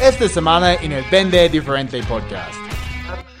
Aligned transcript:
esta 0.00 0.28
semana 0.28 0.74
en 0.74 0.92
el 0.92 1.04
Vende 1.10 1.48
Diferente 1.48 2.00
Podcast. 2.04 2.54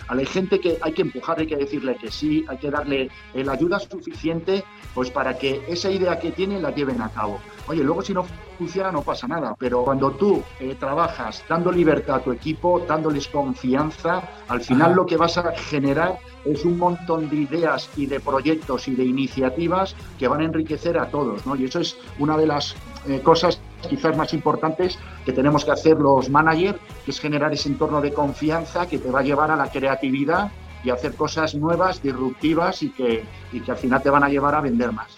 A 0.08 0.14
la 0.14 0.24
gente 0.24 0.58
que 0.58 0.78
hay 0.80 0.92
que 0.92 1.02
empujar, 1.02 1.38
hay 1.38 1.46
que 1.46 1.56
decirle 1.56 1.96
que 1.96 2.10
sí, 2.10 2.44
hay 2.48 2.56
que 2.56 2.70
darle 2.70 3.10
la 3.34 3.52
ayuda 3.52 3.78
suficiente 3.78 4.64
pues 4.94 5.10
para 5.10 5.38
que 5.38 5.62
esa 5.68 5.90
idea 5.90 6.18
que 6.18 6.32
tienen 6.32 6.62
la 6.62 6.74
lleven 6.74 7.00
a 7.00 7.10
cabo. 7.10 7.38
Oye, 7.68 7.84
luego 7.84 8.02
si 8.02 8.14
no 8.14 8.26
funciona 8.56 8.90
no 8.90 9.02
pasa 9.02 9.28
nada, 9.28 9.54
pero 9.58 9.84
cuando 9.84 10.10
tú 10.12 10.42
eh, 10.58 10.74
trabajas 10.80 11.44
dando 11.48 11.70
libertad 11.70 12.16
a 12.16 12.20
tu 12.20 12.32
equipo, 12.32 12.84
dándoles 12.88 13.28
confianza, 13.28 14.22
al 14.48 14.62
final 14.62 14.94
lo 14.94 15.06
que 15.06 15.16
vas 15.16 15.38
a 15.38 15.52
generar 15.52 16.18
es 16.44 16.64
un 16.64 16.78
montón 16.78 17.28
de 17.28 17.36
ideas 17.36 17.88
y 17.96 18.06
de 18.06 18.18
proyectos 18.18 18.88
y 18.88 18.94
de 18.94 19.04
iniciativas 19.04 19.94
que 20.18 20.26
van 20.26 20.40
a 20.40 20.44
enriquecer 20.44 20.98
a 20.98 21.10
todos, 21.10 21.46
¿no? 21.46 21.54
Y 21.54 21.64
eso 21.64 21.80
es 21.80 21.96
una 22.18 22.36
de 22.36 22.46
las 22.46 22.74
eh, 23.06 23.20
cosas 23.22 23.60
quizás 23.88 24.16
más 24.16 24.32
importantes 24.34 24.98
que 25.24 25.32
tenemos 25.32 25.64
que 25.64 25.70
hacer 25.70 25.96
los 25.98 26.30
managers, 26.30 26.78
que 27.04 27.10
es 27.10 27.20
generar 27.20 27.52
ese 27.52 27.68
entorno 27.68 28.00
de 28.00 28.12
confianza 28.12 28.86
que 28.86 28.98
te 28.98 29.10
va 29.10 29.20
a 29.20 29.22
llevar 29.22 29.50
a 29.50 29.56
la 29.56 29.70
creatividad 29.70 30.50
y 30.84 30.90
hacer 30.90 31.14
cosas 31.14 31.54
nuevas, 31.54 32.02
disruptivas 32.02 32.82
y 32.82 32.90
que, 32.90 33.24
y 33.52 33.60
que 33.60 33.70
al 33.70 33.76
final 33.76 34.02
te 34.02 34.10
van 34.10 34.24
a 34.24 34.28
llevar 34.28 34.54
a 34.54 34.60
vender 34.60 34.92
más. 34.92 35.16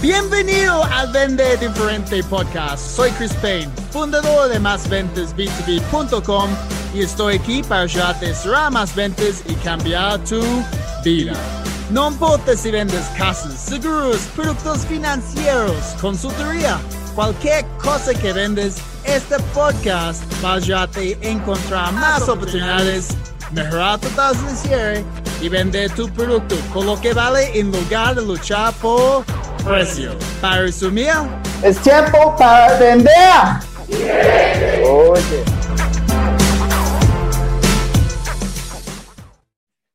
Bienvenido 0.00 0.82
al 0.84 1.12
Vende 1.12 1.58
Diferente 1.58 2.22
Podcast. 2.24 2.96
Soy 2.96 3.10
Chris 3.10 3.34
Payne, 3.34 3.70
fundador 3.90 4.48
de 4.48 4.58
MásVentesB2B.com 4.58 6.48
y 6.94 7.02
estoy 7.02 7.36
aquí 7.36 7.62
para 7.62 7.82
ayudarte 7.82 8.30
a 8.30 8.34
cerrar 8.34 8.72
más 8.72 8.94
ventas 8.94 9.44
y 9.46 9.54
cambiar 9.56 10.18
tu 10.24 10.40
vida. 11.04 11.34
No 11.90 12.08
importa 12.08 12.56
si 12.56 12.70
vendes 12.70 13.04
casas, 13.18 13.58
seguros, 13.58 14.18
productos 14.36 14.86
financieros, 14.86 15.74
consultoría, 16.00 16.78
cualquier 17.16 17.64
cosa 17.82 18.14
que 18.14 18.32
vendes, 18.32 18.76
este 19.02 19.36
podcast 19.52 20.22
va 20.44 20.52
a 20.52 20.54
ayudarte 20.54 21.18
a 21.20 21.26
encontrar 21.26 21.92
más 21.92 22.28
oportunidades, 22.28 23.08
mejorar 23.50 23.98
tu 23.98 24.08
tasa 24.10 24.40
de 24.40 24.56
cierre 24.56 25.04
y 25.40 25.48
vender 25.48 25.90
tu 25.90 26.08
producto 26.10 26.54
con 26.72 26.86
lo 26.86 27.00
que 27.00 27.12
vale 27.12 27.58
en 27.58 27.72
lugar 27.72 28.14
de 28.14 28.22
luchar 28.22 28.72
por 28.74 29.24
precio. 29.64 30.12
Para 30.40 30.62
resumir, 30.62 31.10
es 31.64 31.76
tiempo 31.78 32.36
para 32.38 32.78
vender. 32.78 33.10
Oye. 34.86 35.49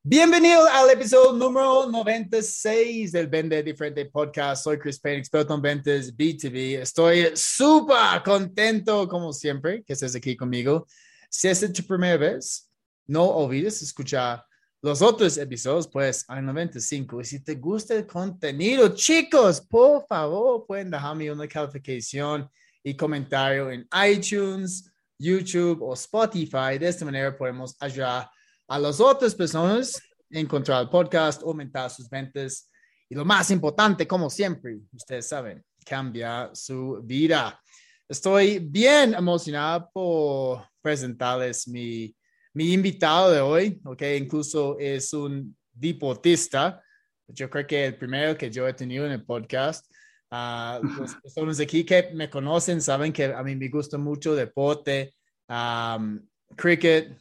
Bienvenido 0.07 0.63
al 0.67 0.91
episodio 0.91 1.33
número 1.33 1.89
96 1.89 3.11
del 3.11 3.25
Vende 3.25 3.63
Diferente 3.63 4.05
Podcast. 4.05 4.63
Soy 4.63 4.77
Chris 4.77 4.99
Payne, 4.99 5.17
experto 5.17 5.55
en 5.55 5.63
ventas 5.63 6.15
B2B. 6.15 6.79
Estoy 6.79 7.31
súper 7.33 8.21
contento, 8.23 9.07
como 9.07 9.33
siempre, 9.33 9.83
que 9.83 9.93
estés 9.93 10.15
aquí 10.15 10.37
conmigo. 10.37 10.85
Si 11.27 11.47
es 11.47 11.59
tu 11.73 11.81
primera 11.81 12.17
vez, 12.17 12.69
no 13.07 13.23
olvides 13.23 13.81
escuchar 13.81 14.45
los 14.79 15.01
otros 15.01 15.39
episodios, 15.39 15.87
pues, 15.87 16.23
hay 16.27 16.43
95. 16.43 17.21
Y 17.21 17.25
si 17.25 17.43
te 17.43 17.55
gusta 17.55 17.95
el 17.95 18.05
contenido, 18.05 18.89
chicos, 18.89 19.59
por 19.59 20.05
favor, 20.05 20.67
pueden 20.67 20.91
dejarme 20.91 21.31
una 21.31 21.47
calificación 21.47 22.47
y 22.83 22.95
comentario 22.95 23.71
en 23.71 23.89
iTunes, 24.07 24.87
YouTube 25.17 25.81
o 25.81 25.95
Spotify. 25.95 26.77
De 26.79 26.89
esta 26.89 27.05
manera 27.05 27.35
podemos 27.35 27.75
ayudar 27.79 28.29
a 28.67 28.79
las 28.79 28.99
otras 28.99 29.35
personas 29.35 30.01
encontrar 30.29 30.81
el 30.81 30.89
podcast, 30.89 31.43
aumentar 31.43 31.89
sus 31.89 32.09
ventas 32.09 32.69
y 33.07 33.15
lo 33.15 33.23
más 33.23 33.51
importante, 33.51 34.07
como 34.07 34.29
siempre, 34.29 34.79
ustedes 34.91 35.27
saben, 35.27 35.63
cambia 35.85 36.49
su 36.53 36.99
vida. 37.03 37.61
Estoy 38.09 38.59
bien 38.59 39.13
emocionado 39.13 39.89
por 39.93 40.65
presentarles 40.81 41.67
mi, 41.67 42.15
mi 42.53 42.73
invitado 42.73 43.31
de 43.31 43.39
hoy, 43.39 43.81
ok, 43.85 44.01
incluso 44.17 44.77
es 44.79 45.13
un 45.13 45.55
deportista. 45.71 46.81
Yo 47.27 47.49
creo 47.49 47.67
que 47.67 47.85
el 47.85 47.97
primero 47.97 48.37
que 48.37 48.49
yo 48.49 48.67
he 48.67 48.73
tenido 48.73 49.05
en 49.05 49.11
el 49.11 49.25
podcast. 49.25 49.85
Uh, 50.31 50.81
las 50.99 51.15
personas 51.21 51.59
aquí 51.59 51.83
que 51.83 52.09
me 52.13 52.29
conocen 52.29 52.81
saben 52.81 53.13
que 53.13 53.25
a 53.25 53.43
mí 53.43 53.55
me 53.55 53.69
gusta 53.69 53.97
mucho 53.97 54.35
deporte, 54.35 55.13
um, 55.47 56.19
cricket, 56.55 57.15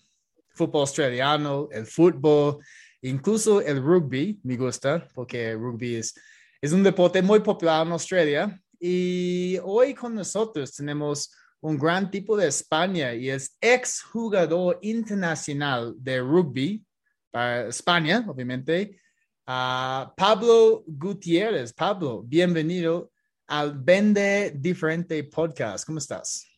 fútbol 0.55 0.83
australiano, 0.83 1.69
el 1.73 1.87
fútbol, 1.87 2.59
incluso 3.03 3.61
el 3.61 3.83
rugby 3.83 4.41
me 4.43 4.57
gusta, 4.57 5.07
porque 5.15 5.51
el 5.51 5.59
rugby 5.59 5.97
es, 5.97 6.15
es 6.61 6.73
un 6.73 6.83
deporte 6.83 7.21
muy 7.21 7.41
popular 7.41 7.87
en 7.87 7.93
Australia. 7.93 8.61
Y 8.79 9.59
hoy 9.63 9.95
con 9.95 10.15
nosotros 10.15 10.73
tenemos 10.75 11.31
un 11.61 11.79
gran 11.79 12.11
tipo 12.11 12.37
de 12.37 12.49
España 12.49 13.15
y 13.15 13.31
es 13.31 13.57
ex 13.61 14.03
jugador 14.03 14.79
internacional 14.83 15.95
de 15.97 16.21
rugby 16.21 16.85
para 17.31 17.69
España, 17.69 18.25
obviamente, 18.29 19.01
Pablo 19.45 20.85
Gutiérrez. 20.87 21.73
Pablo, 21.73 22.23
bienvenido 22.23 23.11
al 23.47 23.79
Vende 23.79 24.53
Diferente 24.57 25.23
Podcast. 25.25 25.87
¿Cómo 25.87 25.99
estás? 25.99 26.54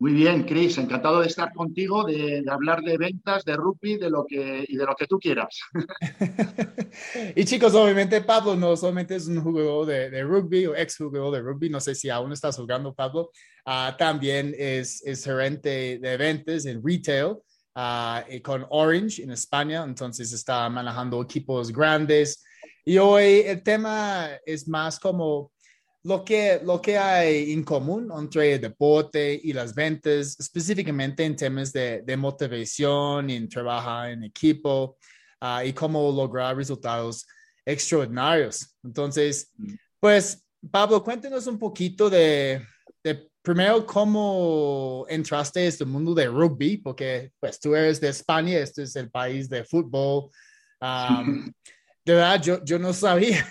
Muy 0.00 0.12
bien, 0.12 0.44
Chris, 0.44 0.78
encantado 0.78 1.20
de 1.20 1.26
estar 1.26 1.52
contigo, 1.52 2.04
de, 2.04 2.44
hablar 2.48 2.82
de 2.82 2.96
ventas, 2.96 3.44
de 3.44 3.56
rugby, 3.56 3.96
de 3.96 4.08
lo 4.08 4.24
que, 4.24 4.64
y 4.68 4.76
de 4.76 4.86
lo 4.86 4.94
que 4.94 5.08
tú 5.08 5.18
quieras. 5.18 5.58
y 7.34 7.44
chicos, 7.44 7.74
obviamente 7.74 8.20
Pablo 8.20 8.54
no 8.54 8.76
solamente 8.76 9.16
es 9.16 9.26
un 9.26 9.42
jugador 9.42 9.86
de, 9.86 10.22
rugby 10.22 10.66
o 10.66 10.76
ex 10.76 10.98
jugador 10.98 11.34
de 11.34 11.40
rugby, 11.40 11.68
no 11.68 11.80
sé 11.80 11.96
si 11.96 12.10
aún 12.10 12.30
estás 12.30 12.56
jugando 12.56 12.94
Pablo, 12.94 13.32
ah, 13.66 13.96
también 13.98 14.54
es, 14.56 15.02
es 15.04 15.24
gerente 15.24 15.98
de 15.98 16.16
ventas 16.16 16.64
en 16.66 16.80
retail 16.80 17.38
uh, 17.74 18.40
con 18.44 18.66
Orange 18.70 19.24
en 19.24 19.32
España, 19.32 19.82
entonces 19.82 20.32
está 20.32 20.68
manejando 20.68 21.20
equipos 21.20 21.72
grandes. 21.72 22.44
Y 22.84 22.98
hoy 22.98 23.42
el 23.44 23.64
tema 23.64 24.28
es 24.46 24.68
más 24.68 25.00
como 25.00 25.50
lo 26.04 26.24
que, 26.24 26.60
lo 26.64 26.80
que 26.80 26.96
hay 26.96 27.52
en 27.52 27.62
común 27.64 28.10
entre 28.16 28.54
el 28.54 28.60
deporte 28.60 29.38
y 29.42 29.52
las 29.52 29.74
ventas, 29.74 30.36
específicamente 30.38 31.24
en 31.24 31.36
temas 31.36 31.72
de, 31.72 32.02
de 32.02 32.16
motivación, 32.16 33.30
en 33.30 33.48
trabajar 33.48 34.10
en 34.10 34.24
equipo 34.24 34.96
uh, 35.42 35.64
y 35.64 35.72
cómo 35.72 36.10
lograr 36.12 36.56
resultados 36.56 37.26
extraordinarios. 37.64 38.76
Entonces, 38.82 39.52
mm. 39.56 39.74
pues, 40.00 40.44
Pablo, 40.70 41.02
cuéntenos 41.02 41.46
un 41.46 41.58
poquito 41.58 42.08
de, 42.08 42.64
de, 43.02 43.28
primero 43.42 43.84
cómo 43.84 45.04
entraste 45.08 45.60
a 45.60 45.64
este 45.64 45.84
mundo 45.84 46.14
de 46.14 46.26
rugby, 46.26 46.78
porque 46.78 47.32
pues 47.38 47.58
tú 47.60 47.74
eres 47.74 48.00
de 48.00 48.08
España, 48.08 48.58
este 48.58 48.84
es 48.84 48.96
el 48.96 49.10
país 49.10 49.48
de 49.48 49.64
fútbol. 49.64 50.30
Um, 50.80 51.52
de 52.04 52.14
verdad, 52.14 52.42
yo, 52.42 52.64
yo 52.64 52.78
no 52.78 52.92
sabía 52.92 53.46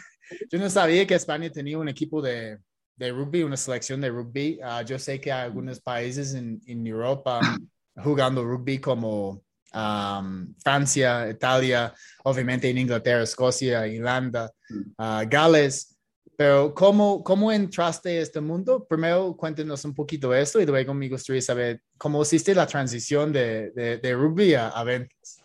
yo 0.49 0.59
no 0.59 0.69
sabía 0.69 1.05
que 1.05 1.15
España 1.15 1.49
tenía 1.49 1.77
un 1.77 1.89
equipo 1.89 2.21
de, 2.21 2.57
de 2.95 3.11
rugby, 3.11 3.43
una 3.43 3.57
selección 3.57 4.01
de 4.01 4.09
rugby. 4.09 4.59
Uh, 4.61 4.83
yo 4.85 4.99
sé 4.99 5.21
que 5.21 5.31
hay 5.31 5.45
algunos 5.45 5.79
países 5.79 6.33
en, 6.33 6.59
en 6.65 6.85
Europa 6.85 7.39
jugando 8.03 8.43
rugby 8.43 8.79
como 8.79 9.43
um, 9.73 10.53
Francia, 10.63 11.29
Italia, 11.29 11.93
obviamente 12.23 12.69
en 12.69 12.79
Inglaterra, 12.79 13.23
Escocia, 13.23 13.87
Irlanda, 13.87 14.51
uh, 14.97 15.27
Gales. 15.29 15.93
Pero 16.35 16.71
¿cómo, 16.73 17.23
¿cómo 17.23 17.51
entraste 17.51 18.19
a 18.19 18.21
este 18.21 18.39
mundo? 18.39 18.85
Primero 18.87 19.35
cuéntenos 19.35 19.83
un 19.85 19.95
poquito 19.95 20.33
esto 20.35 20.61
y 20.61 20.67
luego 20.67 20.93
me 20.93 21.09
gustaría 21.09 21.41
saber 21.41 21.81
cómo 21.97 22.21
hiciste 22.21 22.53
la 22.53 22.67
transición 22.67 23.33
de, 23.33 23.71
de, 23.71 23.97
de 23.97 24.13
rugby 24.13 24.53
a, 24.53 24.67
a 24.67 24.83
ventas. 24.83 25.41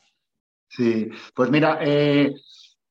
Sí, 0.69 1.09
pues 1.35 1.51
mira, 1.51 1.79
eh, 1.83 2.35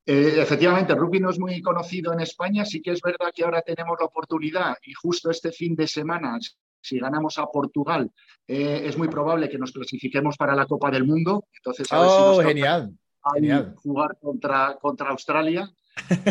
eh, 0.05 0.35
efectivamente, 0.37 0.93
el 0.93 0.99
rugby 0.99 1.19
no 1.19 1.29
es 1.29 1.39
muy 1.39 1.61
conocido 1.61 2.11
en 2.13 2.21
España, 2.21 2.65
sí 2.65 2.81
que 2.81 2.91
es 2.91 3.01
verdad 3.01 3.31
que 3.33 3.43
ahora 3.43 3.61
tenemos 3.61 3.97
la 3.99 4.07
oportunidad 4.07 4.75
y 4.83 4.93
justo 4.93 5.29
este 5.29 5.51
fin 5.51 5.75
de 5.75 5.87
semana, 5.87 6.39
si 6.81 6.99
ganamos 6.99 7.37
a 7.37 7.45
Portugal, 7.45 8.09
eh, 8.47 8.81
es 8.85 8.97
muy 8.97 9.07
probable 9.07 9.47
que 9.47 9.59
nos 9.59 9.71
clasifiquemos 9.71 10.37
para 10.37 10.55
la 10.55 10.65
Copa 10.65 10.89
del 10.89 11.05
Mundo. 11.05 11.45
Entonces, 11.55 11.91
a 11.91 12.01
oh, 12.01 12.41
genial, 12.41 12.97
genial. 13.35 13.75
jugar 13.77 14.17
contra, 14.19 14.77
contra 14.81 15.09
Australia. 15.09 15.69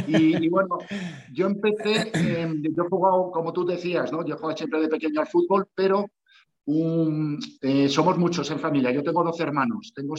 Y, 0.09 0.49
bueno, 0.49 0.79
yo 1.33 1.47
empecé, 1.47 2.11
em, 2.15 2.63
yo 2.63 2.85
he 2.85 2.89
jugado, 2.89 3.31
como 3.31 3.53
tú 3.53 3.65
decías, 3.65 4.11
¿no? 4.11 4.27
yo 4.27 4.35
he 4.35 4.39
jugado 4.39 4.57
siempre 4.57 4.81
de 4.81 4.89
pequeño 4.89 5.21
al 5.21 5.29
fútbol, 5.29 5.69
pero 5.75 6.07
eh, 6.67 7.89
somos 7.89 8.19
muchos 8.19 8.51
en 8.51 8.59
familia. 8.59 8.91
Yo 8.91 9.03
tengo 9.03 9.23
12 9.23 9.43
hermanos, 9.43 9.93
tengo 9.95 10.17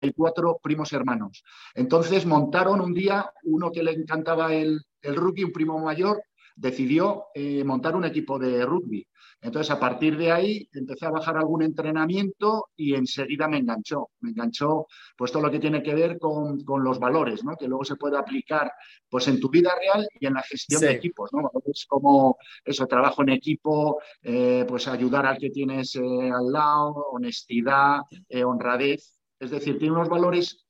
64 0.00 0.60
primos 0.62 0.92
hermanos. 0.92 1.44
Entonces 1.74 2.26
montaron 2.26 2.80
un 2.80 2.94
día 2.94 3.30
uno 3.44 3.70
que 3.70 3.82
le 3.82 3.92
encantaba 3.92 4.54
el, 4.54 4.80
el 5.02 5.16
rugby, 5.16 5.44
un 5.44 5.52
primo 5.52 5.78
mayor, 5.78 6.22
decidió 6.56 7.26
eh, 7.34 7.64
montar 7.64 7.96
un 7.96 8.04
equipo 8.04 8.38
de 8.38 8.64
rugby. 8.64 9.06
Entonces, 9.40 9.70
a 9.70 9.78
partir 9.78 10.16
de 10.16 10.32
ahí, 10.32 10.68
empecé 10.72 11.04
a 11.04 11.10
bajar 11.10 11.36
algún 11.36 11.62
entrenamiento 11.62 12.68
y 12.76 12.94
enseguida 12.94 13.46
me 13.46 13.58
enganchó. 13.58 14.10
Me 14.20 14.30
enganchó 14.30 14.86
pues 15.18 15.32
todo 15.32 15.42
lo 15.42 15.50
que 15.50 15.58
tiene 15.58 15.82
que 15.82 15.94
ver 15.94 16.18
con, 16.18 16.64
los 16.82 16.98
valores, 16.98 17.44
¿no? 17.44 17.54
que 17.54 17.68
luego 17.68 17.84
se 17.84 17.96
puede 17.96 18.16
aplicar 18.16 18.72
pues, 19.08 19.28
en 19.28 19.38
tu 19.38 19.50
vida 19.50 19.70
real 19.78 20.08
y 20.18 20.26
en 20.26 20.34
la 20.34 20.42
gestión 20.42 20.80
de 20.80 20.92
equipos. 20.92 21.30
¿no? 21.34 21.50
Es 21.66 21.84
como 21.86 22.38
eso, 22.64 22.86
trabajo 22.86 23.22
en 23.22 23.30
equipo, 23.30 24.00
eh, 24.22 24.64
pues 24.66 24.88
ayudar 24.88 25.26
al 25.26 25.36
que 25.36 25.50
tienes 25.50 25.94
eh, 25.96 26.00
al 26.00 26.50
lado, 26.50 27.08
honestidad, 27.12 28.00
honradez. 28.46 29.23
Es 29.44 29.50
decir, 29.50 29.78
tiene 29.78 29.94
unos 29.94 30.08
valores 30.08 30.66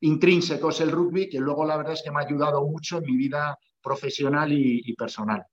intrínsecos 0.00 0.80
el 0.80 0.90
rugby 0.90 1.28
que 1.28 1.38
luego 1.38 1.64
la 1.64 1.76
verdad 1.76 1.92
es 1.92 2.02
que 2.02 2.10
me 2.10 2.20
ha 2.20 2.26
ayudado 2.26 2.64
mucho 2.66 2.98
en 2.98 3.04
mi 3.04 3.16
vida 3.16 3.58
profesional 3.82 4.50
y 4.52 4.94
personal. 4.94 5.44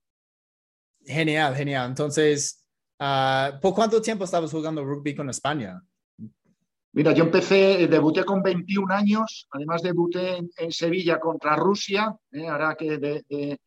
Genial, 1.08 1.54
genial. 1.54 1.88
Entonces, 1.88 2.64
uh, 3.00 3.58
¿por 3.60 3.74
cuánto 3.74 4.00
tiempo 4.02 4.24
estabas 4.24 4.50
jugando 4.50 4.84
rugby 4.84 5.14
con 5.14 5.30
España? 5.30 5.80
Mira, 6.92 7.12
yo 7.12 7.24
empecé, 7.24 7.86
debuté 7.86 8.24
con 8.24 8.42
21 8.42 8.92
años, 8.92 9.46
además 9.50 9.82
debuté 9.82 10.38
en, 10.56 10.72
Sevilla 10.72 11.20
contra 11.20 11.54
Rusia, 11.54 12.14
eh, 12.32 12.46
ahora 12.46 12.74
que 12.76 12.98
de, 12.98 13.60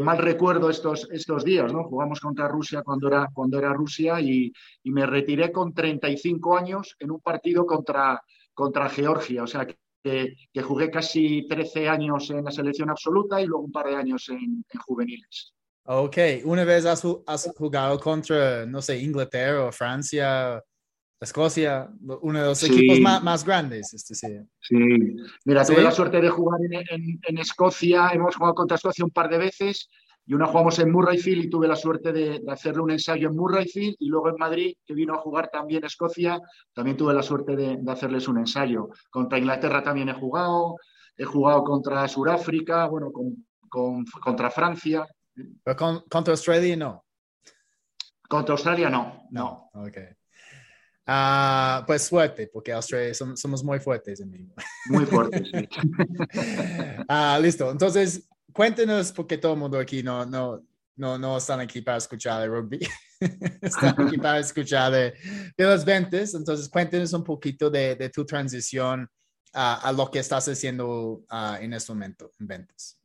mal 0.00 0.18
recuerdo 0.18 0.70
estos, 0.70 1.08
estos 1.10 1.44
días, 1.44 1.72
¿no? 1.72 1.84
Jugamos 1.84 2.20
contra 2.20 2.48
Rusia 2.48 2.82
cuando 2.82 3.08
era, 3.08 3.28
cuando 3.32 3.58
era 3.58 3.72
Rusia 3.72 4.20
y, 4.20 4.52
me 4.84 5.06
retiré 5.06 5.50
con 5.50 5.74
35 5.74 6.56
años 6.56 6.96
en 6.98 7.10
un 7.10 7.20
partido 7.20 7.66
contra, 7.66 8.22
contra 8.54 8.88
Georgia, 8.88 9.42
o 9.42 9.46
sea 9.46 9.66
que, 9.66 9.76
que, 10.52 10.62
jugué 10.62 10.90
casi 10.90 11.46
13 11.48 11.88
años 11.88 12.30
en 12.30 12.44
la 12.44 12.50
selección 12.50 12.90
absoluta 12.90 13.40
y 13.40 13.46
luego 13.46 13.64
un 13.64 13.72
par 13.72 13.86
de 13.86 13.96
años 13.96 14.28
en 14.28 14.64
juveniles. 14.84 15.54
Ok, 15.84 16.16
una 16.44 16.64
vez 16.64 16.84
has, 16.86 17.02
jugado 17.56 17.98
contra, 17.98 18.64
no 18.66 18.80
sé, 18.80 18.98
Inglaterra 19.00 19.64
o 19.64 19.72
Francia, 19.72 20.62
Escocia, 21.22 21.88
uno 22.20 22.40
de 22.40 22.46
los 22.46 22.62
equipos 22.64 22.98
más, 23.00 23.44
grandes. 23.44 23.94
Este, 23.94 24.14
sí. 24.14 24.26
sí, 24.60 24.76
mira, 25.44 25.64
tuve 25.64 25.80
la 25.80 25.92
suerte 25.92 26.20
de 26.20 26.28
jugar 26.28 26.58
en, 26.62 27.38
Escocia, 27.38 28.10
hemos 28.12 28.34
jugado 28.34 28.56
contra 28.56 28.74
Escocia 28.74 29.04
un 29.04 29.10
par 29.12 29.28
de 29.30 29.38
veces 29.38 29.88
y 30.26 30.34
una 30.34 30.46
jugamos 30.46 30.80
en 30.80 30.90
Murrayfield 30.90 31.44
y 31.44 31.50
tuve 31.50 31.68
la 31.68 31.76
suerte 31.76 32.12
de, 32.12 32.42
hacerle 32.48 32.82
un 32.82 32.90
ensayo 32.90 33.28
en 33.28 33.36
Murrayfield 33.36 33.96
y 34.00 34.08
luego 34.08 34.30
en 34.30 34.36
Madrid, 34.36 34.74
que 34.84 34.94
vino 34.94 35.14
a 35.14 35.18
jugar 35.18 35.48
también 35.48 35.84
Escocia, 35.84 36.40
también 36.72 36.96
tuve 36.96 37.14
la 37.14 37.22
suerte 37.22 37.54
de, 37.54 37.78
hacerles 37.86 38.26
un 38.26 38.38
ensayo. 38.38 38.88
Contra 39.08 39.38
Inglaterra 39.38 39.80
también 39.80 40.08
he 40.08 40.14
jugado, 40.14 40.76
he 41.16 41.24
jugado 41.24 41.62
contra 41.62 42.08
Sudáfrica, 42.08 42.86
bueno, 42.86 43.12
contra 43.68 44.50
Francia. 44.50 45.06
Pero 45.62 46.04
contra 46.10 46.32
Australia 46.32 46.76
no. 46.76 47.04
Contra 48.28 48.54
Australia 48.54 48.90
no. 48.90 49.28
No, 49.30 49.70
ok. 49.74 49.98
Ah, 51.06 51.82
pues 51.86 52.02
suerte, 52.02 52.48
porque 52.52 52.72
Australia 52.72 53.12
somos, 53.14 53.64
muy 53.64 53.80
fuertes, 53.80 54.20
amigo. 54.20 54.54
Muy 54.86 55.04
fuertes, 55.06 55.48
sí. 55.52 55.68
Ah, 57.08 57.38
listo. 57.42 57.70
Entonces, 57.70 58.28
cuéntenos, 58.52 59.12
porque 59.12 59.38
todo 59.38 59.54
el 59.54 59.58
mundo 59.58 59.78
aquí 59.78 60.02
no, 60.02 60.24
no, 60.24 60.62
no, 60.96 61.18
no 61.18 61.36
están 61.36 61.60
aquí 61.60 61.80
para 61.80 61.98
escuchar 61.98 62.42
el 62.42 62.50
rugby. 62.50 62.80
están 63.60 64.00
aquí 64.00 64.16
para 64.18 64.38
escuchar 64.38 64.92
de, 64.92 65.14
de 65.56 65.64
las 65.64 65.84
ventas. 65.84 66.34
Entonces, 66.34 66.68
cuéntenos 66.68 67.12
un 67.12 67.24
poquito 67.24 67.68
de, 67.68 67.96
de 67.96 68.08
tu 68.10 68.24
transición 68.24 69.08
a 69.54 69.92
lo 69.92 70.10
que 70.10 70.18
estás 70.18 70.48
haciendo 70.48 71.24
ah, 71.28 71.58
en 71.60 71.74
este 71.74 71.92
momento 71.92 72.30
en 72.40 72.46
ventas. 72.46 72.98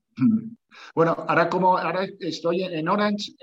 Bueno, 0.95 1.11
ahora 1.27 1.49
como 1.49 1.77
ahora 1.77 2.07
estoy 2.19 2.63
en 2.63 2.87
Orange, 2.87 3.33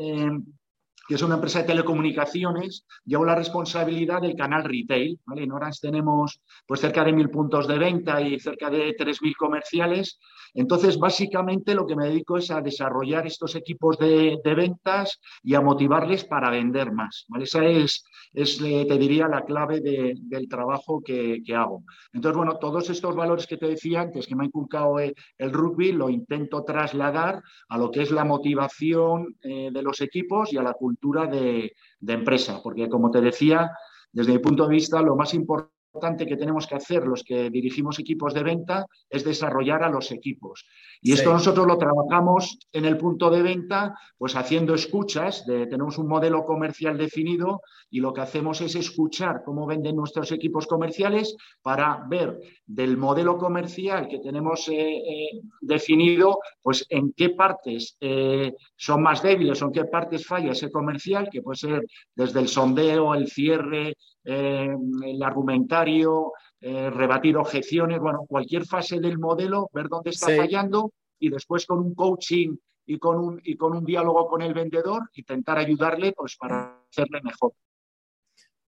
que 1.06 1.14
es 1.14 1.22
una 1.22 1.34
empresa 1.34 1.60
de 1.60 1.66
telecomunicaciones, 1.66 2.86
llevo 3.04 3.24
la 3.24 3.34
responsabilidad 3.34 4.22
del 4.22 4.36
canal 4.36 4.64
retail. 4.64 5.18
En 5.36 5.52
Orange 5.52 5.80
tenemos 5.82 6.40
pues 6.66 6.80
cerca 6.80 7.04
de 7.04 7.12
mil 7.12 7.30
puntos 7.30 7.68
de 7.68 7.78
venta 7.78 8.20
y 8.20 8.38
cerca 8.40 8.70
de 8.70 8.94
tres 8.96 9.20
mil 9.22 9.36
comerciales 9.36 10.18
entonces, 10.54 10.98
básicamente 10.98 11.74
lo 11.74 11.84
que 11.84 11.96
me 11.96 12.06
dedico 12.06 12.38
es 12.38 12.50
a 12.52 12.60
desarrollar 12.60 13.26
estos 13.26 13.56
equipos 13.56 13.98
de, 13.98 14.40
ventas 14.44 15.20
y 15.42 15.54
a 15.54 15.60
motivarles 15.60 16.24
para 16.24 16.48
vender 16.48 16.92
más. 16.92 17.26
Esa 17.40 17.64
es, 17.64 18.04
eh, 18.34 18.86
te 18.86 18.96
diría, 18.96 19.26
la 19.26 19.44
clave 19.44 19.80
del 19.80 20.48
trabajo 20.48 21.02
que, 21.04 21.42
hago. 21.54 21.82
Entonces, 22.12 22.36
bueno, 22.36 22.56
todos 22.58 22.88
estos 22.88 23.16
valores 23.16 23.48
que 23.48 23.56
te 23.56 23.66
decía 23.66 24.02
antes, 24.02 24.28
que 24.28 24.36
me 24.36 24.44
ha 24.44 24.46
inculcado 24.46 25.00
el, 25.00 25.14
rugby, 25.38 25.92
lo 25.92 26.08
intento 26.08 26.62
trasladar 26.62 27.42
a 27.68 27.78
lo 27.78 27.90
que 27.90 28.02
es 28.02 28.12
la 28.12 28.24
motivación 28.24 29.36
eh, 29.42 29.70
de 29.72 29.82
los 29.82 30.00
equipos 30.00 30.52
y 30.52 30.56
a 30.56 30.62
la 30.62 30.74
cultura 30.74 30.93
de 31.28 32.12
empresa, 32.12 32.60
porque 32.62 32.88
como 32.88 33.10
te 33.10 33.20
decía, 33.20 33.70
desde 34.12 34.32
mi 34.32 34.38
punto 34.38 34.64
de 34.66 34.74
vista, 34.74 35.02
lo 35.02 35.16
más 35.16 35.34
importante 35.34 35.74
importante 35.94 36.26
que 36.26 36.36
tenemos 36.36 36.66
que 36.66 36.74
hacer 36.74 37.06
los 37.06 37.22
que 37.22 37.50
dirigimos 37.50 38.00
equipos 38.00 38.34
de 38.34 38.42
venta 38.42 38.86
es 39.08 39.24
desarrollar 39.24 39.84
a 39.84 39.88
los 39.88 40.10
equipos. 40.10 40.66
Y 41.00 41.12
esto 41.12 41.32
nosotros 41.32 41.66
lo 41.66 41.78
trabajamos 41.78 42.58
en 42.72 42.84
el 42.84 42.96
punto 42.96 43.30
de 43.30 43.42
venta, 43.42 43.94
pues 44.18 44.34
haciendo 44.34 44.74
escuchas, 44.74 45.44
tenemos 45.46 45.96
un 45.98 46.08
modelo 46.08 46.44
comercial 46.44 46.98
definido 46.98 47.60
y 47.90 48.00
lo 48.00 48.12
que 48.12 48.22
hacemos 48.22 48.60
es 48.60 48.74
escuchar 48.74 49.42
cómo 49.44 49.66
venden 49.66 49.94
nuestros 49.94 50.32
equipos 50.32 50.66
comerciales 50.66 51.36
para 51.62 52.04
ver 52.08 52.40
del 52.66 52.96
modelo 52.96 53.38
comercial 53.38 54.08
que 54.08 54.18
tenemos 54.18 54.68
eh, 54.68 54.96
eh, 54.96 55.40
definido, 55.60 56.40
pues 56.60 56.86
en 56.88 57.12
qué 57.12 57.30
partes 57.30 57.96
eh, 58.00 58.52
son 58.74 59.02
más 59.02 59.22
débiles 59.22 59.62
o 59.62 59.66
en 59.66 59.72
qué 59.72 59.84
partes 59.84 60.26
falla 60.26 60.52
ese 60.52 60.72
comercial, 60.72 61.28
que 61.30 61.42
puede 61.42 61.56
ser 61.56 61.86
desde 62.16 62.40
el 62.40 62.48
sondeo, 62.48 63.14
el 63.14 63.28
cierre, 63.28 63.94
eh, 64.24 64.74
el 65.04 65.22
argumentario, 65.22 66.32
eh, 66.60 66.88
rebatir 66.88 67.36
objeciones, 67.36 68.00
bueno, 68.00 68.24
cualquier 68.26 68.64
fase 68.64 68.98
del 68.98 69.18
modelo, 69.18 69.68
ver 69.72 69.88
dónde 69.88 70.10
está 70.10 70.34
fallando 70.34 70.92
y 71.18 71.28
después 71.28 71.66
con 71.66 71.78
un 71.78 71.94
coaching 71.94 72.56
y 72.86 72.98
con 72.98 73.18
un, 73.18 73.40
y 73.44 73.56
con 73.56 73.76
un 73.76 73.84
diálogo 73.84 74.26
con 74.26 74.40
el 74.40 74.54
vendedor, 74.54 75.10
intentar 75.14 75.58
ayudarle 75.58 76.12
pues, 76.12 76.36
para 76.36 76.82
hacerle 76.90 77.20
mejor. 77.22 77.52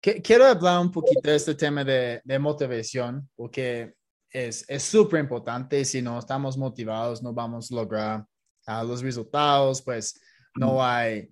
Quiero 0.00 0.46
hablar 0.46 0.80
un 0.80 0.90
poquito 0.90 1.28
de 1.28 1.36
este 1.36 1.54
tema 1.54 1.84
de, 1.84 2.38
motivación, 2.38 3.28
porque 3.34 3.92
es 4.30 4.64
súper 4.82 5.20
importante. 5.20 5.84
Si 5.84 6.00
no 6.00 6.18
estamos 6.18 6.56
motivados, 6.56 7.22
no 7.22 7.34
vamos 7.34 7.70
a 7.70 7.74
lograr 7.74 8.24
ah, 8.66 8.82
los 8.82 9.02
resultados, 9.02 9.82
pues 9.82 10.18
no 10.54 10.82
hay 10.82 11.28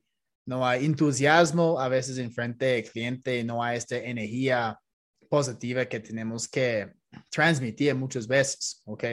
no 0.48 0.66
hay 0.66 0.86
entusiasmo 0.86 1.78
a 1.78 1.88
veces 1.90 2.16
en 2.16 2.32
frente 2.32 2.64
del 2.64 2.84
cliente, 2.84 3.44
no 3.44 3.62
hay 3.62 3.76
esta 3.76 3.98
energía 3.98 4.80
positiva 5.28 5.84
que 5.84 6.00
tenemos 6.00 6.48
que 6.48 6.90
transmitir 7.30 7.94
muchas 7.94 8.26
veces, 8.26 8.80
¿ok? 8.86 9.04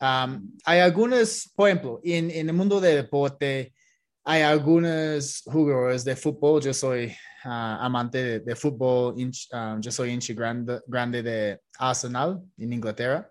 Um, 0.00 0.56
hay 0.64 0.78
algunos, 0.78 1.50
por 1.56 1.68
ejemplo, 1.68 2.00
en, 2.04 2.30
en, 2.30 2.48
el 2.48 2.54
mundo 2.54 2.80
del 2.80 2.94
deporte, 2.94 3.74
hay 4.22 4.42
algunos 4.42 5.42
jugadores 5.46 6.04
de 6.04 6.14
fútbol, 6.14 6.62
yo 6.62 6.72
soy 6.72 7.06
uh, 7.44 7.82
amante 7.82 8.38
de, 8.38 8.54
fútbol, 8.54 9.14
um, 9.14 9.80
yo 9.80 9.90
soy 9.90 10.10
hincha 10.10 10.32
grande, 10.32 10.80
grande 10.86 11.24
de 11.24 11.60
Arsenal 11.76 12.40
en 12.56 12.72
Inglaterra, 12.72 13.28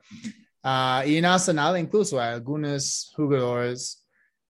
uh, 0.66 1.08
y 1.08 1.16
en 1.16 1.24
Arsenal 1.24 1.80
incluso 1.80 2.20
hay 2.20 2.34
algunos 2.34 3.14
jugadores 3.16 4.06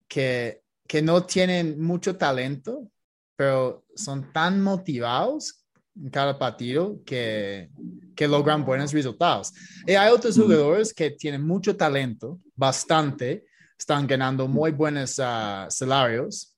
que 0.07 0.61
que 0.87 1.01
no 1.01 1.23
tienen 1.23 1.81
mucho 1.81 2.15
talento, 2.15 2.89
pero 3.35 3.85
son 3.95 4.31
tan 4.31 4.61
motivados 4.61 5.65
en 5.95 6.09
cada 6.09 6.37
partido 6.37 7.01
que, 7.05 7.69
que 8.15 8.27
logran 8.27 8.65
buenos 8.65 8.91
resultados. 8.91 9.53
Y 9.87 9.93
hay 9.93 10.11
otros 10.11 10.37
jugadores 10.37 10.93
que 10.93 11.11
tienen 11.11 11.45
mucho 11.45 11.75
talento, 11.75 12.39
bastante, 12.55 13.45
están 13.77 14.07
ganando 14.07 14.47
muy 14.47 14.71
buenos 14.71 15.19
ah, 15.19 15.67
salarios, 15.69 16.55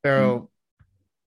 pero 0.00 0.50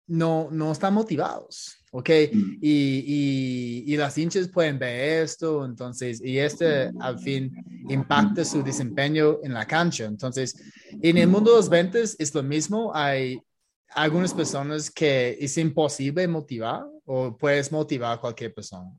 no, 0.08 0.50
no 0.51 0.72
están 0.72 0.93
motivados. 0.93 1.78
¿Ok? 1.91 2.10
Y, 2.10 2.62
y, 2.62 3.84
y, 3.88 3.98
las 3.98 4.17
hinchas 4.17 4.48
pueden 4.48 4.77
ver 4.77 5.24
esto, 5.24 5.65
entonces, 5.65 6.22
y 6.24 6.38
este 6.38 6.91
al 7.00 7.19
fin 7.19 7.51
impacta 7.89 8.46
su 8.46 8.63
desempeño 8.63 9.39
en 9.43 9.53
la 9.53 9.65
cancha. 9.65 10.05
Entonces, 10.05 10.55
en 11.01 11.17
el 11.17 11.27
mundo 11.27 11.51
de 11.51 11.58
los 11.58 11.69
ventas 11.69 12.15
es 12.19 12.34
lo 12.34 12.43
mismo, 12.43 12.91
hay 12.93 13.41
algunas 13.89 14.34
personas 14.34 14.91
que 14.91 15.38
es 15.39 15.58
imposible 15.58 16.27
motivar 16.27 16.86
o 17.05 17.36
puedes 17.36 17.72
motivar 17.72 18.17
a 18.17 18.22
cualquier 18.22 18.53
persona. 18.53 18.91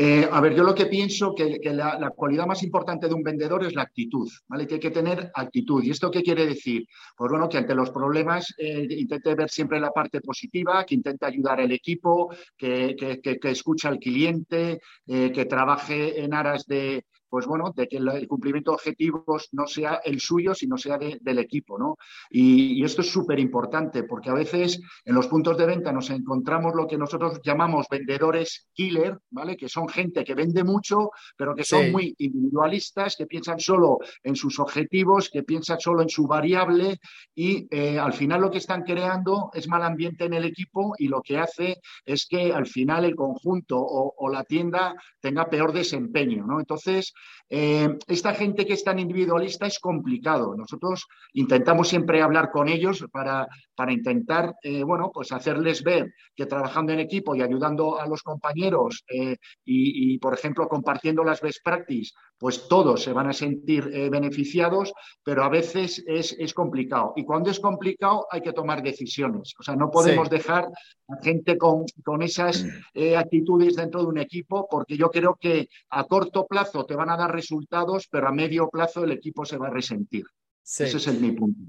Eh, 0.00 0.28
a 0.30 0.40
ver, 0.40 0.54
yo 0.54 0.62
lo 0.62 0.76
que 0.76 0.86
pienso 0.86 1.34
que, 1.34 1.58
que 1.58 1.72
la, 1.72 2.12
cualidad 2.14 2.46
más 2.46 2.62
importante 2.62 3.08
de 3.08 3.14
un 3.14 3.24
vendedor 3.24 3.64
es 3.64 3.74
la 3.74 3.82
actitud, 3.82 4.30
¿vale? 4.46 4.64
Que 4.64 4.74
hay 4.74 4.80
que 4.80 4.92
tener 4.92 5.32
actitud. 5.34 5.82
¿Y 5.82 5.90
esto 5.90 6.08
qué 6.08 6.22
quiere 6.22 6.46
decir? 6.46 6.86
Pues 7.16 7.32
bueno, 7.32 7.48
que 7.48 7.58
ante 7.58 7.74
los 7.74 7.90
problemas 7.90 8.54
eh, 8.58 8.86
intente 8.90 9.34
ver 9.34 9.50
siempre 9.50 9.80
la 9.80 9.90
parte 9.90 10.20
positiva, 10.20 10.84
que 10.84 10.94
intente 10.94 11.26
ayudar 11.26 11.60
al 11.60 11.72
equipo, 11.72 12.32
que, 12.56 12.94
que, 12.96 13.88
al 13.88 13.98
cliente, 13.98 14.80
eh, 15.08 15.32
que 15.32 15.44
trabaje 15.46 16.22
en 16.22 16.32
aras 16.32 16.64
de, 16.66 17.04
pues 17.28 17.46
bueno, 17.46 17.72
de 17.74 17.86
que 17.88 17.98
el, 17.98 18.26
cumplimiento 18.28 18.70
de 18.70 18.76
objetivos 18.76 19.48
no 19.52 19.66
sea 19.66 20.00
el 20.04 20.20
suyo, 20.20 20.54
sino 20.54 20.76
sea 20.76 20.98
del 20.98 21.38
equipo, 21.38 21.78
¿no? 21.78 21.96
Y, 22.30 22.84
esto 22.84 23.02
es 23.02 23.10
súper 23.10 23.38
importante 23.38 24.04
porque 24.04 24.30
a 24.30 24.34
veces 24.34 24.80
en 25.04 25.14
los 25.14 25.26
puntos 25.26 25.58
de 25.58 25.66
venta 25.66 25.92
nos 25.92 26.08
encontramos 26.10 26.74
lo 26.74 26.86
que 26.86 26.96
nosotros 26.96 27.40
llamamos 27.44 27.86
vendedores 27.90 28.68
killer, 28.72 29.18
¿vale? 29.30 29.56
Que 29.56 29.68
son 29.68 29.88
gente 29.88 30.24
que 30.24 30.34
vende 30.34 30.64
mucho, 30.64 31.10
pero 31.36 31.54
que 31.54 31.64
son 31.64 31.92
muy 31.92 32.14
individualistas, 32.18 33.14
que 33.16 33.26
piensan 33.26 33.58
solo 33.58 33.98
en 34.22 34.36
sus 34.36 34.58
objetivos, 34.58 35.28
que 35.28 35.42
piensan 35.42 35.80
solo 35.80 36.02
en 36.02 36.08
su 36.08 36.26
variable 36.26 36.98
y 37.34 37.66
eh, 37.70 37.98
al 37.98 38.12
final 38.12 38.40
lo 38.40 38.50
que 38.50 38.58
están 38.58 38.82
creando 38.82 39.50
es 39.52 39.68
mal 39.68 39.82
ambiente 39.82 40.24
en 40.24 40.34
el 40.34 40.44
equipo 40.44 40.94
y 40.98 41.08
lo 41.08 41.22
que 41.22 41.38
hace 41.38 41.80
es 42.04 42.26
que 42.26 42.52
al 42.52 42.66
final 42.66 43.04
el 43.04 43.16
conjunto 43.16 43.78
o, 43.78 44.28
la 44.30 44.44
tienda 44.44 44.94
tenga 45.20 45.48
peor 45.48 45.72
desempeño, 45.72 46.46
¿no? 46.46 46.60
Entonces, 46.60 47.14
eh, 47.50 47.96
esta 48.06 48.34
gente 48.34 48.66
que 48.66 48.74
es 48.74 48.84
tan 48.84 48.98
individualista 48.98 49.66
es 49.66 49.78
complicado. 49.78 50.54
Nosotros 50.54 51.06
intentamos 51.32 51.88
siempre 51.88 52.20
hablar 52.20 52.50
con 52.50 52.68
ellos 52.68 53.04
para, 53.10 53.46
para 53.74 53.92
intentar, 53.92 54.54
eh, 54.62 54.82
bueno, 54.82 55.10
pues 55.12 55.32
hacerles 55.32 55.82
ver 55.82 56.12
que 56.34 56.46
trabajando 56.46 56.92
en 56.92 57.00
equipo 57.00 57.34
y 57.34 57.42
ayudando 57.42 57.98
a 57.98 58.06
los 58.06 58.22
compañeros 58.22 59.04
y, 59.08 59.34
y, 59.64 60.18
por 60.18 60.34
ejemplo, 60.34 60.68
compartiendo 60.68 61.24
las 61.24 61.40
best 61.40 61.64
practices, 61.64 62.14
pues 62.38 62.68
todos 62.68 63.02
se 63.02 63.12
van 63.12 63.28
a 63.28 63.32
sentir 63.32 63.84
beneficiados, 64.10 64.92
pero 65.24 65.42
a 65.42 65.48
veces 65.48 66.04
es, 66.06 66.36
es 66.38 66.54
complicado. 66.54 67.12
Y 67.16 67.24
cuando 67.24 67.50
es 67.50 67.58
complicado 67.58 68.26
hay 68.30 68.40
que 68.40 68.52
tomar 68.52 68.82
decisiones. 68.82 69.54
O 69.58 69.62
sea, 69.62 69.74
no 69.74 69.90
podemos 69.90 70.30
dejar 70.30 70.68
a 71.08 71.22
gente 71.22 71.56
con, 71.56 71.84
esas 72.22 72.64
eh, 72.94 73.16
actitudes 73.16 73.76
dentro 73.76 74.02
de 74.02 74.08
un 74.08 74.18
equipo, 74.18 74.66
porque 74.70 74.96
yo 74.96 75.10
creo 75.10 75.36
que 75.40 75.68
a 75.90 76.04
corto 76.04 76.46
plazo 76.46 76.84
te 76.84 76.94
van 76.94 77.07
a 77.10 77.16
dar 77.16 77.32
resultados, 77.32 78.08
pero 78.10 78.28
a 78.28 78.32
medio 78.32 78.68
plazo 78.68 79.04
el 79.04 79.12
equipo 79.12 79.44
se 79.44 79.56
va 79.56 79.68
a 79.68 79.70
resentir. 79.70 80.24
Ese 80.62 80.96
es 80.96 81.06
el 81.06 81.20
mi 81.20 81.32
punto. 81.32 81.60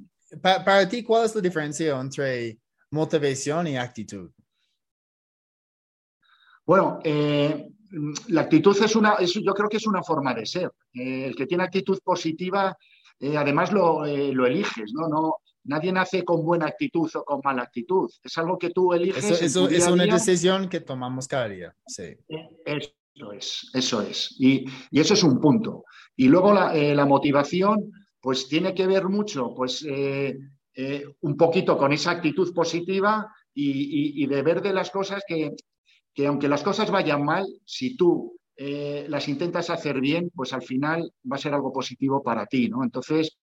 para 0.41 0.87
ti, 0.87 1.03
¿cuál 1.03 1.25
es 1.25 1.35
la 1.35 1.41
diferencia 1.41 1.99
entre 1.99 2.59
motivación 2.91 3.67
y 3.67 3.77
actitud? 3.77 4.31
Bueno, 6.65 6.99
eh, 7.03 7.67
la 8.27 8.41
actitud 8.41 8.77
es 8.83 8.95
una, 8.95 9.17
yo 9.21 9.53
creo 9.53 9.69
que 9.69 9.77
es 9.77 9.87
una 9.87 10.03
forma 10.03 10.33
de 10.33 10.45
ser. 10.45 10.71
Eh, 10.93 11.25
el 11.25 11.35
que 11.35 11.47
tiene 11.47 11.63
actitud 11.63 11.99
positiva, 12.03 12.77
además 13.35 13.71
lo, 13.71 14.05
lo, 14.05 14.45
eliges, 14.45 14.93
¿no? 14.93 15.07
no 15.07 15.37
Nadie 15.69 15.91
nace 15.91 16.23
con 16.23 16.43
buena 16.43 16.65
actitud 16.65 17.09
o 17.13 17.23
con 17.23 17.41
mala 17.43 17.63
actitud. 17.63 18.09
Es 18.23 18.37
algo 18.37 18.57
que 18.57 18.71
tú 18.71 18.93
eliges. 18.93 19.41
Eso, 19.41 19.69
es 19.69 19.87
una 19.87 20.05
decisión 20.05 20.69
que 20.69 20.79
tomamos 20.79 21.27
cada 21.27 21.47
día. 21.47 21.75
Sí. 21.85 22.15
Eso 23.19 23.33
es, 23.33 23.69
eso 23.73 24.01
es. 24.01 24.35
Y, 24.39 24.65
eso 24.91 25.13
es 25.13 25.23
un 25.23 25.41
punto. 25.41 25.83
Y 26.15 26.27
luego 26.29 26.53
la, 26.53 26.73
eh, 26.75 26.95
motivación, 27.05 27.91
pues 28.21 28.47
tiene 28.47 28.73
que 28.73 28.87
ver 28.87 29.09
mucho, 29.09 29.53
pues 29.53 29.85
eh, 29.85 30.37
eh, 30.73 31.03
un 31.21 31.35
poquito 31.35 31.77
con 31.77 31.91
esa 31.91 32.11
actitud 32.11 32.53
positiva 32.53 33.27
y, 33.53 34.25
de 34.25 34.41
ver 34.41 34.61
de 34.61 34.71
las 34.71 34.89
cosas 34.89 35.21
que, 35.27 35.51
que, 36.13 36.27
aunque 36.27 36.47
las 36.47 36.63
cosas 36.63 36.89
vayan 36.89 37.25
mal, 37.25 37.45
si 37.65 37.97
tú 37.97 38.35
las 38.55 39.29
intentas 39.29 39.69
hacer 39.69 40.01
bien, 40.01 40.31
pues 40.35 40.51
al 40.51 40.61
final 40.61 41.13
va 41.29 41.37
a 41.37 41.39
ser 41.39 41.53
algo 41.53 41.71
positivo 41.71 42.21
para 42.21 42.45
ti, 42.45 42.67
¿no? 42.67 42.83
Entonces, 42.83 43.37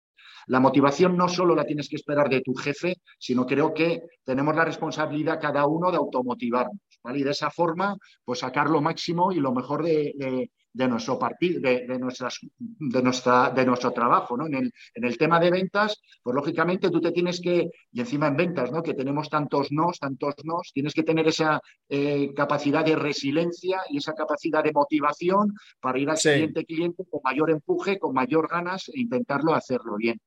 la 0.47 0.59
motivación 0.59 1.17
no 1.17 1.29
solo 1.29 1.55
la 1.55 1.65
tienes 1.65 1.89
que 1.89 1.97
esperar 1.97 2.29
de 2.29 2.41
tu 2.41 2.55
jefe, 2.55 2.97
sino 3.19 3.47
creo 3.47 3.75
que 3.75 4.03
tenemos 4.25 4.57
la 4.57 4.65
responsabilidad 4.65 5.39
cada 5.41 5.67
uno 5.67 5.91
de 5.91 5.99
automotivarnos, 5.99 6.81
¿vale? 7.03 7.19
Y 7.19 7.23
de 7.23 7.31
esa 7.31 7.51
forma, 7.51 7.97
pues 8.25 8.41
sacar 8.41 8.69
lo 8.71 8.81
máximo 8.81 9.33
y 9.33 9.37
lo 9.37 9.53
mejor 9.53 9.83
de, 9.83 10.51
nuestro 10.75 11.19
partido, 11.19 11.61
de, 11.61 11.99
nuestras, 11.99 12.39
de, 12.59 13.03
nuestra, 13.03 13.51
de 13.51 13.65
nuestro 13.65 13.93
trabajo, 13.93 14.37
¿no? 14.37 14.47
En 14.47 14.55
el, 14.55 14.73
en 14.95 15.05
el 15.05 15.19
tema 15.19 15.39
de 15.39 15.51
ventas, 15.51 16.01
pues 16.23 16.35
lógicamente 16.35 16.91
tú 16.91 17.01
te 17.01 17.13
tienes 17.13 17.41
que, 17.41 17.71
y 17.93 18.01
encima 18.01 18.29
en 18.29 18.37
ventas, 18.37 18.71
¿no? 18.71 18.83
Que 18.83 18.95
tenemos 18.95 19.29
tantos 19.29 19.73
nos, 19.73 19.99
tantos 19.99 20.35
nos, 20.45 20.73
tienes 20.73 20.95
que 20.95 21.03
tener 21.03 21.29
esa 21.29 21.61
eh, 21.89 22.33
capacidad 22.35 22.85
de 22.85 22.97
resiliencia 22.97 23.81
y 23.91 23.99
esa 23.99 24.15
capacidad 24.15 24.63
de 24.63 24.73
motivación 24.73 25.55
para 25.81 25.99
ir 25.99 26.11
al 26.11 26.19
siguiente 26.19 26.65
cliente 26.65 27.05
con 27.11 27.21
mayor 27.25 27.51
empuje, 27.51 27.99
con 27.99 28.15
mayor 28.15 28.49
ganas 28.49 28.89
e 28.89 29.01
intentarlo 29.01 29.55
hacerlo 29.55 29.97
bien. 29.97 30.21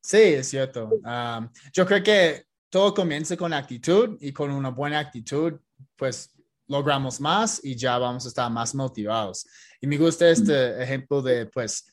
Sí, 0.00 0.16
es 0.18 0.48
cierto. 0.48 0.90
Ah, 1.04 1.48
yo 1.72 1.86
creo 1.86 2.02
que 2.02 2.44
todo 2.70 2.94
comienza 2.94 3.36
con 3.36 3.52
actitud 3.52 4.16
y 4.20 4.32
con 4.32 4.50
una 4.50 4.70
buena 4.70 4.98
actitud, 4.98 5.54
pues 5.96 6.30
logramos 6.66 7.20
más 7.20 7.60
y 7.64 7.74
ya 7.74 7.98
vamos 7.98 8.24
a 8.24 8.28
estar 8.28 8.50
más 8.50 8.74
motivados. 8.74 9.46
Y 9.80 9.86
me 9.86 9.96
gusta 9.96 10.28
este 10.28 10.82
ejemplo 10.82 11.22
de, 11.22 11.46
pues, 11.46 11.86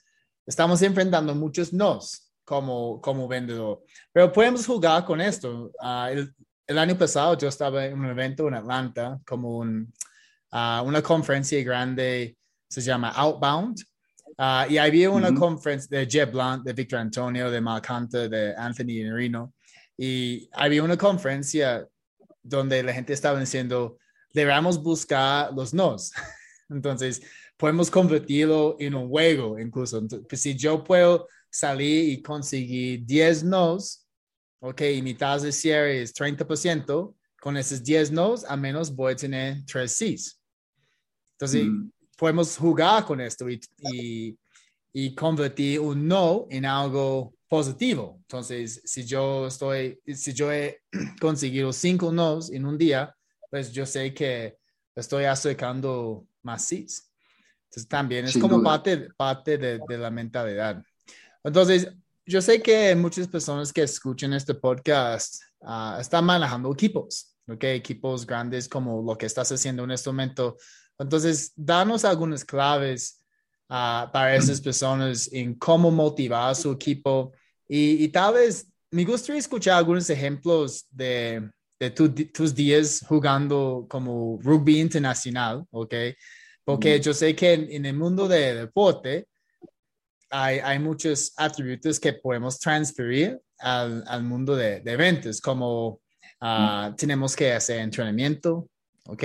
estamos 0.46 0.82
enfrentando 0.82 1.34
muchos 1.34 1.72
nos 1.74 2.32
como, 2.44 3.02
como 3.02 3.28
vendedor, 3.28 3.84
pero 4.12 4.32
podemos 4.32 4.66
jugar 4.66 5.06
con 5.06 5.20
esto. 5.22 5.72
Ah, 5.82 6.10
el, 6.12 6.34
el, 6.68 6.78
año 6.78 6.98
pasado 6.98 7.38
yo 7.38 7.48
estaba 7.48 7.86
en 7.86 7.98
un 7.98 8.06
evento 8.06 8.48
en 8.48 8.54
Atlanta, 8.54 9.20
como 9.26 9.58
un, 9.58 9.92
ah, 10.52 10.84
una 10.86 11.02
conferencia 11.02 11.64
grande, 11.64 12.38
se 12.70 12.82
llama 12.82 13.10
Outbound, 13.10 13.84
Uh, 14.38 14.70
y 14.70 14.78
había 14.78 15.10
una 15.10 15.34
conferencia 15.34 15.98
de 15.98 16.06
Jeb 16.08 16.32
Blunt, 16.32 16.66
de 16.66 16.74
Victor 16.74 17.00
Antonio, 17.00 17.50
de 17.50 17.62
Mark 17.62 17.86
Hunter, 17.90 18.30
de 18.30 18.54
Anthony 18.56 19.04
Nerino. 19.04 19.54
Y 19.98 20.50
había 20.52 20.84
una 20.84 20.98
conferencia 20.98 21.88
donde 22.48 22.84
la 22.84 22.94
gente 22.94 23.14
estaba 23.14 23.40
diciendo, 23.40 23.98
debemos 24.34 24.82
buscar 24.82 25.54
los 25.54 25.74
nos. 25.74 26.12
Entonces, 26.70 27.22
podemos 27.58 27.90
convertirlo 27.90 28.76
en 28.80 28.96
un 28.96 29.10
juego 29.10 29.60
incluso. 29.60 29.98
Entonces, 29.98 30.28
pues, 30.28 30.42
si 30.42 30.56
yo 30.56 30.84
puedo 30.84 31.28
salir 31.50 32.10
y 32.10 32.22
conseguir 32.22 33.06
10 33.06 33.44
nos, 33.44 34.08
ok, 34.60 34.82
y 34.82 35.02
mi 35.02 35.14
tasa 35.14 35.46
de 35.46 35.52
cierre 35.52 36.02
es 36.02 36.14
30%, 36.14 37.16
con 37.40 37.58
esos 37.58 37.84
10 37.84 38.12
nos, 38.12 38.44
a 38.46 38.58
menos 38.58 38.94
voy 38.96 39.14
a 39.14 39.16
tener 39.16 39.64
3 39.66 39.92
Cs. 39.92 40.42
Entonces, 41.34 41.66
mm 41.66 41.90
podemos 42.16 42.58
jugar 42.58 43.06
con 43.06 43.22
esto 43.22 43.50
y, 43.50 43.60
y, 44.94 45.16
convertir 45.16 45.80
un 45.80 46.08
no 46.08 46.48
en 46.50 46.66
algo 46.66 47.35
positivo. 47.48 48.18
Entonces, 48.22 48.82
si 48.86 49.06
yo 49.06 49.48
estoy, 49.48 50.00
si 50.14 50.34
yo 50.34 50.52
he 50.52 50.82
conseguido 51.22 51.72
cinco 51.74 52.12
nos 52.12 52.52
en 52.52 52.66
un 52.66 52.78
día, 52.78 53.16
pues 53.50 53.72
yo 53.72 53.86
sé 53.86 54.14
que 54.14 54.58
estoy 54.96 55.26
acercando 55.26 56.26
más 56.44 56.66
sí. 56.66 56.86
Entonces, 57.66 57.88
también 57.88 58.26
es 58.26 58.38
como 58.38 58.62
parte, 58.64 59.10
parte 59.18 59.58
de, 59.58 59.80
de, 59.88 59.98
la 59.98 60.10
mentalidad. 60.10 60.82
Entonces, 61.44 61.92
yo 62.26 62.42
sé 62.42 62.62
que 62.62 62.96
muchas 62.96 63.28
personas 63.28 63.72
que 63.74 63.84
escuchan 63.84 64.34
este 64.34 64.56
podcast 64.56 65.42
ah, 65.62 65.98
están 66.00 66.26
manejando 66.26 66.72
equipos, 66.72 67.36
¿ok? 67.48 67.64
Equipos 67.66 68.26
grandes 68.26 68.70
como 68.70 69.02
lo 69.02 69.18
que 69.18 69.26
estás 69.26 69.52
haciendo 69.52 69.84
en 69.84 69.92
este 69.92 70.10
momento 70.10 70.58
entonces, 70.98 71.52
danos 71.56 72.06
algunas 72.06 72.46
claves 72.46 73.22
ah, 73.70 74.10
para 74.12 74.36
esas 74.36 74.62
personas 74.62 75.30
en 75.32 75.56
cómo 75.56 75.92
motivar 75.92 76.52
a 76.52 76.56
su 76.56 76.72
equipo 76.72 77.32
y, 77.68 78.08
tal 78.10 78.36
vez 78.36 78.68
me 78.92 79.04
gustaría 79.04 79.40
escuchar 79.40 79.78
algunos 79.78 80.10
ejemplos 80.10 80.86
de, 80.92 81.50
de 81.80 81.90
tus 81.90 82.54
días 82.54 83.04
jugando 83.08 83.86
como 83.90 84.40
rugby 84.42 84.80
internacional, 84.80 85.66
¿ok? 85.72 85.94
Porque 86.64 87.00
yo 87.00 87.14
sé 87.14 87.36
que 87.36 87.54
en, 87.54 87.86
el 87.86 87.96
mundo 87.96 88.28
de 88.28 88.56
deporte 88.56 89.28
hay, 90.30 90.60
hay, 90.60 90.80
muchos 90.80 91.34
atributos 91.38 92.00
que 92.00 92.14
podemos 92.14 92.60
transferir 92.60 93.40
al, 93.60 94.04
al 94.08 94.24
mundo 94.24 94.56
de, 94.56 94.82
de, 94.82 94.92
eventos, 94.92 95.42
como 95.42 96.02
ah, 96.42 96.94
tenemos 96.98 97.36
que 97.36 97.54
hacer 97.54 97.80
entrenamiento, 97.80 98.70
¿ok? 99.08 99.24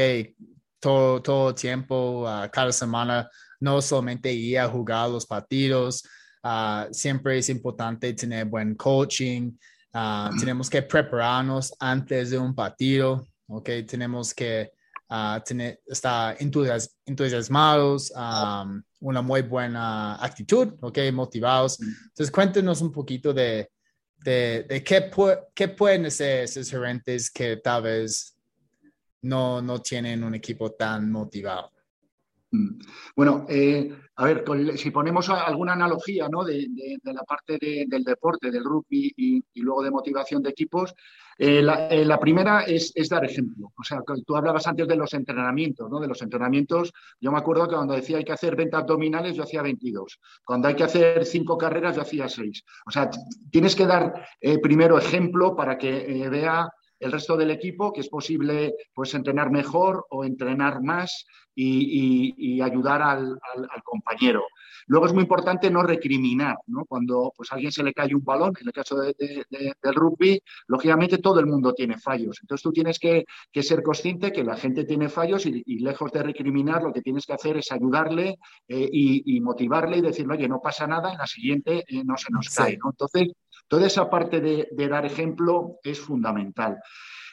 Todo, 0.80 1.20
todo 1.20 1.54
tiempo, 1.54 2.24
uh, 2.24 2.48
cada 2.50 2.72
semana, 2.72 3.28
no 3.60 3.80
solamente 3.80 4.32
ir 4.32 4.58
a 4.58 4.68
jugar 4.68 5.10
los 5.10 5.26
partidos, 5.26 6.02
uh, 6.42 6.92
siempre 6.92 7.38
es 7.38 7.48
importante 7.48 8.12
tener 8.14 8.46
buen 8.46 8.74
coaching, 8.74 9.52
uh, 9.94 10.36
tenemos 10.38 10.68
que 10.70 10.82
prepararnos 10.82 11.72
antes 11.78 12.30
de 12.30 12.38
un 12.38 12.54
partido, 12.54 13.28
¿ok? 13.46 13.68
Tenemos 13.86 14.34
que 14.34 14.72
tener, 15.44 15.80
estar 15.86 16.36
entusiasmados, 16.38 18.12
um, 18.14 18.80
una 19.00 19.20
muy 19.20 19.42
buena 19.42 20.14
actitud, 20.24 20.74
¿ok? 20.80 20.98
Motivados. 21.12 21.80
Entonces, 21.80 22.30
cuéntenos 22.30 22.80
un 22.80 22.92
poquito 22.92 23.34
de, 23.34 23.68
de, 24.18 24.64
de 24.68 24.84
qué, 24.84 25.10
qué 25.52 25.66
pueden 25.66 26.06
hacer 26.06 26.44
esos 26.44 26.70
gerentes 26.70 27.28
que 27.28 27.56
tal 27.56 27.82
vez 27.82 28.39
no, 29.22 29.60
no 29.62 29.80
tienen 29.80 30.24
un 30.24 30.34
equipo 30.34 30.72
tan 30.72 31.10
motivado. 31.10 31.72
Mm. 32.52 32.78
Bueno, 33.14 33.46
eh, 33.48 33.94
a 34.16 34.24
ver, 34.24 34.44
si 34.76 34.90
ponemos 34.90 35.28
alguna 35.28 35.74
analogía 35.74 36.28
¿no? 36.28 36.44
de, 36.44 36.68
la 37.04 37.22
parte 37.22 37.58
del 37.60 38.04
deporte, 38.04 38.50
del 38.50 38.64
rugby 38.64 39.12
y, 39.16 39.42
luego 39.62 39.82
de 39.82 39.90
motivación 39.90 40.42
de 40.42 40.50
equipos, 40.50 40.94
Eh, 41.42 41.64
eh, 41.90 42.04
la, 42.04 42.18
primera 42.18 42.64
es, 42.64 42.92
dar 43.08 43.24
ejemplo. 43.24 43.72
O 43.74 43.82
sea, 43.82 44.02
tú 44.26 44.36
hablabas 44.36 44.66
antes 44.66 44.86
de 44.86 44.96
los 44.96 45.14
entrenamientos, 45.14 45.90
¿no? 45.90 45.98
De 45.98 46.06
los 46.06 46.20
entrenamientos, 46.20 46.92
yo 47.18 47.32
me 47.32 47.38
acuerdo 47.38 47.66
que 47.66 47.76
cuando 47.76 47.94
decía 47.94 48.18
hay 48.18 48.24
que 48.24 48.34
hacer 48.34 48.56
20 48.56 48.76
abdominales, 48.76 49.36
yo 49.36 49.44
hacía 49.44 49.62
22. 49.62 50.20
Cuando 50.44 50.68
hay 50.68 50.74
que 50.74 50.84
hacer 50.84 51.24
cinco 51.24 51.56
carreras, 51.56 51.96
yo 51.96 52.02
hacía 52.02 52.28
6. 52.28 52.62
O 52.84 52.90
sea, 52.90 53.08
tienes 53.50 53.74
que 53.74 53.86
dar 53.86 54.12
primero 54.62 54.98
ejemplo 54.98 55.56
para 55.56 55.78
que 55.78 56.28
vea 56.28 56.68
el 57.00 57.12
resto 57.12 57.36
del 57.36 57.50
equipo 57.50 57.92
que 57.92 58.02
es 58.02 58.08
posible 58.08 58.74
pues 58.94 59.14
entrenar 59.14 59.50
mejor 59.50 60.06
o 60.10 60.24
entrenar 60.24 60.82
más 60.82 61.26
y, 61.54 62.60
ayudar 62.60 63.02
al, 63.02 63.38
compañero. 63.82 64.44
Luego 64.90 65.06
es 65.06 65.12
muy 65.12 65.22
importante 65.22 65.70
no 65.70 65.84
recriminar, 65.84 66.56
¿no? 66.66 66.84
Cuando 66.84 67.32
pues, 67.36 67.52
a 67.52 67.54
alguien 67.54 67.70
se 67.70 67.84
le 67.84 67.94
cae 67.94 68.12
un 68.12 68.24
balón, 68.24 68.52
en 68.60 68.66
el 68.66 68.72
caso 68.72 68.96
del 68.98 69.94
rugby, 69.94 70.42
lógicamente 70.66 71.18
todo 71.18 71.38
el 71.38 71.46
mundo 71.46 71.72
tiene 71.74 71.96
fallos. 71.96 72.38
Entonces 72.42 72.64
tú 72.64 72.72
tienes 72.72 72.98
que, 72.98 73.24
ser 73.62 73.84
consciente 73.84 74.32
que 74.32 74.42
la 74.42 74.56
gente 74.56 74.82
tiene 74.82 75.08
fallos 75.08 75.46
y, 75.46 75.78
lejos 75.78 76.10
de 76.10 76.24
recriminar, 76.24 76.82
lo 76.82 76.92
que 76.92 77.02
tienes 77.02 77.24
que 77.24 77.34
hacer 77.34 77.56
es 77.58 77.70
ayudarle 77.70 78.38
eh, 78.66 78.88
y, 78.90 79.40
motivarle 79.40 79.98
y 79.98 80.00
decirle, 80.00 80.34
oye, 80.34 80.48
no 80.48 80.60
pasa 80.60 80.88
nada, 80.88 81.12
en 81.12 81.18
la 81.18 81.26
siguiente 81.28 81.84
eh, 81.86 82.02
no 82.04 82.16
se 82.16 82.32
nos 82.32 82.48
cae. 82.48 82.76
Entonces, 82.84 83.28
toda 83.68 83.86
esa 83.86 84.10
parte 84.10 84.40
de, 84.40 84.88
dar 84.88 85.06
ejemplo 85.06 85.78
es 85.84 86.00
fundamental. 86.00 86.78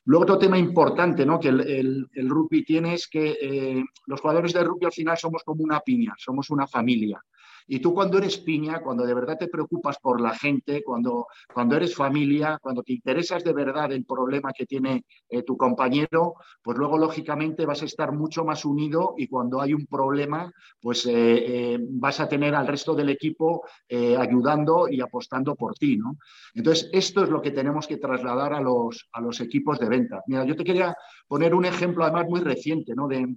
Luego 0.05 0.25
otro 0.25 0.37
tema 0.37 0.59
importante 0.59 1.25
¿no? 1.25 1.39
que 1.39 1.49
el, 1.49 2.07
rugby 2.29 2.63
tiene 2.63 2.93
es 2.93 3.07
que 3.07 3.35
eh, 3.41 3.83
los 4.05 4.21
jugadores 4.21 4.53
de 4.53 4.63
rugby 4.63 4.85
al 4.85 4.91
final 4.91 5.17
somos 5.17 5.41
como 5.43 5.63
una 5.63 5.79
piña, 5.79 6.13
somos 6.19 6.51
una 6.51 6.67
familia. 6.67 7.19
Y 7.67 7.79
tú 7.79 7.93
cuando 7.93 8.17
eres 8.17 8.37
piña, 8.37 8.81
cuando 8.81 9.05
de 9.05 9.13
verdad 9.13 9.37
te 9.37 9.47
preocupas 9.47 9.97
por 9.99 10.21
la 10.21 10.33
gente, 10.33 10.83
cuando, 10.83 11.27
cuando 11.53 11.75
eres 11.75 11.95
familia, 11.95 12.59
cuando 12.61 12.81
te 12.81 12.93
interesas 12.93 13.43
de 13.43 13.53
verdad 13.53 13.91
el 13.91 14.05
problema 14.05 14.53
que 14.53 14.65
tiene 14.65 15.03
eh, 15.29 15.43
tu 15.43 15.57
compañero, 15.57 16.35
pues 16.61 16.77
luego 16.77 16.97
lógicamente 16.97 17.65
vas 17.65 17.81
a 17.81 17.85
estar 17.85 18.13
mucho 18.13 18.45
más 18.45 18.63
unido 18.63 19.15
y 19.17 19.27
cuando 19.27 19.61
hay 19.61 19.73
un 19.73 19.85
problema, 19.85 20.51
pues 20.79 21.05
eh, 21.05 21.13
eh, 21.13 21.79
vas 21.81 22.19
a 22.19 22.29
tener 22.29 22.55
al 22.55 22.67
resto 22.67 22.95
del 22.95 23.09
equipo 23.09 23.63
ayudando 23.89 24.87
y 24.89 25.01
apostando 25.01 25.55
por 25.55 25.75
ti, 25.75 25.97
¿no? 25.97 26.17
Entonces, 26.53 26.89
esto 26.93 27.23
es 27.23 27.29
lo 27.29 27.41
que 27.41 27.51
tenemos 27.51 27.87
que 27.87 27.97
trasladar 27.97 28.53
a 28.53 28.61
los, 28.61 29.07
a 29.11 29.21
los 29.21 29.39
equipos 29.39 29.79
de 29.79 29.89
venta. 29.89 30.21
Mira, 30.27 30.45
yo 30.45 30.55
te 30.55 30.63
quería 30.63 30.95
poner 31.27 31.53
un 31.53 31.65
ejemplo 31.65 32.03
además 32.03 32.25
muy 32.27 32.41
reciente, 32.41 32.93
¿no? 32.95 33.07
De, 33.07 33.35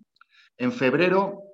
en 0.59 0.73
febrero 0.73 1.50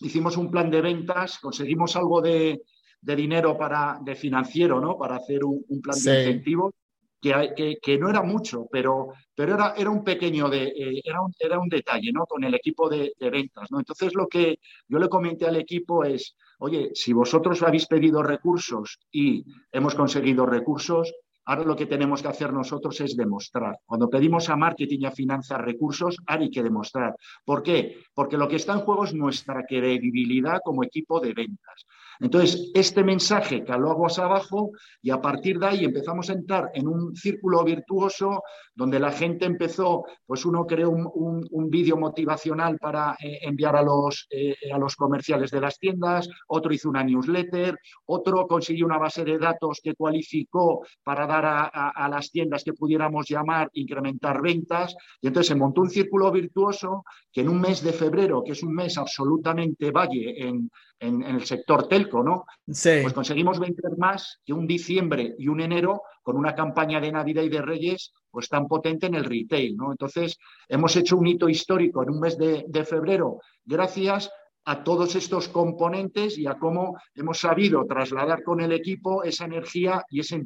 hicimos 0.00 0.36
un 0.36 0.50
plan 0.50 0.70
de 0.70 0.80
ventas, 0.80 1.38
conseguimos 1.38 1.96
algo 1.96 2.20
de, 2.20 2.62
dinero 3.00 3.56
para, 3.56 3.98
de 4.02 4.14
financiero, 4.14 4.80
¿no? 4.80 4.96
Para 4.96 5.16
hacer 5.16 5.44
un, 5.44 5.64
plan 5.82 5.98
de 6.02 6.20
incentivos. 6.20 6.74
Que, 7.20 7.78
que, 7.82 7.98
no 7.98 8.08
era 8.08 8.22
mucho, 8.22 8.68
pero, 8.70 9.08
pero 9.34 9.54
era, 9.54 9.74
era 9.76 9.90
un 9.90 10.04
pequeño, 10.04 10.48
de, 10.48 10.64
eh, 10.66 11.02
era, 11.02 11.20
un, 11.22 11.32
era 11.40 11.58
un 11.58 11.68
detalle, 11.68 12.12
¿no? 12.12 12.24
Con 12.24 12.44
el 12.44 12.54
equipo 12.54 12.88
de, 12.88 13.14
de, 13.18 13.30
ventas, 13.30 13.68
¿no? 13.72 13.80
Entonces 13.80 14.14
lo 14.14 14.28
que 14.28 14.60
yo 14.86 14.98
le 15.00 15.08
comenté 15.08 15.44
al 15.46 15.56
equipo 15.56 16.04
es, 16.04 16.36
oye, 16.60 16.90
si 16.94 17.12
vosotros 17.12 17.62
habéis 17.64 17.86
pedido 17.86 18.22
recursos 18.22 19.00
y 19.10 19.44
hemos 19.72 19.96
conseguido 19.96 20.46
recursos, 20.46 21.12
Ahora 21.46 21.64
lo 21.64 21.76
que 21.76 21.86
tenemos 21.86 22.22
que 22.22 22.28
hacer 22.28 22.52
nosotros 22.52 23.00
es 23.00 23.16
demostrar. 23.16 23.78
Cuando 23.86 24.10
pedimos 24.10 24.48
a 24.50 24.56
marketing 24.56 24.98
y 25.00 25.06
a 25.06 25.12
finanzas 25.12 25.60
recursos, 25.60 26.16
hay 26.26 26.50
que 26.50 26.62
demostrar. 26.62 27.14
¿Por 27.44 27.62
qué? 27.62 27.98
Porque 28.14 28.36
lo 28.36 28.48
que 28.48 28.56
está 28.56 28.72
en 28.72 28.80
juego 28.80 29.04
es 29.04 29.14
nuestra 29.14 29.64
credibilidad 29.64 30.60
como 30.64 30.82
equipo 30.82 31.20
de 31.20 31.32
ventas. 31.34 31.86
Entonces, 32.18 32.70
este 32.74 33.04
mensaje 33.04 33.62
caló 33.62 33.90
aguas 33.90 34.18
abajo 34.18 34.70
y 35.02 35.10
a 35.10 35.20
partir 35.20 35.58
de 35.58 35.66
ahí 35.66 35.84
empezamos 35.84 36.30
a 36.30 36.32
entrar 36.32 36.70
en 36.74 36.88
un 36.88 37.14
círculo 37.14 37.62
virtuoso 37.62 38.42
donde 38.74 38.98
la 38.98 39.12
gente 39.12 39.44
empezó, 39.44 40.04
pues 40.26 40.44
uno 40.44 40.66
creó 40.66 40.90
un, 40.90 41.46
vídeo 41.68 41.96
motivacional 41.96 42.78
para 42.78 43.16
eh, 43.20 43.40
enviar 43.42 43.76
a 43.76 43.82
los, 43.82 44.26
eh, 44.30 44.54
a 44.72 44.78
los 44.78 44.94
comerciales 44.94 45.50
de 45.50 45.60
las 45.60 45.78
tiendas, 45.78 46.28
otro 46.46 46.72
hizo 46.72 46.88
una 46.88 47.02
newsletter, 47.02 47.76
otro 48.06 48.46
consiguió 48.46 48.86
una 48.86 48.98
base 48.98 49.24
de 49.24 49.36
datos 49.36 49.80
que 49.82 49.94
cualificó 49.94 50.86
para 51.02 51.26
dar 51.26 51.35
a, 51.44 51.66
a 51.66 52.08
las 52.08 52.30
tiendas 52.30 52.64
que 52.64 52.72
pudiéramos 52.72 53.28
llamar, 53.28 53.68
incrementar 53.74 54.40
ventas, 54.40 54.94
y 55.20 55.26
entonces 55.26 55.48
se 55.48 55.54
montó 55.54 55.82
un 55.82 55.90
círculo 55.90 56.30
virtuoso 56.30 57.04
que 57.32 57.42
en 57.42 57.48
un 57.48 57.60
mes 57.60 57.82
de 57.82 57.92
febrero, 57.92 58.42
que 58.44 58.52
es 58.52 58.62
un 58.62 58.74
mes 58.74 58.96
absolutamente 58.96 59.90
valle 59.90 60.46
en, 60.46 60.70
en, 61.00 61.22
el 61.22 61.44
sector 61.44 61.88
telco, 61.88 62.22
¿no? 62.22 62.44
Sí. 62.68 63.00
Pues 63.02 63.12
conseguimos 63.12 63.58
vender 63.58 63.96
más 63.98 64.40
que 64.44 64.52
un 64.52 64.66
diciembre 64.66 65.34
y 65.38 65.48
un 65.48 65.60
enero 65.60 66.02
con 66.22 66.36
una 66.36 66.54
campaña 66.54 67.00
de 67.00 67.12
Navidad 67.12 67.42
y 67.42 67.48
de 67.48 67.62
Reyes 67.62 68.12
pues 68.30 68.48
tan 68.48 68.66
potente 68.66 69.06
en 69.06 69.14
el 69.14 69.24
retail, 69.24 69.76
¿no? 69.76 69.90
Entonces, 69.90 70.38
hemos 70.68 70.96
hecho 70.96 71.16
un 71.16 71.26
hito 71.26 71.48
histórico 71.48 72.02
en 72.02 72.10
un 72.10 72.20
mes 72.20 72.36
de, 72.38 72.64
de 72.68 72.84
febrero 72.84 73.38
gracias 73.64 74.30
a 74.66 74.82
todos 74.82 75.14
estos 75.14 75.48
componentes 75.48 76.36
y 76.36 76.46
a 76.46 76.58
cómo 76.58 76.98
hemos 77.14 77.38
sabido 77.38 77.84
trasladar 77.86 78.42
con 78.42 78.60
el 78.60 78.72
equipo 78.72 79.22
esa 79.22 79.44
energía 79.44 80.04
y 80.10 80.20
ese, 80.20 80.42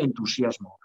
entusiasmo 0.00 0.78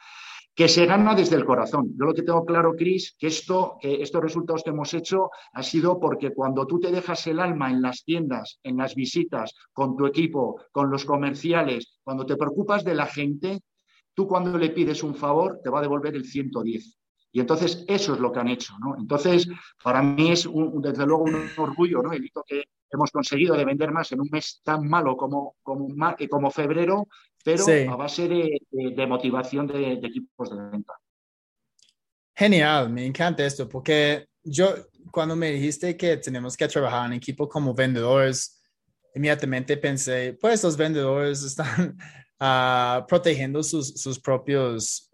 que 0.56 0.70
se 0.70 0.86
gana 0.86 1.16
desde 1.16 1.36
el 1.36 1.46
corazón. 1.46 1.96
Yo 1.98 2.06
lo 2.06 2.14
que 2.14 2.22
tengo 2.22 2.46
claro, 2.46 2.76
Cris, 2.76 3.16
que, 3.18 3.26
esto, 3.26 3.78
que 3.82 4.04
estos 4.04 4.22
resultados 4.22 4.64
que 4.64 4.70
hemos 4.70 4.94
hecho 4.94 5.32
ha 5.52 5.64
sido 5.64 6.00
porque 6.00 6.32
cuando 6.32 6.68
tú 6.68 6.80
te 6.80 6.92
dejas 6.92 7.26
el 7.26 7.40
alma 7.40 7.72
en 7.72 7.82
las 7.82 8.04
tiendas, 8.04 8.60
en 8.62 8.78
las 8.78 8.94
visitas, 8.94 9.56
con 9.74 9.98
tu 9.98 10.06
equipo, 10.06 10.62
con 10.72 10.92
los 10.92 11.06
comerciales, 11.06 11.98
cuando 12.04 12.24
te 12.24 12.38
preocupas 12.38 12.84
de 12.84 12.94
la 12.94 13.08
gente, 13.08 13.62
tú 14.14 14.28
cuando 14.28 14.56
le 14.60 14.70
pides 14.70 15.02
un 15.02 15.16
favor 15.16 15.60
te 15.64 15.72
va 15.72 15.80
a 15.80 15.82
devolver 15.82 16.16
el 16.16 16.26
110. 16.26 17.00
Y 17.36 17.40
entonces 17.40 17.84
eso 17.88 18.14
es 18.14 18.20
lo 18.20 18.32
que 18.32 18.40
han 18.40 18.48
hecho. 18.48 18.76
¿no? 18.80 18.96
Entonces, 18.96 19.50
para 19.84 20.04
mí 20.04 20.32
es 20.32 20.48
desde 20.76 21.06
luego 21.06 21.24
un 21.24 21.50
orgullo 21.58 22.04
¿no? 22.04 22.14
el 22.14 22.24
hito 22.24 22.44
que 22.48 22.66
hemos 22.92 23.10
conseguido 23.10 23.56
de 23.58 23.66
vender 23.66 23.92
más 23.92 24.12
en 24.12 24.22
un 24.22 24.30
mes 24.32 24.62
tan 24.64 24.88
malo 24.88 25.18
como, 25.18 25.56
como, 25.64 25.88
como 26.30 26.52
febrero, 26.52 27.08
pero 27.44 27.66
a 27.92 27.96
base 27.96 28.28
de, 28.28 29.08
motivación 29.08 29.66
de, 29.66 29.94
equipos 29.94 30.52
de 30.52 30.70
venta. 30.70 30.94
Genial, 32.36 32.92
me 32.92 33.04
encanta 33.04 33.44
esto, 33.44 33.68
porque 33.68 34.28
yo 34.44 34.76
cuando 35.12 35.36
me 35.36 35.52
dijiste 35.52 35.98
que 35.98 36.18
tenemos 36.18 36.56
que 36.56 36.68
trabajar 36.68 37.08
en 37.08 37.14
equipo 37.14 37.50
como 37.50 37.74
vendedores, 37.74 38.62
inmediatamente 39.16 39.76
pensé, 39.78 40.38
pues 40.40 40.64
los 40.64 40.78
vendedores 40.78 41.42
están 41.42 41.98
uh, 42.40 43.04
protegiendo 43.08 43.64
sus, 43.64 43.96
sus 43.96 44.20
propios 44.20 45.12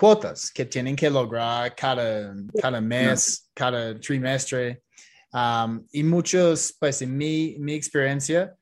cuotas 0.00 0.50
que 0.50 0.64
tienen 0.64 0.96
que 0.96 1.10
lograr 1.10 1.74
cada, 1.74 2.34
cada 2.58 2.80
mes, 2.80 3.50
cada 3.52 4.00
trimestre. 4.00 4.82
y 5.92 6.02
muchos, 6.02 6.74
pues 6.80 7.02
en 7.02 7.14
mi, 7.14 7.56
mi 7.58 7.74
experiencia, 7.74 8.56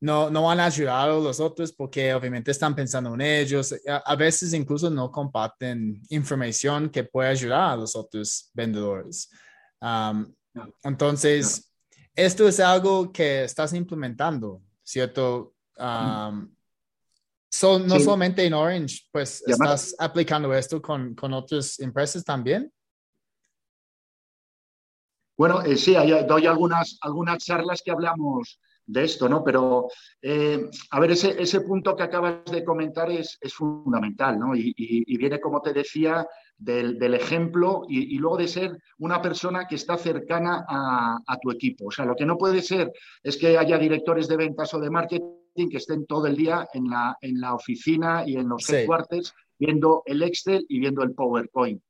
no, 0.00 0.30
no 0.30 0.48
han 0.48 0.60
ayudado 0.60 1.18
a 1.18 1.24
los 1.24 1.40
otros 1.40 1.72
porque 1.72 2.14
obviamente 2.14 2.52
están 2.52 2.76
pensando 2.76 3.12
en 3.14 3.22
ellos. 3.22 3.74
A, 4.04 4.14
veces 4.14 4.52
incluso 4.52 4.88
no 4.88 5.10
comparten 5.10 6.00
información 6.10 6.90
que 6.90 7.02
puede 7.02 7.30
ayudar 7.30 7.72
a 7.72 7.76
los 7.76 7.96
otros 7.96 8.48
vendedores. 8.54 9.28
entonces, 10.84 11.72
esto 12.14 12.46
es 12.46 12.60
algo 12.60 13.12
que 13.12 13.42
estás 13.42 13.72
implementando, 13.72 14.62
¿cierto? 14.84 15.54
No 17.60 18.00
solamente 18.00 18.44
en 18.44 18.54
Orange, 18.54 19.02
pues 19.10 19.42
estás 19.46 19.94
aplicando 19.98 20.52
esto 20.54 20.80
con, 20.80 21.14
con 21.14 21.32
otras 21.32 21.78
empresas 21.80 22.24
también. 22.24 22.72
Bueno, 25.36 25.62
eh, 25.62 25.76
sí, 25.76 25.94
doy 26.28 26.46
algunas, 26.46 26.98
algunas 27.00 27.38
charlas 27.44 27.82
que 27.82 27.90
hablamos 27.90 28.60
de 28.86 29.04
esto, 29.04 29.28
¿no? 29.28 29.42
Pero, 29.42 29.88
eh, 30.20 30.68
a 30.90 31.00
ver, 31.00 31.12
ese, 31.12 31.40
ese, 31.40 31.60
punto 31.62 31.96
que 31.96 32.02
acabas 32.02 32.44
de 32.50 32.64
comentar 32.64 33.10
es, 33.10 33.38
es 33.40 33.54
fundamental, 33.54 34.38
¿no? 34.38 34.54
Y, 34.54 35.04
viene, 35.16 35.40
como 35.40 35.60
te 35.60 35.72
decía, 35.72 36.26
del, 36.56 36.98
del 36.98 37.14
ejemplo 37.14 37.82
y, 37.88 38.18
luego 38.18 38.36
de 38.36 38.48
ser 38.48 38.78
una 38.98 39.20
persona 39.20 39.66
que 39.66 39.76
está 39.76 39.96
cercana 39.96 40.64
a, 40.68 41.18
a, 41.26 41.38
tu 41.38 41.50
equipo. 41.50 41.86
O 41.86 41.90
sea, 41.90 42.04
lo 42.04 42.14
que 42.14 42.26
no 42.26 42.36
puede 42.36 42.60
ser 42.62 42.92
es 43.22 43.36
que 43.36 43.56
haya 43.56 43.78
directores 43.78 44.28
de 44.28 44.36
ventas 44.36 44.72
o 44.74 44.80
de 44.80 44.90
marketing 44.90 45.41
que 45.54 45.76
estén 45.76 46.06
todo 46.06 46.26
el 46.26 46.36
día 46.36 46.66
en 46.72 46.88
la, 46.88 47.16
en 47.20 47.40
la 47.40 47.54
oficina 47.54 48.24
y 48.26 48.36
en 48.36 48.48
los 48.48 48.68
headquarters 48.68 49.34
viendo 49.58 50.02
el 50.06 50.22
Excel 50.22 50.64
y 50.68 50.80
viendo 50.80 51.02
el 51.02 51.12
PowerPoint 51.12 51.82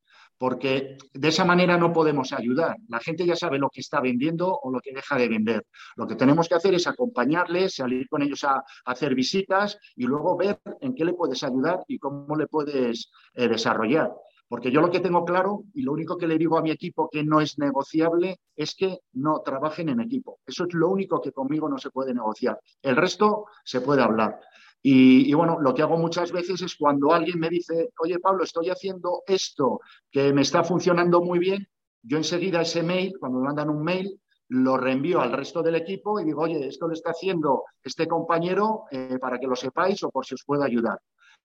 porque 0.42 0.96
de 1.14 1.29
esa 1.29 1.44
manera 1.44 1.79
no 1.79 1.92
podemos 1.92 2.33
ayudar. 2.33 2.77
La 2.88 2.98
gente 2.98 3.25
ya 3.25 3.37
sabe 3.37 3.61
lo 3.61 3.70
que 3.70 3.81
está 3.81 4.01
vendiendo 4.01 4.59
o 4.61 4.72
lo 4.72 4.81
que 4.81 4.92
deja 4.92 5.16
de 5.16 5.29
vender. 5.29 5.64
Lo 5.94 6.05
que 6.05 6.16
tenemos 6.16 6.48
que 6.48 6.57
hacer 6.57 6.75
es 6.75 6.88
acompañarles, 6.88 7.77
salir 7.77 8.09
con 8.09 8.22
ellos 8.22 8.42
a, 8.42 8.61
hacer 8.87 9.14
visitas 9.14 9.79
y 9.94 10.03
luego 10.03 10.37
ver 10.37 10.59
en 10.81 10.96
qué 10.96 11.05
le 11.05 11.12
puedes 11.12 11.44
ayudar 11.44 11.85
y 11.87 12.01
cómo 12.01 12.35
le 12.35 12.48
puedes 12.48 13.12
eh, 13.35 13.46
desarrollar. 13.46 14.11
Porque 14.53 14.71
yo 14.71 14.83
lo 14.83 14.91
que 14.91 15.01
tengo 15.01 15.25
claro 15.25 15.65
y 15.73 15.81
lo 15.81 15.93
único 15.93 16.19
que 16.19 16.27
le 16.27 16.37
digo 16.37 16.59
a 16.59 16.61
mi 16.61 16.71
equipo 16.71 17.09
que 17.11 17.25
no 17.25 17.41
es 17.41 17.59
negociable 17.59 18.38
es 18.55 18.75
que 18.75 18.99
no 19.15 19.41
trabajen 19.41 19.88
en 19.88 20.01
equipo. 20.01 20.41
Eso 20.45 20.65
es 20.65 20.75
lo 20.75 20.91
único 20.91 21.23
que 21.23 21.33
conmigo 21.33 21.71
no 21.71 21.79
se 21.79 21.91
puede 21.91 22.12
negociar. 22.12 22.61
El 22.83 22.97
resto 22.97 23.47
se 23.65 23.81
puede 23.81 24.03
hablar. 24.03 24.38
Y, 24.83 25.33
bueno, 25.33 25.59
lo 25.59 25.73
que 25.73 25.81
hago 25.81 25.97
muchas 25.97 26.33
veces 26.33 26.61
es 26.61 26.77
cuando 26.77 27.15
alguien 27.15 27.41
me 27.41 27.49
dice, 27.49 27.93
oye 27.99 28.19
Pablo, 28.19 28.45
estoy 28.45 28.69
haciendo 28.69 29.23
esto 29.27 29.81
que 30.11 30.35
me 30.35 30.43
está 30.43 30.62
funcionando 30.62 31.23
muy 31.23 31.38
bien, 31.38 31.67
yo 32.03 32.19
enseguida 32.19 32.61
ese 32.61 32.83
mail, 32.83 33.15
cuando 33.19 33.38
me 33.38 33.47
mandan 33.47 33.71
un 33.71 33.83
mail, 33.83 34.21
lo 34.49 34.77
reenvío 34.77 35.23
al 35.23 35.33
resto 35.33 35.62
del 35.62 35.77
equipo 35.77 36.21
y 36.21 36.27
digo, 36.27 36.43
oye, 36.43 36.69
esto 36.69 36.87
lo 36.87 36.93
está 36.93 37.12
haciendo 37.12 37.65
este 37.83 38.07
compañero 38.07 38.83
eh, 38.91 39.17
para 39.19 39.38
que 39.38 39.47
lo 39.47 39.57
sepáis 39.57 40.03
o 40.03 40.11
por 40.11 40.27
si 40.27 40.35
os 40.35 40.45
puedo 40.45 40.62
ayudar. 40.62 40.99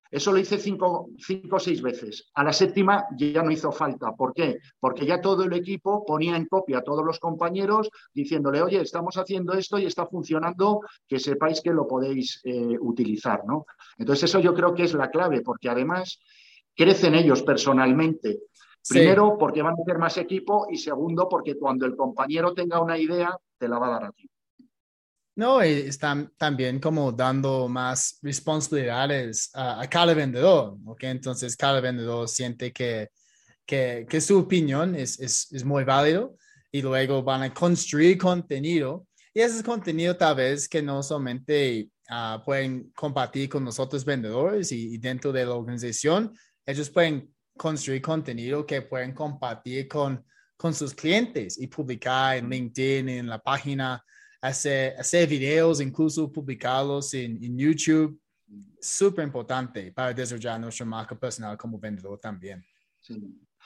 Eso 0.09 0.31
lo 0.31 0.39
hice 0.39 0.57
cinco, 0.57 1.09
o 1.51 1.59
seis 1.59 1.81
veces. 1.81 2.29
A 2.35 2.43
la 2.43 2.53
séptima 2.53 3.05
ya 3.17 3.43
no 3.43 3.51
hizo 3.51 3.71
falta. 3.71 4.13
¿Por 4.13 4.33
qué? 4.33 4.59
Porque 4.79 5.05
ya 5.05 5.19
todo 5.19 5.43
el 5.43 5.53
equipo 5.53 6.05
ponía 6.05 6.37
en 6.37 6.45
copia 6.45 6.79
a 6.79 6.83
todos 6.83 7.03
los 7.05 7.19
compañeros 7.19 7.89
diciéndole, 8.13 8.61
oye, 8.61 8.81
estamos 8.81 9.17
haciendo 9.17 9.53
esto 9.53 9.77
y 9.77 9.85
está 9.85 10.05
funcionando, 10.07 10.81
que 11.07 11.19
sepáis 11.19 11.61
que 11.61 11.71
lo 11.71 11.87
podéis 11.87 12.41
eh, 12.45 12.77
utilizar. 12.79 13.43
¿no? 13.45 13.65
Entonces 13.97 14.29
eso 14.29 14.39
yo 14.39 14.53
creo 14.53 14.73
que 14.73 14.83
es 14.83 14.93
la 14.93 15.09
clave, 15.09 15.41
porque 15.41 15.69
además 15.69 16.19
crecen 16.75 17.15
ellos 17.15 17.43
personalmente. 17.43 18.43
Primero, 18.87 19.37
porque 19.37 19.61
van 19.61 19.75
a 19.77 19.81
hacer 19.81 19.97
más 19.97 20.17
equipo 20.17 20.67
y 20.71 20.77
segundo, 20.77 21.27
porque 21.27 21.57
cuando 21.57 21.85
el 21.85 21.97
compañero 21.97 22.53
tenga 22.53 22.79
una 22.81 22.97
idea, 22.97 23.37
te 23.57 23.67
la 23.67 23.79
va 23.79 23.87
a 23.87 23.91
dar 23.91 24.03
a 24.05 24.11
ti. 24.13 24.29
No, 25.37 25.63
y 25.63 25.69
están 25.69 26.31
también 26.35 26.79
como 26.79 27.11
dando 27.11 27.67
más 27.67 28.17
responsabilidades 28.23 29.51
a, 29.53 29.87
cada 29.87 30.15
vendedor, 30.15 30.79
¿ok? 30.83 31.03
Entonces 31.03 31.55
cada 31.55 31.79
vendedor 31.79 32.27
siente 32.27 32.73
que, 32.73 33.09
que, 33.63 34.07
que 34.09 34.19
su 34.19 34.39
opinión 34.39 34.95
es, 34.95 35.19
es, 35.19 35.47
es, 35.51 35.63
muy 35.63 35.83
válido 35.83 36.35
y 36.71 36.81
luego 36.81 37.21
van 37.21 37.43
a 37.43 37.53
construir 37.53 38.17
contenido 38.17 39.05
y 39.31 39.41
ese 39.41 39.61
contenido 39.61 40.17
tal 40.17 40.37
vez 40.37 40.67
que 40.67 40.81
no 40.81 41.03
solamente 41.03 41.87
uh, 42.09 42.43
pueden 42.43 42.91
compartir 42.95 43.47
con 43.47 43.63
nosotros 43.63 44.03
vendedores 44.03 44.71
y, 44.71 44.95
y, 44.95 44.97
dentro 44.97 45.31
de 45.31 45.45
la 45.45 45.53
organización, 45.53 46.35
ellos 46.65 46.89
pueden 46.89 47.31
construir 47.55 48.01
contenido 48.01 48.65
que 48.65 48.81
pueden 48.81 49.13
compartir 49.13 49.87
con, 49.87 50.25
con 50.57 50.73
sus 50.73 50.95
clientes 50.95 51.59
y 51.59 51.67
publicar 51.67 52.37
en 52.37 52.49
LinkedIn, 52.49 53.07
en 53.07 53.27
la 53.27 53.37
página 53.37 54.03
hacer, 54.41 54.95
hacer 54.97 55.27
videos, 55.27 55.81
incluso 55.81 56.31
publicarlos 56.31 57.13
en, 57.13 57.43
en 57.43 57.57
YouTube, 57.57 58.19
súper 58.79 59.25
importante 59.25 59.91
para 59.91 60.13
desarrollar 60.13 60.59
nuestra 60.59 60.85
marca 60.85 61.15
personal 61.15 61.57
como 61.57 61.79
vendedor 61.79 62.19
también. 62.19 62.63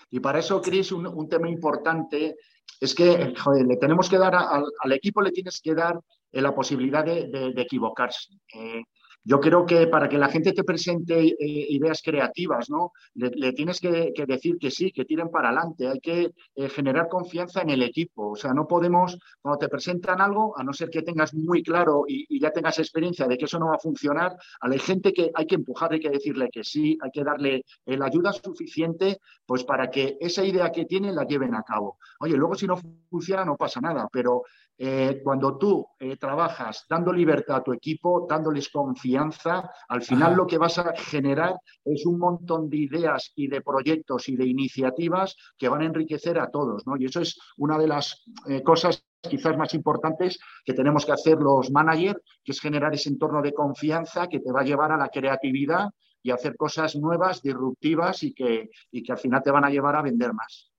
Y 0.10 0.20
para 0.20 0.40
eso, 0.40 0.62
Chris, 0.62 0.92
un, 0.92 1.08
un, 1.08 1.30
tema 1.30 1.50
importante 1.50 2.36
es 2.80 2.96
que 2.96 3.34
le 3.64 3.78
tenemos 3.78 4.10
que 4.10 4.18
dar 4.18 4.36
al, 4.36 4.92
equipo, 4.92 5.22
le 5.22 5.32
tienes 5.32 5.62
que 5.62 5.74
dar 5.74 6.00
eh, 6.32 6.42
la 6.42 6.54
posibilidad 6.54 7.06
de, 7.06 7.28
de, 7.28 7.62
equivocarse. 7.62 8.34
Eh, 8.54 8.84
yo 9.24 9.40
creo 9.40 9.66
que 9.66 9.88
para 9.88 10.10
que 10.10 10.18
la 10.18 10.30
gente 10.30 10.52
te 10.52 10.64
presente 10.64 11.20
eh, 11.20 11.36
ideas 11.40 12.02
creativas, 12.04 12.70
¿no? 12.70 12.92
Le, 13.14 13.54
tienes 13.54 13.80
que, 13.80 14.14
decir 14.28 14.58
que 14.58 14.72
sí, 14.72 14.92
que 14.92 15.06
tiren 15.06 15.30
para 15.30 15.50
adelante. 15.50 15.88
Hay 15.88 16.00
que 16.00 16.32
eh, 16.56 16.70
generar 16.70 17.08
confianza 17.08 17.62
en 17.62 17.70
el 17.70 17.84
equipo. 17.84 18.32
O 18.32 18.36
sea, 18.36 18.54
no 18.54 18.68
podemos, 18.68 19.20
cuando 19.40 19.60
te 19.60 19.70
presentan 19.70 20.22
algo, 20.22 20.58
a 20.58 20.64
no 20.64 20.74
ser 20.74 20.90
que 20.90 21.04
tengas 21.04 21.34
muy 21.36 21.62
claro 21.62 22.06
y, 22.08 22.40
ya 22.42 22.52
tengas 22.52 22.80
experiencia 22.80 23.28
de 23.28 23.38
que 23.38 23.46
eso 23.46 23.60
no 23.60 23.68
va 23.68 23.76
a 23.76 23.80
funcionar, 23.80 24.36
a 24.60 24.70
gente 24.80 25.14
que 25.14 25.30
hay 25.36 25.46
que 25.46 25.56
empujar, 25.56 25.92
hay 25.94 26.00
que 26.00 26.10
decirle 26.10 26.50
que 26.52 26.64
sí, 26.64 26.98
hay 27.00 27.12
que 27.12 27.24
darle 27.24 27.64
eh, 27.86 27.98
la 27.98 28.08
ayuda 28.08 28.34
suficiente, 28.34 29.20
pues 29.46 29.64
para 29.64 29.92
que 29.92 30.18
esa 30.20 30.44
idea 30.44 30.72
que 30.72 30.86
tiene 30.86 31.12
la 31.12 31.26
lleven 31.26 31.54
a 31.54 31.62
cabo. 31.62 32.00
Oye, 32.20 32.36
luego 32.36 32.56
si 32.56 32.66
no 32.66 32.78
funciona 33.10 33.46
no 33.46 33.58
pasa 33.58 33.80
nada, 33.80 34.10
pero 34.12 34.44
eh, 34.76 35.22
cuando 35.24 35.58
tú 35.60 35.86
trabajas 36.20 36.86
dando 36.90 37.14
libertad 37.14 37.58
a 37.58 37.64
tu 37.64 37.74
equipo, 37.74 38.26
dándoles 38.28 38.70
confianza, 38.70 39.11
al 39.18 40.02
final 40.02 40.36
lo 40.36 40.48
que 40.48 40.58
vas 40.58 40.78
a 40.78 40.94
generar 40.96 41.56
es 41.86 42.06
un 42.06 42.20
montón 42.20 42.70
de 42.70 42.78
ideas 42.78 43.32
y 43.36 43.48
de 43.48 43.62
proyectos 43.62 44.30
y 44.30 44.36
de 44.36 44.46
iniciativas 44.46 45.36
que 45.58 45.70
van 45.70 45.82
a 45.82 45.86
enriquecer 45.86 46.40
a 46.40 46.50
todos, 46.50 46.86
¿no? 46.86 46.98
Y 46.98 47.06
eso 47.06 47.22
es 47.22 47.38
una 47.58 47.78
de 47.78 47.88
las 47.88 48.24
eh, 48.48 48.62
cosas 48.64 49.06
quizás 49.22 49.56
más 49.58 49.74
importantes 49.74 50.40
que 50.66 50.74
tenemos 50.74 51.06
que 51.06 51.12
hacer 51.12 51.38
los 51.38 51.72
managers, 51.72 52.20
que 52.44 52.52
es 52.52 52.60
generar 52.60 52.94
ese 52.94 53.10
entorno 53.10 53.42
de 53.42 53.54
confianza 53.54 54.28
que 54.28 54.40
te 54.40 54.52
va 54.52 54.62
a 54.62 54.66
llevar 54.66 54.92
a 54.92 54.98
la 54.98 55.10
creatividad 55.10 55.90
y 56.24 56.32
a 56.32 56.36
hacer 56.36 56.56
cosas 56.56 56.96
nuevas, 56.96 57.42
disruptivas 57.42 58.24
y 58.24 58.34
que, 58.34 58.70
y 58.92 59.04
que 59.04 59.12
al 59.12 59.18
final 59.18 59.42
te 59.44 59.52
van 59.52 59.66
a 59.66 59.70
llevar 59.70 59.96
a 59.96 60.02
vender 60.02 60.34
más. 60.34 60.72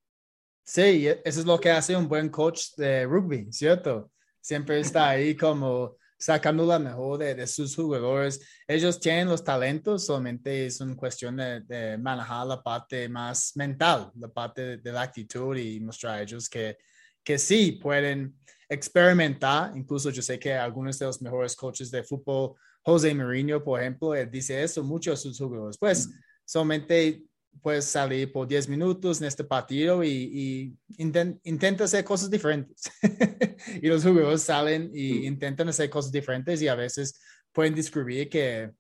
Sí, 0.65 1.09
eso 1.25 1.41
es 1.41 1.47
lo 1.47 1.59
que 1.59 1.71
hace 1.71 1.97
un 1.97 2.09
buen 2.09 2.29
coach 2.29 2.75
de 2.77 3.05
rugby, 3.05 3.53
¿cierto? 3.53 4.13
Siempre 4.41 4.81
está 4.81 5.09
ahí 5.09 5.37
como 5.37 5.97
sacando 6.23 6.65
la 6.65 6.79
mejor 6.79 7.19
de, 7.19 7.47
sus 7.49 7.75
jugadores. 7.75 8.41
Ellos 8.69 9.01
tienen 9.01 9.27
los 9.27 9.43
talentos, 9.43 10.07
solamente 10.07 10.67
es 10.67 10.81
una 10.81 10.95
cuestión 10.95 11.37
de, 11.37 11.99
manejar 12.01 12.47
la 12.47 12.63
parte 12.63 13.09
más 13.09 13.57
mental, 13.57 14.13
la 14.15 14.29
parte 14.29 14.77
de, 14.77 14.93
la 14.93 15.03
actitud 15.03 15.57
y 15.57 15.81
mostrar 15.81 16.19
a 16.19 16.23
ellos 16.23 16.49
que, 16.49 16.79
que 17.25 17.39
sí 17.39 17.73
pueden 17.73 18.37
experimentar. 18.69 19.77
Incluso 19.77 20.11
yo 20.11 20.23
sé 20.23 20.39
que 20.39 20.55
algunos 20.55 20.97
de 20.97 21.07
los 21.07 21.21
mejores 21.21 21.57
coaches 21.57 21.91
de 21.91 22.05
fútbol, 22.05 22.55
José 22.83 23.13
Mourinho, 23.13 23.63
por 23.65 23.81
ejemplo, 23.81 24.15
él 24.15 24.31
dice 24.31 24.63
eso 24.63 24.85
mucho 24.85 25.13
a 25.13 25.17
sus 25.17 25.37
jugadores. 25.37 25.77
Pues 25.77 26.07
mm. 26.07 26.13
solamente 26.45 27.25
puedes 27.61 27.85
salir 27.85 28.33
por 28.33 28.47
10 28.49 28.69
minutos 28.69 29.21
en 29.21 29.27
este 29.27 29.45
partido 29.45 30.03
y, 30.03 30.77
intenta 30.97 31.85
hacer 31.85 32.05
cosas 32.05 32.31
diferentes. 32.31 32.91
y 33.83 33.87
los 33.87 34.03
jugadores 34.03 34.43
salen 34.43 34.91
y 34.95 35.27
intentan 35.27 35.69
hacer 35.69 35.91
cosas 35.91 36.11
diferentes 36.13 36.63
y 36.63 36.69
a 36.69 36.75
veces 36.75 37.21
pueden 37.53 37.75
descubrir 37.75 38.29
que, 38.29 38.71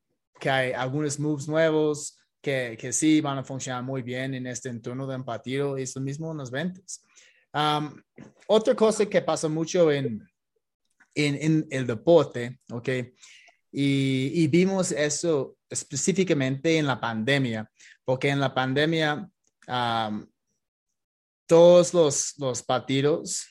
que 0.41 0.51
hay 0.51 0.73
algunos 0.73 1.19
moves 1.19 1.47
nuevos 1.49 2.19
que, 2.41 2.77
que, 2.79 2.93
sí 2.93 3.21
van 3.21 3.39
a 3.39 3.45
funcionar 3.45 3.85
muy 3.85 4.03
bien 4.03 4.35
en 4.35 4.47
este 4.47 4.69
entorno 4.69 5.07
de 5.07 5.17
un 5.17 5.25
partido 5.25 5.79
y 5.79 5.83
es 5.83 5.95
lo 5.95 6.03
mismo 6.03 6.33
en 6.33 6.39
las 6.39 6.51
ventas. 6.51 7.05
otra 8.47 8.75
cosa 8.75 9.07
que 9.07 9.23
pasa 9.23 9.49
mucho 9.49 9.93
en, 9.93 10.27
en, 11.15 11.37
en 11.41 11.67
el 11.71 11.87
deporte, 11.87 12.59
¿ok? 12.71 12.89
Y, 13.75 14.33
y, 14.35 14.49
vimos 14.49 14.93
eso 14.93 15.57
específicamente 15.73 16.79
en 16.79 16.87
la 16.87 17.01
pandemia, 17.01 17.69
porque 18.05 18.29
en 18.29 18.41
la 18.41 18.55
pandemia 18.55 19.29
todos 21.47 21.95
los, 21.95 22.35
los 22.39 22.63
partidos 22.63 23.47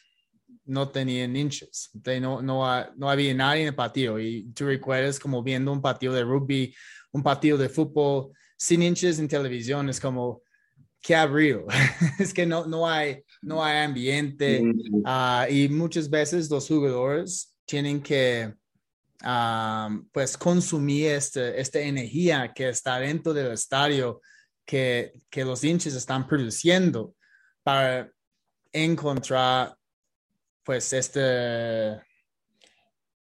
no 0.66 0.90
tenían 0.90 1.36
hinchas, 1.36 1.90
no, 2.22 2.42
no, 2.42 2.86
no 2.96 3.10
había 3.10 3.34
nadie 3.34 3.62
en 3.62 3.68
el 3.70 3.76
partido. 3.76 4.20
Y 4.20 4.52
tú 4.54 4.66
recuerdas 4.66 5.20
como 5.20 5.44
viendo 5.44 5.72
un 5.72 5.82
partido 5.82 6.14
de 6.14 6.24
rugby, 6.24 6.74
un 7.12 7.24
partido 7.24 7.58
de 7.58 7.70
fútbol 7.70 8.32
sin 8.58 8.84
hinchas 8.84 9.20
en 9.20 9.28
televisión, 9.28 9.90
es 9.90 10.00
como, 10.00 10.44
qué 11.02 11.16
abrió. 11.16 11.66
es 12.20 12.34
que 12.34 12.46
no, 12.46 12.66
no, 12.66 12.88
hay, 12.88 13.24
no 13.42 13.64
hay 13.64 13.84
ambiente 13.84 14.64
ah, 15.04 15.48
y 15.50 15.68
muchas 15.68 16.10
veces 16.10 16.50
los 16.50 16.68
jugadores 16.68 17.56
tienen 17.66 18.02
que 18.02 18.54
pues 20.12 20.38
consumir 20.38 21.12
este, 21.12 21.60
esta 21.60 21.80
energía 21.80 22.52
que 22.54 22.70
está 22.70 23.00
dentro 23.00 23.34
del 23.34 23.52
estadio 23.52 24.22
que, 24.66 25.14
que 25.30 25.46
los 25.46 25.64
hinchas 25.64 25.94
están 25.94 26.28
produciendo 26.28 27.16
para 27.64 28.12
encontrar 28.72 29.76
pues 30.64 30.94
este 30.94 32.00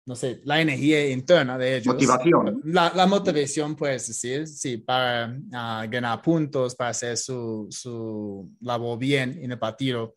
no 0.09 0.15
sé, 0.15 0.41
la 0.43 0.59
energía 0.59 1.07
interna 1.07 1.55
de 1.55 1.77
ellos. 1.77 1.93
Motivación. 1.93 2.61
La, 2.65 2.91
la 2.95 3.05
motivación, 3.05 3.75
puedes 3.75 4.07
decir, 4.07 4.47
sí, 4.47 4.77
para 4.77 5.37
ah, 5.53 5.85
ganar 5.87 6.19
puntos, 6.23 6.73
para 6.73 6.89
hacer 6.89 7.15
su, 7.15 7.67
su, 7.69 8.51
labor 8.59 8.97
bien 8.97 9.37
en 9.39 9.51
el 9.51 9.59
partido. 9.59 10.15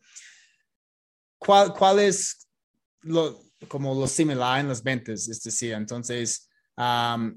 ¿Cuál, 1.37 1.73
cuál 1.73 1.99
es 1.99 2.49
lo, 3.01 3.39
como 3.67 3.93
lo 3.93 4.07
similar 4.07 4.59
en 4.59 4.67
las 4.67 4.83
ventas, 4.83 5.27
es 5.27 5.41
decir, 5.41 5.73
entonces, 5.73 6.49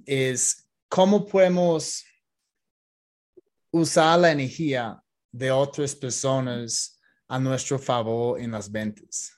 es 0.06 0.68
cómo 0.88 1.26
podemos 1.26 2.04
usar 3.70 4.18
la 4.18 4.32
energía 4.32 5.02
de 5.30 5.50
otras 5.50 5.94
personas 5.94 7.00
a 7.28 7.38
nuestro 7.38 7.78
favor 7.78 8.40
en 8.40 8.52
las 8.52 8.70
ventas. 8.70 9.32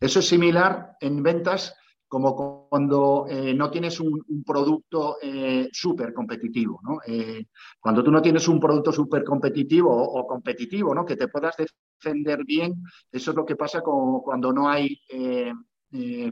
Eso 0.00 0.20
es 0.20 0.28
similar 0.28 0.96
en 1.00 1.22
ventas 1.22 1.74
como 2.08 2.66
cuando 2.70 3.26
eh, 3.28 3.52
no 3.52 3.70
tienes 3.70 4.00
un, 4.00 4.24
producto 4.44 5.18
eh, 5.20 5.68
súper 5.70 6.14
competitivo. 6.14 6.80
¿no? 6.82 7.00
Eh, 7.06 7.46
cuando 7.78 8.02
tú 8.02 8.10
no 8.10 8.22
tienes 8.22 8.48
un 8.48 8.58
producto 8.58 8.90
súper 8.92 9.22
competitivo 9.22 9.94
o, 9.94 10.26
competitivo, 10.26 10.94
¿no? 10.94 11.04
que 11.04 11.16
te 11.16 11.28
puedas 11.28 11.54
defender 12.00 12.44
bien, 12.44 12.82
eso 13.12 13.30
es 13.30 13.36
lo 13.36 13.44
que 13.44 13.56
pasa 13.56 13.80
con, 13.82 14.20
cuando 14.20 14.52
no 14.52 14.68
hay 14.68 15.00
eh, 15.08 15.52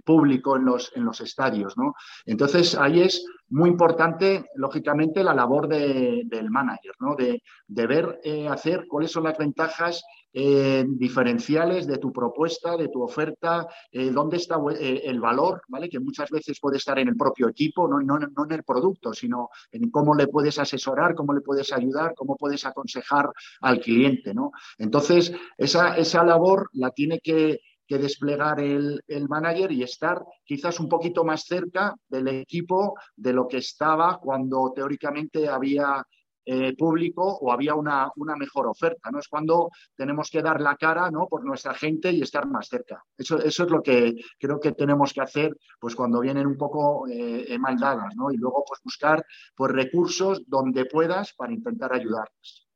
público 0.04 0.56
en 0.56 0.64
los, 0.64 0.92
en 0.94 1.04
los 1.04 1.20
estadios, 1.20 1.76
¿no? 1.76 1.94
Entonces 2.24 2.74
ahí 2.74 3.00
es 3.00 3.24
muy 3.48 3.70
importante, 3.70 4.46
lógicamente, 4.56 5.22
la 5.22 5.34
labor 5.34 5.68
del 5.68 6.50
manager, 6.50 6.92
¿no? 7.00 7.14
De, 7.14 7.42
de 7.66 7.86
ver, 7.86 8.20
eh, 8.24 8.48
hacer 8.48 8.86
cuáles 8.88 9.12
son 9.12 9.24
las 9.24 9.38
ventajas 9.38 10.04
eh, 10.32 10.84
diferenciales 10.86 11.86
de 11.86 11.98
tu 11.98 12.12
propuesta, 12.12 12.76
de 12.76 12.88
tu 12.88 13.02
oferta, 13.02 13.66
dónde 13.92 14.36
está 14.36 14.56
el 14.78 15.20
valor, 15.20 15.62
¿vale? 15.68 15.88
Que 15.88 16.00
muchas 16.00 16.28
veces 16.30 16.58
puede 16.60 16.76
estar 16.76 16.98
en 16.98 17.08
el 17.08 17.16
propio 17.16 17.48
equipo, 17.48 17.88
no, 17.88 18.00
no, 18.00 18.18
no, 18.18 18.44
en 18.44 18.52
el 18.52 18.64
producto, 18.64 19.14
sino 19.14 19.48
en 19.70 19.90
cómo 19.90 20.14
le 20.14 20.26
puedes 20.26 20.58
asesorar, 20.58 21.14
cómo 21.14 21.32
le 21.32 21.40
puedes 21.40 21.72
ayudar, 21.72 22.14
cómo 22.14 22.36
puedes 22.36 22.66
aconsejar 22.66 23.30
al 23.60 23.80
cliente, 23.80 24.34
¿no? 24.34 24.50
Entonces, 24.78 25.32
esa, 25.56 25.96
esa 25.96 26.24
labor 26.24 26.68
la 26.72 26.90
tiene 26.90 27.20
que 27.20 27.60
que 27.86 27.98
desplegar 27.98 28.60
el, 28.60 29.02
manager 29.28 29.72
y 29.72 29.82
estar 29.82 30.22
quizás 30.44 30.80
un 30.80 30.88
poquito 30.88 31.24
más 31.24 31.44
cerca 31.44 31.94
del 32.08 32.28
equipo 32.28 32.94
de 33.16 33.32
lo 33.32 33.46
que 33.46 33.58
estaba 33.58 34.18
cuando 34.18 34.72
teóricamente 34.74 35.48
había 35.48 36.02
eh, 36.48 36.76
público 36.76 37.24
o 37.24 37.50
había 37.50 37.74
una, 37.74 38.08
una, 38.16 38.36
mejor 38.36 38.68
oferta. 38.68 39.10
¿no? 39.10 39.18
Es 39.18 39.26
cuando 39.26 39.70
tenemos 39.96 40.30
que 40.30 40.42
dar 40.42 40.60
la 40.60 40.76
cara 40.76 41.10
¿no? 41.10 41.26
por 41.26 41.44
nuestra 41.44 41.74
gente 41.74 42.12
y 42.12 42.22
estar 42.22 42.46
más 42.46 42.68
cerca. 42.68 43.02
Eso, 43.18 43.38
eso 43.42 43.64
es 43.64 43.70
lo 43.70 43.82
que 43.82 44.14
creo 44.38 44.60
que 44.60 44.72
tenemos 44.72 45.12
que 45.12 45.22
hacer 45.22 45.56
pues, 45.80 45.96
cuando 45.96 46.20
vienen 46.20 46.46
un 46.46 46.56
poco 46.56 47.08
eh, 47.08 47.46
eh, 47.48 47.58
mal 47.58 47.76
dadas 47.76 48.14
¿no? 48.14 48.30
y 48.30 48.36
luego 48.36 48.64
pues, 48.66 48.80
buscar 48.84 49.24
pues, 49.56 49.72
recursos 49.72 50.42
donde 50.46 50.84
puedas 50.84 51.32
para 51.34 51.52
intentar 51.52 51.92
ayudarles. 51.92 52.68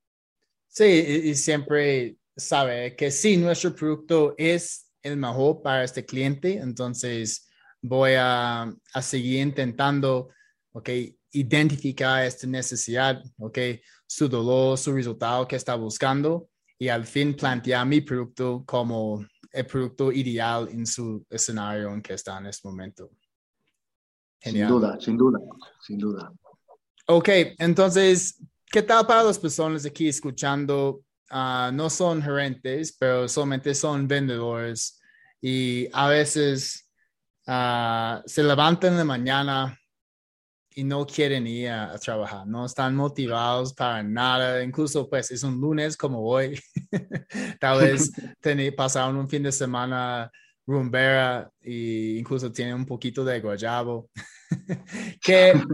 Sí, 0.66 0.84
y, 0.84 1.30
y 1.30 1.34
siempre 1.36 2.16
sabe 2.36 2.96
que 2.96 3.10
sí, 3.10 3.36
nuestro 3.36 3.74
producto 3.74 4.34
es 4.36 4.89
el 5.02 5.16
mejor 5.16 5.62
para 5.62 5.84
este 5.84 6.04
cliente, 6.04 6.58
entonces 6.58 7.48
voy 7.82 8.12
a, 8.18 8.62
a 8.94 9.02
seguir 9.02 9.40
intentando, 9.40 10.28
ok, 10.72 10.90
identificar 11.32 12.24
esta 12.24 12.46
necesidad, 12.46 13.22
ok, 13.38 13.58
su 14.06 14.28
dolor, 14.28 14.76
su 14.76 14.92
resultado 14.92 15.46
que 15.46 15.56
está 15.56 15.74
buscando 15.74 16.48
y 16.78 16.88
al 16.88 17.04
fin 17.04 17.34
plantear 17.34 17.86
mi 17.86 18.00
producto 18.00 18.64
como 18.66 19.24
el 19.52 19.66
producto 19.66 20.12
ideal 20.12 20.68
en 20.70 20.86
su 20.86 21.24
escenario 21.28 21.92
en 21.92 22.02
que 22.02 22.14
está 22.14 22.38
en 22.38 22.46
este 22.46 22.66
momento. 22.66 23.10
Genial. 24.40 24.68
Sin 24.68 24.76
duda, 24.76 25.00
sin 25.00 25.16
duda, 25.16 25.38
sin 25.80 25.98
duda. 25.98 26.32
Ok, 27.06 27.28
entonces, 27.58 28.40
¿qué 28.66 28.82
tal 28.82 29.06
para 29.06 29.22
las 29.22 29.38
personas 29.38 29.84
aquí 29.84 30.08
escuchando 30.08 31.02
Ah, 31.30 31.70
no 31.72 31.88
son 31.88 32.20
gerentes, 32.20 32.96
pero 32.98 33.28
solamente 33.28 33.74
son 33.74 34.08
vendedores. 34.08 35.00
Y 35.40 35.88
a 35.92 36.08
veces 36.08 36.90
ah, 37.46 38.22
se 38.26 38.42
levantan 38.42 38.92
en 38.92 38.98
la 38.98 39.04
mañana 39.04 39.80
y 40.74 40.84
no 40.84 41.06
quieren 41.06 41.46
ir 41.46 41.68
a, 41.68 41.96
trabajar, 41.98 42.46
no 42.46 42.66
están 42.66 42.94
motivados 42.94 43.74
para 43.74 44.02
nada, 44.02 44.62
incluso 44.62 45.08
pues 45.08 45.30
es 45.30 45.42
un 45.42 45.60
lunes 45.60 45.96
como 45.96 46.22
hoy, 46.22 46.60
tal 47.60 47.80
vez 47.80 48.10
pasaron 48.76 49.16
un 49.16 49.28
fin 49.28 49.42
de 49.42 49.52
semana 49.52 50.30
rumbera 50.66 51.50
e 51.60 52.16
incluso 52.18 52.52
tienen 52.52 52.74
un 52.74 52.86
poquito 52.86 53.24
de 53.24 53.40
guayabo. 53.40 54.10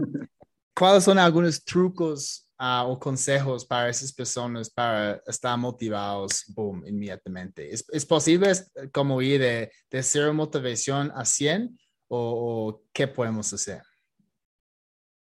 ¿Cuáles 0.75 1.03
son 1.03 1.17
algunos 1.17 1.63
trucos 1.63 2.46
uh, 2.59 2.89
o 2.89 2.99
consejos 2.99 3.65
para 3.65 3.89
esas 3.89 4.11
personas 4.13 4.69
para 4.69 5.21
estar 5.27 5.57
motivados, 5.57 6.45
boom, 6.55 6.83
inmediatamente? 6.85 7.73
¿Es, 7.73 7.85
es 7.91 8.05
posible 8.05 8.51
como 8.91 9.21
ir 9.21 9.41
de, 9.41 9.71
de 9.89 10.03
cero 10.03 10.33
motivación 10.33 11.11
a 11.15 11.25
100 11.25 11.77
o, 12.09 12.81
qué 12.93 13.07
podemos 13.07 13.51
hacer? 13.53 13.81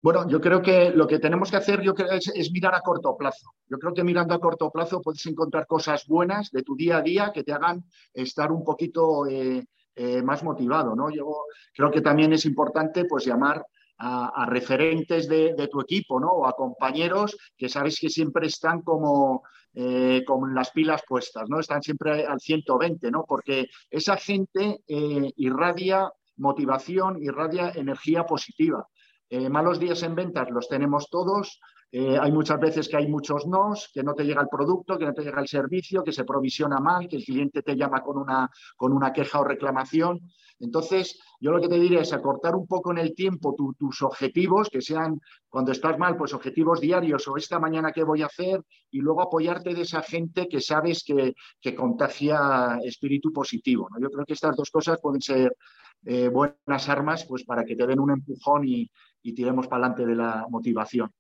Bueno, 0.02 0.30
yo 0.30 0.40
creo 0.40 0.62
que 0.62 0.92
lo 0.92 1.08
que 1.08 1.20
tenemos 1.20 1.52
que 1.52 1.58
hacer 1.58 1.82
yo 1.82 1.94
creo, 1.94 2.12
es, 2.12 2.32
es, 2.34 2.52
mirar 2.52 2.74
a 2.74 2.80
corto 2.80 3.18
plazo. 3.18 3.52
Yo 3.68 3.78
creo 3.78 3.94
que 3.94 4.04
mirando 4.04 4.34
a 4.34 4.40
corto 4.40 4.72
plazo 4.72 5.02
puedes 5.02 5.26
encontrar 5.26 5.68
cosas 5.68 6.06
buenas 6.08 6.52
de 6.52 6.64
tu 6.64 6.76
día 6.76 6.98
a 6.98 7.02
día 7.02 7.32
que 7.34 7.44
te 7.44 7.52
hagan 7.52 7.84
estar 8.14 8.50
un 8.50 8.64
poquito 8.64 9.28
eh, 9.28 9.66
eh, 9.96 10.22
más 10.22 10.42
motivado. 10.44 10.96
¿no? 10.96 11.10
Yo 11.10 11.44
creo 11.74 11.92
que 11.92 12.00
también 12.00 12.32
es 12.32 12.46
importante 12.46 13.04
pues, 13.04 13.26
llamar 13.26 13.66
a, 14.00 14.46
referentes 14.46 15.28
de, 15.28 15.68
tu 15.70 15.82
equipo, 15.82 16.20
¿no? 16.20 16.30
O 16.30 16.48
a 16.48 16.54
compañeros 16.54 17.38
que 17.58 17.68
sabes 17.68 18.00
que 18.00 18.10
siempre 18.10 18.48
están 18.48 18.82
como 18.82 19.44
eh, 19.74 20.24
con 20.26 20.56
las 20.56 20.72
pilas 20.72 21.02
puestas, 21.08 21.50
¿no? 21.50 21.60
Están 21.60 21.84
siempre 21.84 22.26
al 22.26 22.40
120, 22.40 23.12
¿no? 23.12 23.26
Porque 23.28 23.68
esa 23.90 24.16
gente 24.18 24.80
eh, 24.88 25.32
irradia 25.36 26.10
motivación, 26.38 27.22
irradia 27.22 27.72
energía 27.76 28.26
positiva. 28.26 28.88
Eh, 29.30 29.50
malos 29.50 29.80
días 29.80 30.02
en 30.04 30.16
ventas 30.16 30.50
los 30.50 30.68
tenemos 30.70 31.10
todos. 31.10 31.60
Hay 31.92 32.32
muchas 32.32 32.60
veces 32.60 32.88
que 32.88 32.98
hay 32.98 33.08
muchos 33.08 33.48
nos, 33.48 33.90
que 33.94 34.04
no 34.04 34.14
te 34.14 34.24
llega 34.24 34.42
el 34.42 34.48
producto, 34.48 34.98
que 34.98 35.06
no 35.06 35.14
te 35.14 35.24
llega 35.24 35.42
el 35.42 35.48
servicio, 35.48 36.04
que 36.04 36.12
se 36.12 36.24
provisiona 36.24 36.80
mal, 36.80 37.08
que 37.08 37.16
el 37.16 37.24
cliente 37.24 37.64
te 37.64 37.76
llama 37.76 38.02
con 38.02 38.18
una, 38.18 38.50
con 38.76 38.94
una 38.94 39.12
queja 39.12 39.40
o 39.40 39.44
reclamación. 39.44 40.20
Entonces, 40.60 41.20
yo 41.40 41.52
lo 41.52 41.62
que 41.62 41.70
te 41.70 41.80
diría 41.80 42.02
es 42.02 42.12
acortar 42.12 42.56
un 42.56 42.68
poco 42.68 42.92
en 42.92 42.98
el 42.98 43.16
tiempo 43.16 43.56
tus 43.56 44.02
objetivos, 44.02 44.70
que 44.70 44.82
sean, 44.82 45.20
cuando 45.48 45.72
estás 45.72 45.98
mal, 45.98 46.18
pues 46.18 46.34
objetivos 46.34 46.82
diarios 46.82 47.28
o 47.28 47.38
esta 47.38 47.60
mañana 47.60 47.94
qué 47.94 48.04
voy 48.04 48.22
a 48.22 48.26
hacer, 48.26 48.62
y 48.92 49.00
luego 49.00 49.22
apoyarte 49.22 49.74
de 49.74 49.82
esa 49.82 50.02
gente 50.02 50.48
que 50.48 50.60
sabes 50.60 51.04
que, 51.04 51.34
contagia 51.76 52.80
espíritu 52.84 53.32
positivo. 53.32 53.88
Yo 54.02 54.10
creo 54.10 54.26
que 54.26 54.34
estas 54.34 54.56
dos 54.56 54.70
cosas 54.70 55.00
pueden 55.02 55.22
ser 55.22 55.56
eh, 56.04 56.28
buenas 56.28 56.90
armas 56.90 57.26
pues, 57.26 57.44
para 57.46 57.64
que 57.64 57.76
te 57.76 57.88
den 57.88 58.00
un 58.00 58.12
empujón 58.12 58.68
y, 58.68 58.90
tiremos 59.22 59.68
para 59.68 59.86
adelante 59.86 60.06
de 60.08 60.16
la 60.16 60.48
motivación. 60.50 61.12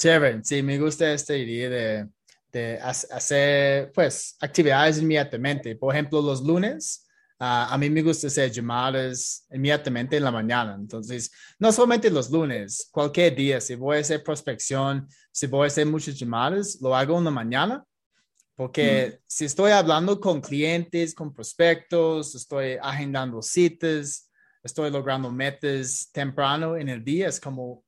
Chévere, 0.00 0.40
sí, 0.42 0.62
me 0.62 0.78
gusta 0.78 1.12
esta 1.12 1.36
idea 1.36 1.68
de, 1.68 2.08
de 2.52 2.78
hacer 2.80 3.92
pues 3.92 4.36
actividades 4.40 4.98
inmediatamente. 4.98 5.76
Por 5.76 5.94
ejemplo, 5.94 6.22
los 6.22 6.42
lunes 6.42 7.06
Ah, 7.42 7.72
a 7.72 7.78
mí 7.78 7.88
me 7.88 8.02
gusta 8.02 8.26
hacer 8.26 8.52
llamadas 8.52 9.46
inmediatamente 9.50 10.18
en 10.18 10.24
la 10.24 10.30
mañana. 10.30 10.76
Entonces, 10.78 11.32
no 11.58 11.72
solamente 11.72 12.10
los 12.10 12.30
lunes, 12.30 12.90
cualquier 12.92 13.34
día, 13.34 13.62
si 13.62 13.76
voy 13.76 13.96
a 13.96 14.00
hacer 14.00 14.22
prospección, 14.22 15.08
si 15.32 15.46
voy 15.46 15.64
a 15.64 15.66
hacer 15.68 15.86
muchas 15.86 16.18
llamadas, 16.18 16.78
lo 16.82 16.94
hago 16.94 17.16
en 17.16 17.24
la 17.24 17.30
mañana. 17.30 17.82
Porque 18.54 19.14
mm. 19.14 19.22
si 19.26 19.46
estoy 19.46 19.70
hablando 19.70 20.20
con 20.20 20.42
clientes, 20.42 21.14
con 21.14 21.32
prospectos, 21.32 22.34
estoy 22.34 22.76
agendando 22.82 23.40
citas, 23.40 24.30
estoy 24.62 24.90
logrando 24.90 25.32
metas 25.32 26.10
temprano 26.12 26.76
en 26.76 26.90
el 26.90 27.02
día, 27.02 27.28
es 27.28 27.40
como, 27.40 27.82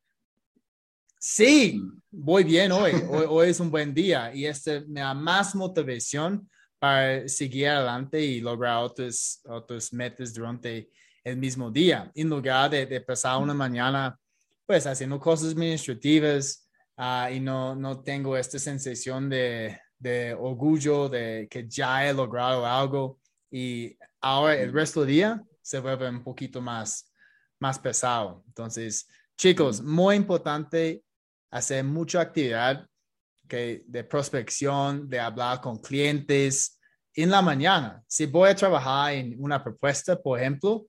sí, 1.22 1.80
voy 2.11 2.42
bien 2.42 2.72
hoy, 2.72 2.92
hoy, 3.08 3.26
hoy 3.28 3.48
es 3.50 3.61
un 3.61 3.70
buen 3.70 3.94
día 3.94 4.35
y 4.35 4.44
este 4.44 4.80
me 4.87 5.00
da 5.00 5.14
más 5.14 5.54
motivación 5.54 6.50
para 6.80 7.28
seguir 7.28 7.68
adelante 7.68 8.20
y 8.20 8.40
lograr 8.40 8.82
otros, 8.82 9.40
otros 9.44 9.92
metas 9.92 10.35
durante 10.35 10.90
el 11.22 11.37
mismo 11.37 11.70
día, 11.70 12.11
en 12.12 12.28
lugar 12.28 12.70
de, 12.70 13.00
pasar 13.00 13.40
una 13.40 13.54
mañana 13.54 14.18
pues 14.66 14.85
haciendo 14.85 15.20
cosas 15.20 15.52
administrativas 15.52 16.68
ah, 16.96 17.30
y 17.32 17.38
no, 17.38 17.76
no 17.76 18.02
tengo 18.02 18.37
esta 18.37 18.58
sensación 18.58 19.28
de, 19.30 19.78
de, 20.00 20.35
orgullo 20.35 21.08
de 21.08 21.46
que 21.48 21.68
ya 21.68 22.04
he 22.04 22.12
logrado 22.12 22.66
algo 22.66 23.20
y 23.48 23.96
ahora 24.20 24.56
el 24.56 24.72
resto 24.72 25.02
del 25.02 25.11
día 25.11 25.42
se 25.61 25.78
vuelve 25.78 26.08
un 26.08 26.24
poquito 26.24 26.61
más, 26.61 27.12
más 27.61 27.78
pesado. 27.78 28.42
Entonces, 28.48 29.06
chicos, 29.37 29.80
muy 29.80 30.16
importante 30.16 31.04
hacer 31.53 31.85
mucha 31.85 32.21
actividad 32.21 32.87
de 33.49 34.05
prospección, 34.09 35.09
de 35.09 35.21
hablar 35.21 35.61
con 35.61 35.79
clientes 35.79 36.81
en 37.15 37.31
la 37.31 37.43
mañana. 37.43 38.03
Si 38.09 38.25
voy 38.25 38.49
a 38.49 38.57
trabajar 38.57 39.12
en 39.12 39.37
una 39.38 39.62
propuesta, 39.62 40.21
por 40.21 40.41
ejemplo, 40.41 40.87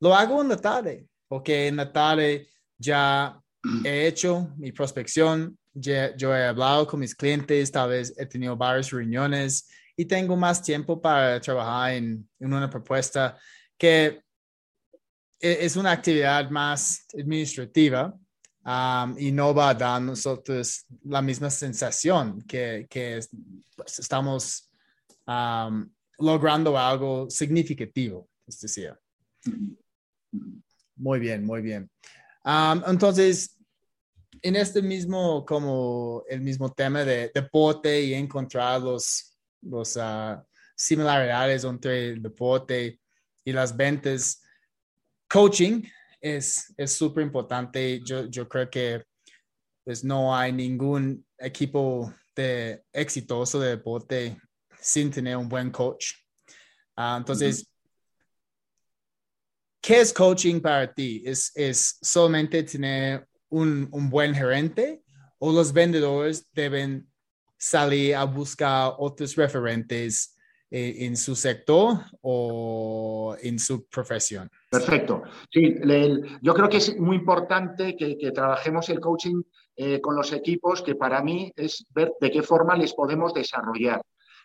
lo 0.00 0.14
hago 0.14 0.42
en 0.42 0.48
la 0.48 0.56
tarde, 0.56 1.06
porque 1.28 1.68
en 1.68 1.76
la 1.76 1.92
tarde 1.92 2.48
ya 2.76 3.40
he 3.84 4.06
hecho 4.08 4.52
mi 4.56 4.72
prospección, 4.72 5.56
yo 5.72 6.34
he 6.34 6.46
hablado 6.46 6.86
con 6.86 6.98
mis 6.98 7.14
clientes, 7.14 7.70
tal 7.70 7.90
vez 7.90 8.12
he 8.18 8.26
tenido 8.26 8.56
varias 8.56 8.90
reuniones 8.90 9.68
y 9.96 10.04
tengo 10.04 10.36
más 10.36 10.62
tiempo 10.62 11.00
para 11.00 11.40
trabajar 11.40 11.92
en, 11.92 12.28
una 12.40 12.68
propuesta 12.68 13.38
que 13.78 14.22
e, 15.38 15.58
es 15.60 15.76
una 15.76 15.92
actividad 15.92 16.50
más 16.50 17.06
administrativa, 17.14 18.12
Um, 18.62 19.16
y 19.18 19.32
no 19.32 19.54
va 19.54 19.70
a 19.70 19.74
dar 19.74 20.02
nosotros 20.02 20.84
la 21.04 21.22
misma 21.22 21.48
sensación 21.48 22.42
que, 22.42 22.86
que 22.90 23.20
pues, 23.74 23.98
estamos 23.98 24.70
logrando 26.18 26.76
algo 26.76 27.30
significativo, 27.30 28.28
es 28.46 28.60
decir. 28.60 28.92
Muy 30.96 31.20
bien, 31.20 31.44
muy 31.44 31.62
bien. 31.62 31.90
Entonces, 32.44 33.56
en 34.42 34.56
este 34.56 34.82
mismo, 34.82 35.44
como 35.46 36.24
el 36.28 36.40
mismo 36.40 36.70
tema 36.72 37.04
de 37.04 37.30
deporte 37.34 38.02
y 38.02 38.14
encontrar 38.14 38.80
los, 38.80 39.36
los 39.62 39.96
uh, 39.96 40.42
similaridades 40.74 41.64
entre 41.64 42.10
el 42.10 42.22
deporte 42.22 42.98
y 43.44 43.52
las 43.52 43.76
ventas. 43.76 44.42
Coaching 45.28 45.82
es 46.20 46.74
súper 46.86 47.24
importante. 47.24 48.00
Yo, 48.04 48.26
yo 48.26 48.48
creo 48.48 48.68
que 48.68 49.04
pues 49.84 50.04
no 50.04 50.36
hay 50.36 50.52
ningún 50.52 51.24
equipo 51.38 52.12
de 52.36 52.84
exitoso 52.92 53.58
de 53.58 53.70
deporte 53.70 54.38
sin 54.80 55.10
tener 55.10 55.36
un 55.36 55.48
buen 55.48 55.70
coach. 55.70 56.12
Ah, 56.96 57.16
entonces, 57.18 57.66
¿qué 59.80 60.00
es 60.00 60.12
coaching 60.12 60.60
para 60.60 60.92
ti? 60.92 61.22
¿Es, 61.24 61.50
es 61.54 61.98
solamente 62.02 62.62
tener 62.62 63.26
un, 63.48 63.88
un, 63.90 64.08
buen 64.08 64.34
gerente 64.34 65.02
o 65.38 65.52
los 65.52 65.72
vendedores 65.72 66.46
deben 66.52 67.10
salir 67.58 68.14
a 68.14 68.24
buscar 68.24 68.92
otros 68.98 69.34
referentes 69.34 70.36
en 70.70 71.16
su 71.16 71.34
sector 71.34 71.98
o 72.22 73.36
en 73.42 73.58
su 73.58 73.86
profesión? 73.88 74.48
Perfecto. 74.70 75.22
Sí, 75.50 75.76
yo 76.42 76.54
creo 76.54 76.68
que 76.68 76.76
es 76.76 76.96
muy 76.96 77.16
importante 77.16 77.96
que, 77.96 78.16
que 78.16 78.30
trabajemos 78.30 78.88
el 78.88 79.00
coaching 79.00 79.42
eh, 79.82 80.00
con 80.00 80.14
los 80.14 80.32
equipos, 80.32 80.82
que 80.82 80.94
para 80.94 81.22
mí 81.22 81.50
es 81.56 81.86
ver 81.94 82.12
de 82.20 82.30
qué 82.30 82.42
forma 82.42 82.76
les 82.76 82.92
podemos 82.92 83.32
desarrollar. 83.32 84.02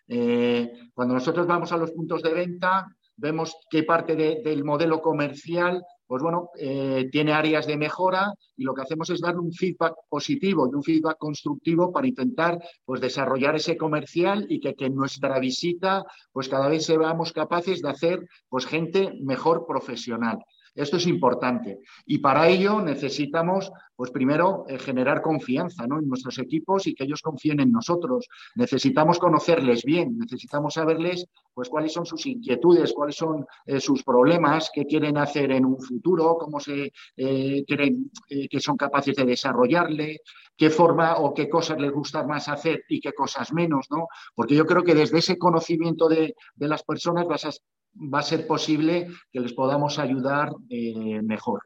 Eh, 0.08 0.72
cuando 0.94 1.16
nosotros 1.16 1.46
vamos 1.46 1.74
a 1.74 1.78
los 1.78 1.92
puntos 1.92 2.22
de 2.22 2.34
venta, 2.34 2.88
vemos 3.18 3.54
qué 3.70 3.84
parte 3.84 4.16
del 4.16 4.64
modelo 4.64 5.02
comercial, 5.02 5.84
pues 6.08 6.22
bueno, 6.22 6.50
eh, 6.58 7.10
tiene 7.12 7.34
áreas 7.34 7.66
de 7.66 7.78
mejora 7.78 8.34
y 8.56 8.64
lo 8.64 8.74
que 8.74 8.82
hacemos 8.82 9.10
es 9.10 9.22
darle 9.22 9.42
un 9.42 9.54
feedback 9.54 9.96
positivo 10.10 10.68
y 10.68 10.76
un 10.76 10.84
feedback 10.84 11.18
constructivo 11.18 11.92
para 11.92 12.08
intentar 12.08 12.60
pues 12.84 13.02
desarrollar 13.02 13.56
ese 13.56 13.78
comercial 13.78 14.46
y 14.50 14.60
que, 14.60 14.76
en 14.78 14.96
nuestra 14.96 15.40
visita 15.40 16.06
pues 16.32 16.48
cada 16.48 16.68
vez 16.68 16.86
seamos 16.86 17.34
capaces 17.34 17.82
de 17.82 17.90
hacer 17.90 18.28
pues 18.50 18.66
gente 18.66 19.14
mejor 19.22 19.66
profesional. 19.66 20.38
Esto 20.76 20.98
es 20.98 21.08
importante. 21.08 21.80
Y 22.06 22.18
para 22.18 22.50
ello 22.50 22.82
necesitamos, 22.82 23.72
pues 23.96 24.12
primero, 24.12 24.66
eh, 24.68 24.78
generar 24.78 25.22
confianza 25.22 25.88
¿no? 25.88 26.00
en 26.00 26.08
nuestros 26.08 26.38
equipos 26.38 26.86
y 26.86 26.94
que 26.94 27.06
ellos 27.06 27.22
confíen 27.22 27.62
en 27.62 27.72
nosotros. 27.72 28.28
Necesitamos 28.56 29.18
conocerles 29.18 29.84
bien, 29.84 30.18
necesitamos 30.18 30.74
saberles 30.74 31.28
pues, 31.54 31.70
cuáles 31.70 31.94
son 31.94 32.06
sus 32.06 32.26
inquietudes, 32.26 32.92
cuáles 32.92 33.16
son 33.16 33.46
eh, 33.66 33.80
sus 33.80 34.04
problemas, 34.04 34.70
qué 34.74 34.86
quieren 34.86 35.18
hacer 35.18 35.52
en 35.52 35.64
un 35.64 35.80
futuro, 35.80 36.38
cómo 36.38 36.60
se 36.60 36.92
eh, 37.16 37.64
creen 37.66 38.12
que 38.28 38.60
son 38.60 38.76
capaces 38.76 39.16
de 39.16 39.24
desarrollarle, 39.24 40.20
qué 40.58 40.70
forma 40.70 41.16
o 41.18 41.34
qué 41.34 41.50
cosas 41.50 41.80
les 41.80 41.92
gusta 41.92 42.26
más 42.26 42.50
hacer 42.50 42.84
y 42.90 43.00
qué 43.00 43.14
cosas 43.14 43.54
menos, 43.54 43.88
¿no? 43.90 44.08
Porque 44.34 44.56
yo 44.56 44.66
creo 44.66 44.84
que 44.84 44.96
desde 44.96 45.20
ese 45.20 45.38
conocimiento 45.38 46.10
de, 46.10 46.36
de 46.56 46.68
las 46.68 46.84
personas 46.84 47.28
vas 47.28 47.46
a 47.46 47.52
va 47.96 48.20
a 48.20 48.24
ser 48.24 48.46
posible 48.48 49.08
que 49.32 49.40
les 49.40 49.54
podamos 49.54 50.00
ayudar 50.00 50.52
eh, 50.70 51.22
mejor. 51.22 51.62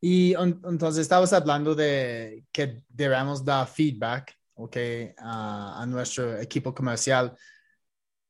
Y 0.00 0.34
entonces 0.34 1.00
estabas 1.00 1.32
hablando 1.32 1.74
de 1.74 2.44
que 2.52 2.82
debemos 2.88 3.42
dar 3.42 3.66
feedback 3.66 4.36
okay, 4.54 5.14
a 5.16 5.84
nuestro 5.88 6.38
equipo 6.38 6.74
comercial. 6.74 7.34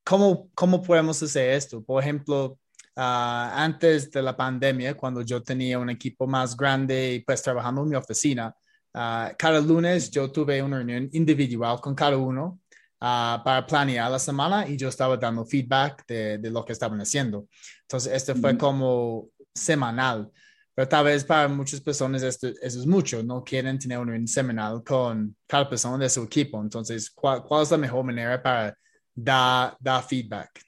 ¿Cómo, 0.04 0.50
¿Cómo 0.54 0.82
podemos 0.82 1.20
hacer 1.22 1.50
esto? 1.50 1.82
Por 1.82 2.02
ejemplo, 2.02 2.58
ah, 2.94 3.52
antes 3.56 4.10
de 4.10 4.22
la 4.22 4.36
pandemia, 4.36 4.94
cuando 4.94 5.22
yo 5.22 5.42
tenía 5.42 5.78
un 5.78 5.90
equipo 5.90 6.26
más 6.26 6.56
grande 6.56 7.14
y 7.14 7.20
pues 7.20 7.42
trabajando 7.42 7.82
en 7.82 7.88
mi 7.88 7.96
oficina, 7.96 8.54
ah, 8.92 9.32
cada 9.36 9.60
lunes 9.60 10.10
yo 10.10 10.30
tuve 10.30 10.62
una 10.62 10.76
reunión 10.76 11.08
individual 11.12 11.80
con 11.80 11.94
cada 11.94 12.16
uno 12.16 12.60
Ah, 13.06 13.42
para 13.44 13.66
planear 13.66 14.10
la 14.10 14.18
semana 14.18 14.66
y 14.66 14.78
yo 14.78 14.88
estaba 14.88 15.18
dando 15.18 15.44
feedback 15.44 16.06
de, 16.06 16.38
de 16.38 16.50
lo 16.50 16.64
que 16.64 16.72
estaban 16.72 16.98
haciendo. 17.02 17.48
Entonces, 17.82 18.10
este 18.14 18.34
fue 18.34 18.56
como 18.56 19.28
semanal, 19.54 20.30
pero 20.74 20.88
tal 20.88 21.04
vez 21.04 21.22
para 21.22 21.46
muchas 21.48 21.82
personas 21.82 22.22
esto, 22.22 22.46
eso 22.46 22.80
es 22.80 22.86
mucho, 22.86 23.22
no 23.22 23.44
quieren 23.44 23.78
tener 23.78 23.98
un 23.98 24.26
semanal 24.26 24.82
con 24.82 25.36
cada 25.46 25.68
persona 25.68 25.98
de 25.98 26.08
su 26.08 26.22
equipo. 26.22 26.62
Entonces, 26.62 27.10
¿cuál, 27.10 27.42
cuál 27.42 27.64
es 27.64 27.70
la 27.72 27.76
mejor 27.76 28.06
manera 28.06 28.42
para 28.42 28.74
dar, 29.14 29.76
dar 29.78 30.02
feedback? 30.02 30.64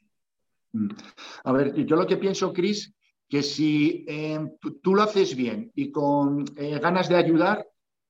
Mm. 0.72 0.90
A 1.42 1.52
ver, 1.52 1.86
yo 1.86 1.96
lo 1.96 2.06
que 2.06 2.18
pienso, 2.18 2.52
Chris, 2.52 2.92
que 3.26 3.42
si 3.42 4.04
eh, 4.06 4.38
tú, 4.82 4.94
lo 4.94 5.04
haces 5.04 5.34
bien 5.34 5.72
y 5.74 5.90
con 5.90 6.44
eh, 6.54 6.78
ganas 6.80 7.08
de 7.08 7.16
ayudar, 7.16 7.66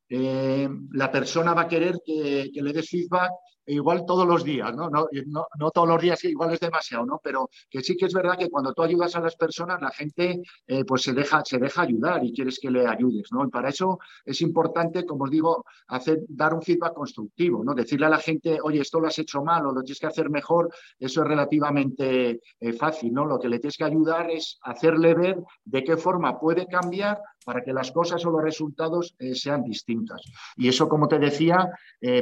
eh, 0.08 0.68
la 0.90 1.12
persona 1.12 1.54
va 1.54 1.62
a 1.62 1.68
querer 1.68 1.94
que, 2.04 2.50
que 2.52 2.60
le 2.60 2.72
des 2.72 2.88
feedback 2.88 3.30
igual 3.66 4.04
todos 4.06 4.26
los 4.26 4.44
días, 4.44 4.74
¿no? 4.74 4.88
No, 4.88 5.08
no, 5.26 5.70
todos 5.70 5.88
los 5.88 6.00
días 6.00 6.22
igual 6.24 6.52
es 6.52 6.60
demasiado, 6.60 7.04
¿no? 7.04 7.20
Pero 7.22 7.48
que 7.68 7.80
sí 7.80 7.96
que 7.96 8.06
es 8.06 8.14
verdad 8.14 8.38
que 8.38 8.48
cuando 8.48 8.72
tú 8.72 8.82
ayudas 8.82 9.14
a 9.16 9.20
las 9.20 9.36
personas, 9.36 9.80
la 9.80 9.90
gente 9.90 10.42
eh, 10.66 10.84
pues 10.84 11.02
se 11.02 11.12
deja, 11.12 11.42
se 11.44 11.58
deja 11.58 11.82
ayudar 11.82 12.24
y 12.24 12.32
quieres 12.32 12.58
que 12.60 12.70
le 12.70 12.86
ayudes, 12.86 13.28
¿no? 13.32 13.44
Y 13.44 13.48
para 13.48 13.68
eso 13.68 13.98
es 14.24 14.40
importante, 14.40 15.04
como 15.04 15.24
os 15.24 15.30
digo, 15.30 15.64
hacer, 15.88 16.20
dar 16.28 16.54
un 16.54 16.62
feedback 16.62 16.94
constructivo, 16.94 17.64
¿no? 17.64 17.74
Decirle 17.74 18.06
a 18.06 18.10
la 18.10 18.18
gente, 18.18 18.58
oye, 18.62 18.80
esto 18.80 19.00
lo 19.00 19.08
has 19.08 19.18
hecho 19.18 19.42
mal 19.42 19.66
o 19.66 19.72
lo 19.72 19.82
tienes 19.82 20.00
que 20.00 20.06
hacer 20.06 20.30
mejor, 20.30 20.72
eso 20.98 21.22
es 21.22 21.28
relativamente 21.28 22.40
eh, 22.60 22.72
fácil, 22.72 23.12
¿no? 23.12 23.24
Lo 23.24 23.38
que 23.38 23.48
le 23.48 23.58
tienes 23.58 23.76
que 23.76 23.84
ayudar 23.84 24.30
es 24.30 24.58
hacerle 24.62 25.14
ver 25.14 25.42
de 25.64 25.84
qué 25.84 25.96
forma 25.96 26.38
puede 26.38 26.66
cambiar 26.66 27.20
para 27.44 27.62
que 27.62 27.72
las 27.72 27.92
cosas 27.92 28.24
o 28.26 28.30
los 28.30 28.42
resultados 28.42 29.14
eh, 29.18 29.34
sean 29.34 29.62
distintas. 29.62 30.20
Y 30.56 30.68
eso, 30.68 30.88
como 30.88 31.06
te 31.08 31.18
decía, 31.18 31.70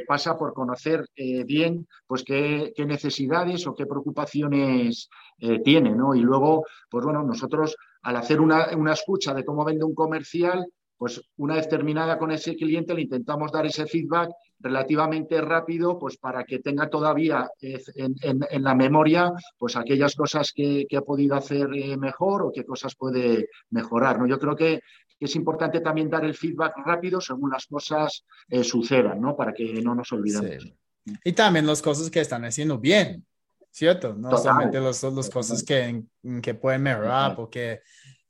pasa 0.06 0.36
por 0.36 0.52
conocer 0.54 1.04
bien 1.42 1.88
pues 2.06 2.22
qué, 2.22 2.72
necesidades 2.86 3.66
o 3.66 3.74
qué 3.74 3.86
preocupaciones 3.86 5.08
eh, 5.38 5.60
tiene, 5.60 5.90
¿no? 5.90 6.14
Y 6.14 6.20
luego, 6.20 6.64
pues 6.88 7.04
bueno, 7.04 7.22
nosotros 7.24 7.76
al 8.02 8.16
hacer 8.16 8.40
una, 8.40 8.68
escucha 8.92 9.34
de 9.34 9.44
cómo 9.44 9.64
vende 9.64 9.84
un 9.84 9.94
comercial, 9.94 10.66
pues 10.96 11.20
una 11.38 11.56
vez 11.56 11.68
terminada 11.68 12.18
con 12.18 12.30
ese 12.30 12.54
cliente 12.54 12.94
le 12.94 13.02
intentamos 13.02 13.50
dar 13.50 13.66
ese 13.66 13.86
feedback 13.86 14.30
relativamente 14.60 15.40
rápido, 15.40 15.98
pues 15.98 16.16
para 16.18 16.44
que 16.44 16.60
tenga 16.60 16.88
todavía 16.88 17.50
eh, 17.60 17.82
en, 17.94 18.62
la 18.62 18.74
memoria, 18.74 19.32
pues 19.58 19.76
aquellas 19.76 20.14
cosas 20.14 20.52
que, 20.54 20.86
ha 20.96 21.00
podido 21.00 21.34
hacer 21.34 21.68
eh, 21.74 21.96
mejor 21.96 22.42
o 22.42 22.52
qué 22.52 22.64
cosas 22.64 22.94
puede 22.94 23.48
mejorar, 23.70 24.20
¿no? 24.20 24.26
Yo 24.26 24.38
creo 24.38 24.54
que, 24.54 24.80
es 25.20 25.36
importante 25.36 25.80
también 25.80 26.10
dar 26.10 26.24
el 26.24 26.34
feedback 26.34 26.74
rápido 26.84 27.18
según 27.18 27.48
las 27.48 27.66
cosas 27.66 28.26
sucedan, 28.62 29.22
¿no? 29.22 29.34
Para 29.34 29.54
que 29.54 29.80
no 29.80 29.94
nos 29.94 30.12
olvidemos. 30.12 30.74
Y 31.22 31.32
también 31.32 31.66
las 31.66 31.82
cosas 31.82 32.10
que 32.10 32.20
están 32.20 32.44
haciendo 32.44 32.78
bien, 32.78 33.24
¿cierto? 33.70 34.14
No 34.14 34.36
solamente 34.38 34.80
las 34.80 35.00
cosas 35.30 35.62
que, 35.62 36.02
que 36.42 36.54
pueden 36.54 36.82
mejorar, 36.82 37.36
porque 37.36 37.80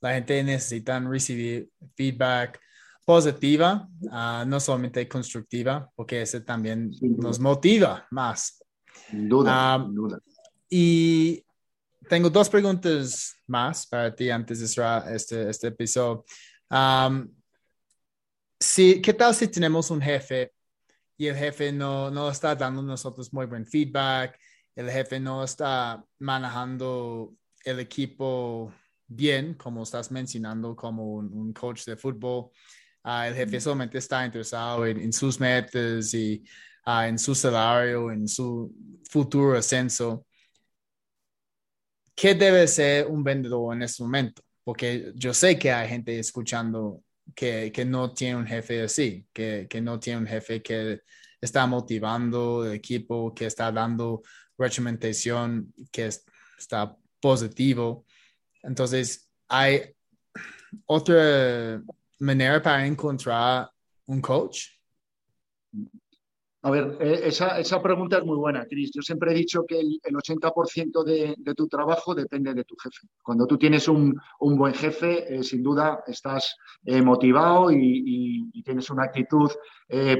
la 0.01 0.15
gente 0.15 0.43
necesita 0.43 0.99
recibir 1.01 1.71
feedback 1.97 2.61
positiva, 3.05 3.89
ah, 4.11 4.45
no 4.47 4.59
solamente 4.59 5.07
constructiva, 5.09 5.91
porque 5.95 6.23
ese 6.23 6.41
también 6.41 6.91
nos 7.01 7.39
motiva 7.39 8.07
más. 8.11 8.63
Sin 9.11 9.29
duda, 9.29 9.75
ah, 9.75 9.87
duda. 9.89 10.19
Y 10.69 11.45
tengo 12.09 12.31
dos 12.31 12.49
preguntas 12.49 13.37
más 13.47 13.87
para 13.87 14.15
ti 14.15 14.31
antes 14.31 14.61
de 14.61 14.69
cerrar 14.69 15.13
este, 15.13 15.49
este 15.49 15.69
episodio. 15.69 16.25
si, 18.59 19.01
¿Qué 19.01 19.13
tal 19.13 19.35
si 19.35 19.49
tenemos 19.49 19.91
un 19.91 20.01
jefe 20.01 20.53
y 21.17 21.27
el 21.27 21.37
jefe 21.37 21.73
no, 21.73 22.11
no 22.11 22.31
está 22.31 22.55
dando 22.55 22.83
nosotros 22.83 23.33
muy 23.33 23.47
buen 23.47 23.67
feedback, 23.67 24.39
el 24.75 24.91
jefe 24.91 25.21
no 25.21 25.45
está 25.45 26.05
manejando 26.19 27.35
el 27.65 27.81
equipo 27.81 28.73
bien, 29.07 29.55
como 29.55 29.83
estás 29.83 30.11
mencionando, 30.11 30.75
como 30.75 31.15
un, 31.15 31.53
coach 31.53 31.85
de 31.85 31.97
fútbol. 31.97 32.51
Ah, 33.03 33.29
el 33.29 33.35
jefe 33.35 33.61
solamente 33.61 33.99
está 33.99 34.25
interesado 34.25 34.87
en, 34.87 35.13
sus 35.13 35.39
metas 35.39 36.13
y 36.15 36.43
ah, 36.85 37.07
en 37.07 37.19
su 37.19 37.35
salario, 37.35 38.11
en 38.11 38.27
su 38.27 38.73
futuro 39.11 39.57
ascenso. 39.57 40.27
¿Qué 42.15 42.35
debe 42.35 42.67
ser 42.67 43.07
un 43.07 43.23
vendedor 43.23 43.75
en 43.75 43.83
este 43.83 44.03
momento? 44.03 44.43
Porque 44.63 45.13
yo 45.15 45.35
sé 45.35 45.59
que 45.59 45.71
hay 45.71 45.89
gente 45.89 46.19
escuchando 46.19 47.03
que, 47.35 47.73
que 47.73 47.85
no 47.85 48.13
tiene 48.13 48.37
un 48.37 48.47
jefe 48.47 48.83
así, 48.83 49.27
que, 49.33 49.67
que 49.69 49.81
no 49.81 49.99
tiene 49.99 50.21
un 50.21 50.27
jefe 50.27 50.63
que 50.63 51.03
está 51.41 51.67
motivando 51.67 52.65
el 52.65 52.73
equipo, 52.73 53.35
que 53.35 53.47
está 53.47 53.71
dando 53.71 54.23
recomendación, 54.59 55.73
que 55.91 56.11
está 56.59 56.97
positivo. 57.21 58.05
Entonces, 58.63 59.31
hay 59.49 59.95
otra 60.87 61.83
manera 62.19 62.63
para 62.63 62.87
encontrar 62.87 63.71
un 64.07 64.21
coach 64.21 64.75
a 66.65 66.71
ver, 66.71 66.97
eh, 66.99 67.21
esa, 67.27 67.83
pregunta 67.83 68.17
es 68.17 68.25
muy 68.25 68.39
buena, 68.39 68.65
Cris. 68.65 68.91
Yo 68.91 69.03
siempre 69.03 69.33
he 69.33 69.35
dicho 69.35 69.67
que 69.67 69.79
el, 69.79 70.01
80% 70.03 71.05
de, 71.05 71.55
tu 71.55 71.69
trabajo 71.69 72.15
depende 72.15 72.55
de 72.55 72.65
tu 72.65 72.75
jefe. 72.83 73.07
Cuando 73.23 73.47
tú 73.47 73.59
tienes 73.59 73.87
un, 73.87 74.19
buen 74.41 74.73
jefe, 74.73 75.35
eh, 75.35 75.43
sin 75.43 75.63
duda 75.63 76.03
estás 76.07 76.57
eh, 76.87 77.03
motivado 77.03 77.71
y, 77.71 78.51
tienes 78.65 78.89
una 78.89 79.05
actitud 79.05 79.51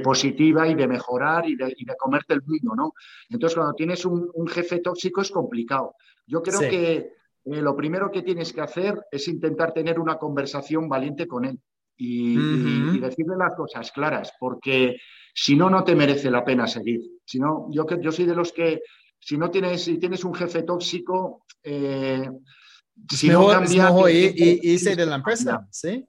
positiva 0.03 0.67
y 0.67 0.75
de 0.75 0.87
mejorar 0.87 1.49
y 1.49 1.55
de, 1.55 1.73
comerte 1.97 2.35
el 2.35 2.43
mundo, 2.43 2.75
¿no? 2.75 2.93
Entonces, 3.27 3.55
cuando 3.55 3.73
tienes 3.73 4.05
un, 4.05 4.29
jefe 4.47 4.81
tóxico 4.81 5.21
es 5.21 5.31
complicado. 5.31 5.95
Yo 6.27 6.43
creo 6.43 6.59
que 6.59 7.09
lo 7.43 7.75
primero 7.75 8.11
que 8.11 8.21
tienes 8.21 8.53
que 8.53 8.61
hacer 8.61 9.03
es 9.09 9.27
intentar 9.27 9.73
tener 9.73 9.99
una 9.99 10.19
conversación 10.19 10.87
valiente 10.87 11.25
con 11.25 11.45
él 11.45 11.59
y, 11.97 12.99
decirle 12.99 13.35
las 13.37 13.55
cosas 13.55 13.91
claras, 13.91 14.33
porque 14.39 14.97
si 15.33 15.55
no, 15.55 15.69
no 15.69 15.83
te 15.83 15.95
merece 15.95 16.31
la 16.31 16.43
pena 16.43 16.67
seguir. 16.67 17.01
Si 17.25 17.39
no, 17.39 17.67
yo, 17.71 17.85
yo 17.99 18.11
soy 18.11 18.25
de 18.25 18.35
los 18.35 18.51
que, 18.51 18.81
si 19.19 19.37
no 19.37 19.49
tienes, 19.49 19.83
si 19.83 19.97
tienes 19.97 20.23
un 20.23 20.33
jefe 20.33 20.63
tóxico, 20.63 21.45
eh, 21.63 22.29
si 23.09 23.29
no 23.29 23.47
cambia, 23.47 23.89
de 24.95 25.05
la 25.05 25.15
empresa, 25.15 25.67
¿sí? 25.71 26.05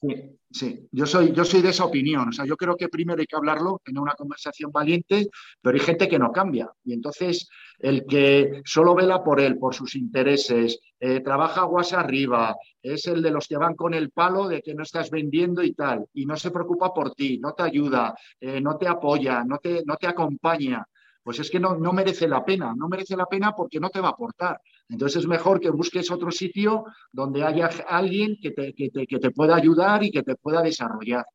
Sí, 0.00 0.38
sí, 0.48 0.88
yo 0.92 1.06
soy, 1.06 1.32
yo 1.32 1.44
soy 1.44 1.60
de 1.60 1.70
esa 1.70 1.84
opinión. 1.84 2.28
O 2.28 2.32
sea, 2.32 2.44
yo 2.44 2.56
creo 2.56 2.76
que 2.76 2.88
primero 2.88 3.20
hay 3.20 3.26
que 3.26 3.34
hablarlo, 3.34 3.80
tener 3.84 4.00
una 4.00 4.14
conversación 4.14 4.70
valiente, 4.70 5.26
pero 5.60 5.74
hay 5.76 5.80
gente 5.84 6.08
que 6.08 6.20
no 6.20 6.30
cambia. 6.30 6.70
Y 6.84 6.92
entonces, 6.92 7.48
el 7.80 8.06
que 8.06 8.62
solo 8.64 8.94
vela 8.94 9.24
por 9.24 9.40
él, 9.40 9.58
por 9.58 9.74
sus 9.74 9.96
intereses, 9.96 10.78
eh, 11.00 11.20
trabaja 11.20 11.62
aguas 11.62 11.92
arriba, 11.92 12.54
es 12.80 13.06
el 13.08 13.22
de 13.22 13.32
los 13.32 13.48
que 13.48 13.56
van 13.56 13.74
con 13.74 13.92
el 13.92 14.10
palo 14.12 14.46
de 14.46 14.62
que 14.62 14.74
no 14.74 14.84
estás 14.84 15.10
vendiendo 15.10 15.64
y 15.64 15.74
tal, 15.74 16.06
y 16.14 16.26
no 16.26 16.36
se 16.36 16.52
preocupa 16.52 16.94
por 16.94 17.14
ti, 17.14 17.38
no 17.40 17.54
te 17.54 17.64
ayuda, 17.64 18.14
eh, 18.40 18.60
no 18.60 18.76
te 18.78 18.86
apoya, 18.86 19.42
no 19.44 19.58
te, 19.58 19.82
no 19.84 19.96
te 19.96 20.06
acompaña 20.06 20.84
pues 21.28 21.40
es 21.40 21.50
que 21.50 21.60
no, 21.60 21.76
no 21.76 21.92
merece 21.92 22.26
la 22.26 22.42
pena, 22.42 22.72
no 22.74 22.88
merece 22.88 23.14
la 23.14 23.26
pena 23.26 23.52
porque 23.52 23.78
no 23.78 23.90
te 23.90 24.00
va 24.00 24.08
a 24.08 24.10
aportar. 24.12 24.58
Entonces 24.88 25.22
es 25.22 25.28
mejor 25.28 25.60
que 25.60 25.70
busques 25.70 26.10
otro 26.10 26.30
sitio 26.30 26.84
donde 27.12 27.44
haya 27.44 27.68
alguien 27.88 28.38
que 28.40 28.52
te, 28.52 28.74
que 28.74 28.90
te, 28.90 29.30
pueda 29.30 29.56
ayudar 29.56 30.02
y 30.02 30.10
que 30.10 30.22
te 30.22 30.34
pueda 30.34 30.62
desarrollar. 30.62 31.26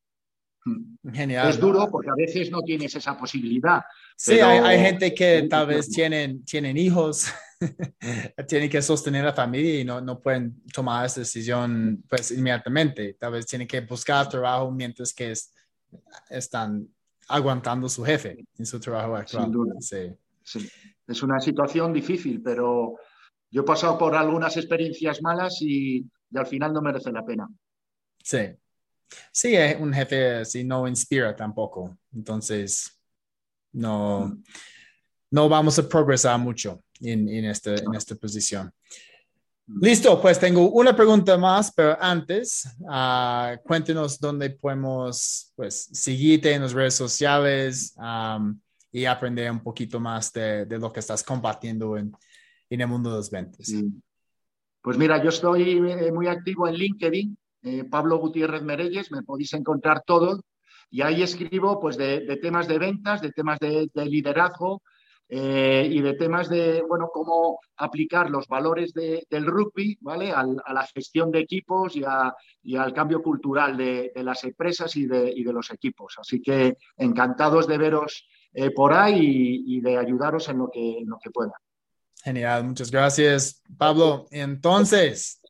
Genial. 1.11 1.49
Es 1.49 1.59
duro 1.59 1.87
porque 1.91 2.09
a 2.09 2.15
veces 2.15 2.49
no 2.49 2.61
tienes 2.61 2.95
esa 2.95 3.17
posibilidad. 3.17 3.83
Sí, 4.15 4.39
hay, 4.39 4.79
gente 4.79 5.13
que 5.13 5.45
tal 5.49 5.67
vez 5.67 5.89
tienen, 5.89 6.43
tienen 6.45 6.77
hijos, 6.77 7.27
tienen 8.47 8.69
que 8.69 8.81
sostener 8.81 9.25
la 9.25 9.33
familia 9.33 9.81
y 9.81 9.83
no, 9.83 9.99
no 9.99 10.19
pueden 10.19 10.63
tomar 10.73 11.05
esa 11.05 11.19
decisión 11.19 12.03
pues 12.07 12.31
inmediatamente. 12.31 13.15
Tal 13.19 13.33
vez 13.33 13.45
tienen 13.45 13.67
que 13.67 13.81
buscar 13.81 14.27
trabajo 14.29 14.71
mientras 14.71 15.13
que 15.13 15.33
están 16.29 16.87
aguantando 17.27 17.89
su 17.89 18.03
jefe 18.03 18.45
en 18.57 18.65
su 18.65 18.79
trabajo 18.79 19.15
actual. 19.15 19.51
Sí. 19.79 20.13
sí. 20.43 20.69
Es 21.05 21.21
una 21.21 21.39
situación 21.41 21.91
difícil, 21.91 22.41
pero 22.41 22.95
yo 23.53 23.61
he 23.61 23.65
pasado 23.65 23.99
por 23.99 24.15
algunas 24.15 24.57
experiencias 24.57 25.21
malas 25.21 25.61
y, 25.61 26.03
al 26.33 26.47
final 26.47 26.73
no 26.73 26.81
merece 26.81 27.11
la 27.11 27.23
pena. 27.23 27.47
Sí. 28.23 28.39
Sí, 29.31 29.55
un 29.79 29.93
jefe 29.93 30.43
si 30.43 30.63
no 30.63 30.87
inspira 30.87 31.35
tampoco. 31.35 31.95
Entonces, 32.11 32.99
no, 33.73 34.35
no 35.29 35.49
vamos 35.49 35.77
a 35.77 35.87
progresar 35.87 36.39
mucho 36.39 36.81
en, 36.99 37.29
en, 37.29 37.45
este, 37.45 37.75
en 37.75 37.93
esta 37.93 38.15
posición. 38.15 38.73
Listo, 39.67 40.19
pues 40.19 40.39
tengo 40.39 40.71
una 40.71 40.95
pregunta 40.95 41.37
más, 41.37 41.71
pero 41.71 41.95
antes, 42.01 42.67
uh, 42.79 43.55
cuéntenos 43.63 44.19
dónde 44.19 44.49
podemos 44.49 45.53
pues, 45.55 45.89
seguirte 45.93 46.51
en 46.51 46.63
las 46.63 46.73
redes 46.73 46.95
sociales 46.95 47.95
y 48.91 49.05
aprender 49.05 49.51
un 49.51 49.61
poquito 49.61 49.99
más 49.99 50.33
de, 50.33 50.65
de, 50.65 50.79
lo 50.79 50.91
que 50.91 51.01
estás 51.01 51.23
compartiendo 51.23 51.95
mundo 52.87 53.11
de 53.11 53.17
los 53.17 53.29
ventas. 53.29 53.71
Pues 54.81 54.97
mira, 54.97 55.23
yo 55.23 55.29
estoy 55.29 55.71
eh, 55.71 56.11
muy 56.11 56.27
activo 56.27 56.67
en 56.67 56.75
LinkedIn, 56.75 57.37
eh, 57.63 57.83
Pablo 57.85 58.17
Gutiérrez 58.17 58.63
Merelles, 58.63 59.11
me 59.11 59.23
podéis 59.23 59.53
encontrar 59.53 60.03
todo 60.05 60.41
y 60.89 61.01
ahí 61.01 61.23
escribo 61.23 61.79
pues 61.79 61.95
de, 61.95 62.37
temas 62.41 62.67
de 62.67 62.77
ventas, 62.77 63.21
de 63.21 63.31
temas 63.31 63.59
de, 63.59 63.89
de 63.93 64.05
liderazgo, 64.05 64.81
eh, 65.29 65.87
y 65.89 66.01
de 66.01 66.13
temas 66.13 66.49
de, 66.49 66.83
bueno, 66.87 67.09
cómo 67.11 67.59
aplicar 67.77 68.29
los 68.29 68.47
valores 68.47 68.93
del 68.93 69.45
rugby, 69.45 69.97
¿vale? 70.01 70.31
a 70.31 70.43
la 70.43 70.85
gestión 70.93 71.31
de 71.31 71.39
equipos 71.39 71.95
y, 71.95 72.03
al 72.75 72.93
cambio 72.93 73.23
cultural 73.23 73.75
de, 73.75 74.11
las 74.17 74.43
empresas 74.43 74.95
y 74.95 75.07
de, 75.07 75.33
los 75.45 75.71
equipos. 75.71 76.15
Así 76.19 76.41
que 76.41 76.77
encantados 76.97 77.67
de 77.67 77.77
veros 77.77 78.27
por 78.75 78.93
ahí 78.93 79.63
y, 79.65 79.81
de 79.81 79.97
ayudaros 79.97 80.49
en 80.49 80.59
lo, 80.59 80.69
que, 80.69 80.99
en 80.99 81.09
lo 81.09 81.17
que 81.17 81.31
pueda. 81.31 81.53
Genial, 82.23 82.63
muchas 82.63 82.89
gracias, 82.89 83.61
Pablo. 83.77 84.27
Entonces, 84.31 85.41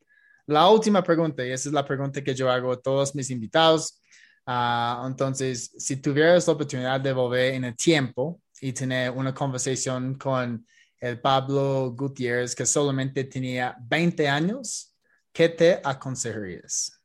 la 0.47 0.67
última 0.69 1.03
pregunta, 1.03 1.45
y 1.45 1.51
esa 1.51 1.69
es 1.69 1.73
la 1.73 1.85
pregunta 1.85 2.23
que 2.23 2.33
yo 2.33 2.49
hago 2.49 2.71
a 2.71 2.81
todos 2.81 3.13
mis 3.13 3.29
invitados. 3.29 4.01
Ah, 4.47 5.03
entonces, 5.05 5.71
si 5.77 5.97
tuvieras 5.97 6.47
la 6.47 6.53
oportunidad 6.53 6.99
de 6.99 7.13
volver 7.13 7.53
en 7.53 7.65
el 7.65 7.75
tiempo 7.75 8.41
y 8.59 8.73
tener 8.73 9.11
una 9.11 9.35
conversación 9.35 10.15
con 10.15 10.65
el 10.99 11.21
Pablo 11.21 11.93
Gutiérrez 11.95 12.55
que 12.55 12.65
solamente 12.65 13.25
tenía 13.25 13.77
20 13.79 14.27
años, 14.27 14.95
¿qué 15.31 15.49
te 15.49 15.79
aconsejarías? 15.83 16.99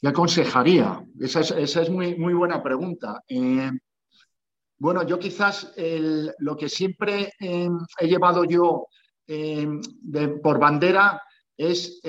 ¿Qué 0.00 0.08
aconsejaría? 0.08 1.06
Esa 1.20 1.40
es, 1.56 1.88
muy, 1.88 2.16
muy 2.16 2.34
buena 2.34 2.60
pregunta. 2.60 3.22
Eh, 3.28 3.70
bueno, 4.82 5.06
yo 5.06 5.18
quizás 5.18 5.72
lo 6.38 6.56
que 6.56 6.68
siempre 6.68 7.32
eh, 7.38 7.68
he 8.00 8.06
llevado 8.08 8.44
yo 8.44 8.86
eh, 9.26 9.68
por 10.42 10.58
bandera 10.58 11.22
es 11.56 12.00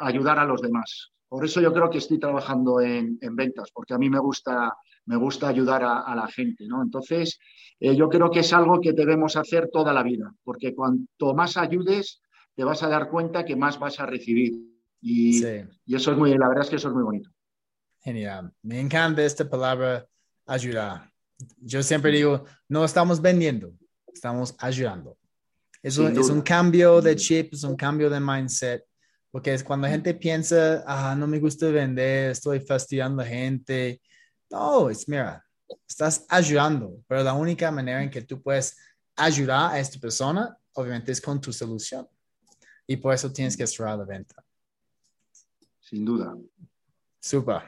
ayudar 0.00 0.38
a 0.38 0.44
los 0.44 0.60
demás. 0.60 1.12
Por 1.26 1.44
eso 1.44 1.60
yo 1.60 1.72
creo 1.72 1.88
que 1.88 1.98
estoy 1.98 2.18
trabajando 2.18 2.80
en, 2.80 3.18
en 3.20 3.34
ventas, 3.34 3.70
porque 3.72 3.94
a 3.94 3.98
mí 3.98 4.10
me 4.10 4.18
gusta 4.18 4.76
me 5.06 5.16
gusta 5.16 5.48
ayudar 5.48 5.82
a, 5.84 6.14
la 6.14 6.26
gente, 6.28 6.66
¿no? 6.66 6.82
Entonces, 6.82 7.38
eh, 7.80 7.94
yo 7.94 8.08
creo 8.08 8.30
que 8.30 8.40
es 8.40 8.52
algo 8.52 8.80
que 8.80 8.92
debemos 8.92 9.36
hacer 9.36 9.68
toda 9.72 9.92
la 9.92 10.02
vida, 10.02 10.34
porque 10.42 10.74
cuanto 10.74 11.34
más 11.34 11.56
ayudes, 11.56 12.20
te 12.54 12.64
vas 12.64 12.82
a 12.82 12.88
dar 12.88 13.10
cuenta 13.10 13.44
que 13.44 13.56
más 13.56 13.78
vas 13.78 14.00
a 14.00 14.06
recibir. 14.06 14.54
Y, 15.00 15.44
y 15.84 15.94
eso 15.94 16.12
es 16.12 16.16
muy, 16.16 16.36
la 16.36 16.48
verdad 16.48 16.64
es 16.64 16.70
que 16.70 16.76
eso 16.76 16.88
es 16.88 16.94
muy 16.94 17.02
bonito. 17.02 17.30
Genial. 18.00 18.52
Me 18.62 18.80
encanta 18.80 19.22
esta 19.22 19.48
palabra 19.48 20.06
ayudar. 20.46 21.13
Yo 21.58 21.82
siempre 21.82 22.12
digo, 22.12 22.44
no 22.68 22.84
estamos 22.84 23.20
vendiendo, 23.20 23.72
estamos 24.12 24.54
ayudando. 24.58 25.16
Es 25.82 25.98
un, 25.98 26.18
es 26.18 26.30
un, 26.30 26.40
cambio 26.40 27.02
de 27.02 27.14
chip, 27.14 27.52
es 27.52 27.62
un 27.62 27.76
cambio 27.76 28.08
de 28.08 28.18
mindset, 28.18 28.84
porque 29.30 29.52
es 29.52 29.62
cuando 29.62 29.86
la 29.86 29.92
gente 29.92 30.14
piensa, 30.14 30.82
ah, 30.86 31.14
no 31.14 31.26
me 31.26 31.38
gusta 31.38 31.68
vender, 31.68 32.30
estoy 32.30 32.60
fastidiando 32.60 33.20
a 33.20 33.24
la 33.24 33.30
gente, 33.30 34.00
no, 34.50 34.88
es 34.88 35.06
mira, 35.06 35.44
estás 35.86 36.24
ayudando, 36.28 37.02
pero 37.06 37.22
la 37.22 37.34
única 37.34 37.70
manera 37.70 38.02
en 38.02 38.10
que 38.10 38.22
tú 38.22 38.40
puedes 38.40 38.76
ayudar 39.16 39.72
a 39.72 39.78
esta 39.78 39.98
persona, 39.98 40.56
obviamente, 40.72 41.12
es 41.12 41.20
con 41.20 41.40
tu 41.40 41.52
solución. 41.52 42.08
Y 42.86 42.96
por 42.96 43.14
eso 43.14 43.32
tienes 43.32 43.56
que 43.56 43.66
cerrar 43.66 43.98
la 43.98 44.04
venta. 44.04 44.44
Sin 45.80 46.04
duda. 46.04 46.36
Super. 47.20 47.62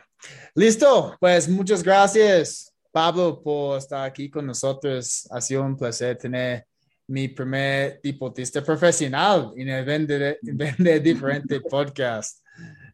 Listo, 0.54 1.16
pues 1.20 1.48
muchas 1.48 1.82
gracias, 1.82 2.72
Pablo, 2.96 3.42
por 3.42 3.76
estar 3.76 4.06
aquí 4.06 4.30
con 4.30 4.46
nosotros. 4.46 5.28
Ha 5.30 5.38
sido 5.42 5.62
un 5.62 5.76
placer 5.76 6.16
tener 6.16 6.66
mi 7.06 7.28
primer 7.28 8.00
deportista 8.02 8.62
profesional 8.62 9.52
en 9.54 9.68
el 9.68 9.84
Vende, 9.84 10.38
Vende 10.42 11.00
Diferente 11.00 11.60
podcast. 11.70 12.42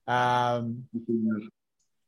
Um, 0.05 0.85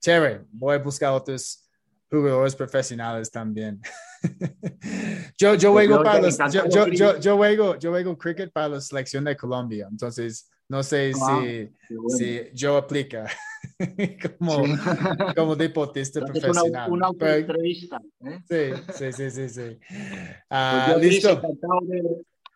chévere, 0.01 0.45
voy 0.51 0.75
a 0.75 0.79
buscar 0.79 1.13
otros 1.13 1.71
jugadores 2.11 2.57
profesionales 2.57 3.31
también. 3.31 3.81
yo, 5.39 5.55
yo 5.55 5.71
juego 5.71 6.03
para 6.03 6.21
los, 6.21 6.37
yo, 6.53 6.67
yo, 6.91 7.21
yo, 7.21 7.37
juego, 7.37 7.79
yo 7.79 7.91
juego 7.93 8.19
cricket 8.19 8.51
para 8.53 8.71
la 8.71 8.81
selección 8.81 9.23
de 9.23 9.37
Colombia, 9.37 9.87
entonces 9.89 10.51
no 10.69 10.83
sé 10.83 11.13
ah, 11.21 11.43
si, 11.43 11.71
si 12.17 12.41
yo 12.55 12.77
aplica 12.77 13.27
como, 14.39 14.63
como 15.37 15.57
deportista 15.57 16.21
profesional. 16.21 16.91
Una, 16.91 17.11
una 17.11 17.37
entrevista. 17.37 18.01
¿eh? 18.25 18.83
Sí, 18.93 19.13
sí, 19.13 19.31
sí, 19.31 19.49
sí. 19.49 19.79
Uh, 20.51 20.99
listo. 20.99 21.31
Encantado 21.31 21.81
de, 21.87 22.03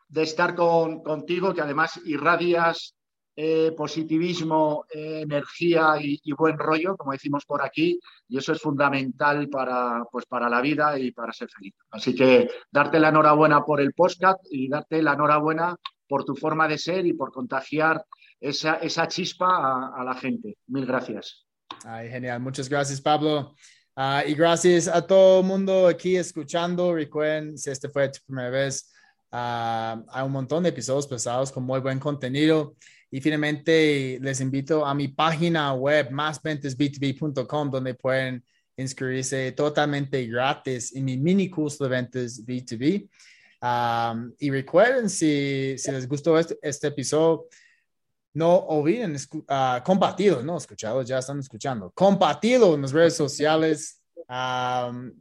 de 0.08 0.22
estar 0.22 0.54
con, 0.54 1.02
contigo, 1.02 1.54
que 1.54 1.60
además 1.60 2.00
irradias 2.04 2.94
eh, 3.40 3.70
positivismo, 3.70 4.86
eh, 4.92 5.20
energía 5.22 5.94
y, 6.00 6.20
buen 6.32 6.58
rollo, 6.58 6.96
como 6.96 7.12
decimos 7.12 7.44
por 7.44 7.64
aquí, 7.64 8.00
y 8.26 8.36
eso 8.36 8.50
es 8.50 8.60
fundamental 8.60 9.48
para, 9.48 10.04
pues, 10.10 10.26
para 10.26 10.48
la 10.48 10.60
vida 10.60 10.98
y 10.98 11.12
para 11.12 11.32
ser 11.32 11.48
feliz. 11.48 11.72
Así 11.92 12.16
que 12.16 12.50
darte 12.68 12.98
la 12.98 13.10
enhorabuena 13.10 13.64
por 13.64 13.80
el 13.80 13.92
podcast 13.92 14.40
y 14.50 14.68
darte 14.68 15.00
la 15.02 15.12
enhorabuena 15.12 15.76
por 16.08 16.24
tu 16.24 16.34
forma 16.34 16.66
de 16.66 16.78
ser 16.78 17.06
y 17.06 17.12
por 17.12 17.32
contagiar 17.32 18.04
esa, 18.40 18.74
esa 18.76 19.06
chispa 19.06 19.92
a, 19.94 20.04
la 20.04 20.14
gente. 20.14 20.56
Mil 20.66 20.86
gracias. 20.86 21.46
Ay, 21.84 22.08
genial. 22.08 22.40
Muchas 22.40 22.68
gracias, 22.68 23.00
Pablo. 23.00 23.54
Ah, 23.94 24.22
y 24.26 24.34
gracias 24.34 24.88
a 24.88 25.06
todo 25.06 25.40
el 25.40 25.46
mundo 25.46 25.86
aquí 25.86 26.16
escuchando. 26.16 26.94
Recuerden, 26.94 27.58
si 27.58 27.70
este 27.70 27.88
fue 27.88 28.08
tu 28.08 28.20
primera 28.26 28.50
vez, 28.50 28.92
ah, 29.32 30.02
hay 30.08 30.24
un 30.24 30.32
montón 30.32 30.62
de 30.62 30.70
episodios 30.70 31.06
pesados 31.06 31.52
con 31.52 31.64
muy 31.64 31.80
buen 31.80 31.98
contenido. 31.98 32.76
Y 33.10 33.20
finalmente 33.20 34.18
les 34.20 34.40
invito 34.40 34.84
a 34.84 34.94
mi 34.94 35.08
página 35.08 35.72
web, 35.72 36.10
másventesb2b.com, 36.10 37.70
donde 37.70 37.94
pueden 37.94 38.44
inscribirse 38.76 39.52
totalmente 39.52 40.24
gratis 40.26 40.94
en 40.94 41.04
mi 41.04 41.16
mini 41.16 41.50
curso 41.50 41.84
de 41.84 41.90
ventas 41.90 42.44
B2B. 42.44 43.08
Um, 43.60 44.32
y 44.38 44.50
recuerden, 44.50 45.10
si, 45.10 45.76
si 45.78 45.90
les 45.90 46.08
gustó 46.08 46.38
este, 46.38 46.58
este 46.62 46.88
episodio, 46.88 47.46
no 48.34 48.56
olviden 48.56 49.16
uh, 49.16 49.82
compartirlo, 49.84 50.42
¿no? 50.42 50.56
Escuchados, 50.56 51.06
ya 51.06 51.18
están 51.18 51.38
escuchando. 51.40 51.90
Compartirlo 51.94 52.74
en 52.74 52.82
las 52.82 52.92
redes 52.92 53.16
sociales. 53.16 54.00
Um, 54.28 55.12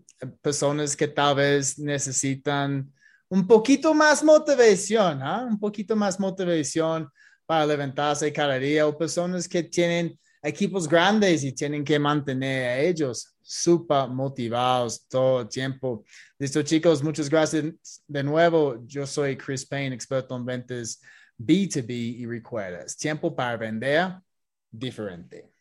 personas 0.42 0.96
que 0.96 1.08
tal 1.08 1.36
vez 1.36 1.78
necesitan 1.78 2.92
un 3.30 3.46
poquito 3.46 3.94
más 3.94 4.24
motivación, 4.24 5.22
¿ah? 5.22 5.46
un 5.48 5.60
poquito 5.60 5.96
más 5.96 6.20
motivación 6.20 7.10
para 7.46 7.66
levantarse 7.66 8.32
cada 8.32 8.58
día 8.58 8.88
o 8.88 8.98
personas 8.98 9.48
que 9.48 9.64
tienen 9.64 10.18
equipos 10.48 10.88
grandes 10.88 11.44
y 11.44 11.52
tienen 11.52 11.84
que 11.84 12.00
mantener 12.00 12.70
a 12.70 12.80
ellos 12.80 13.36
súper 13.42 14.08
motivados 14.10 15.08
todo 15.08 15.42
el 15.42 15.50
tiempo. 15.50 16.04
Listo, 16.40 16.64
chicos, 16.64 17.04
muchas 17.04 17.30
gracias 17.30 17.66
de 18.08 18.24
nuevo. 18.24 18.82
Yo 18.86 19.06
soy 19.06 19.38
Chris 19.38 19.66
Payne, 19.66 19.94
experto 19.94 20.36
en 20.36 20.46
ventas 20.46 21.02
B2B 21.38 21.90
y 21.90 22.26
recuerda, 22.26 22.86
tiempo 22.98 23.36
para 23.36 23.58
vender 23.58 24.14
diferente. 24.72 25.52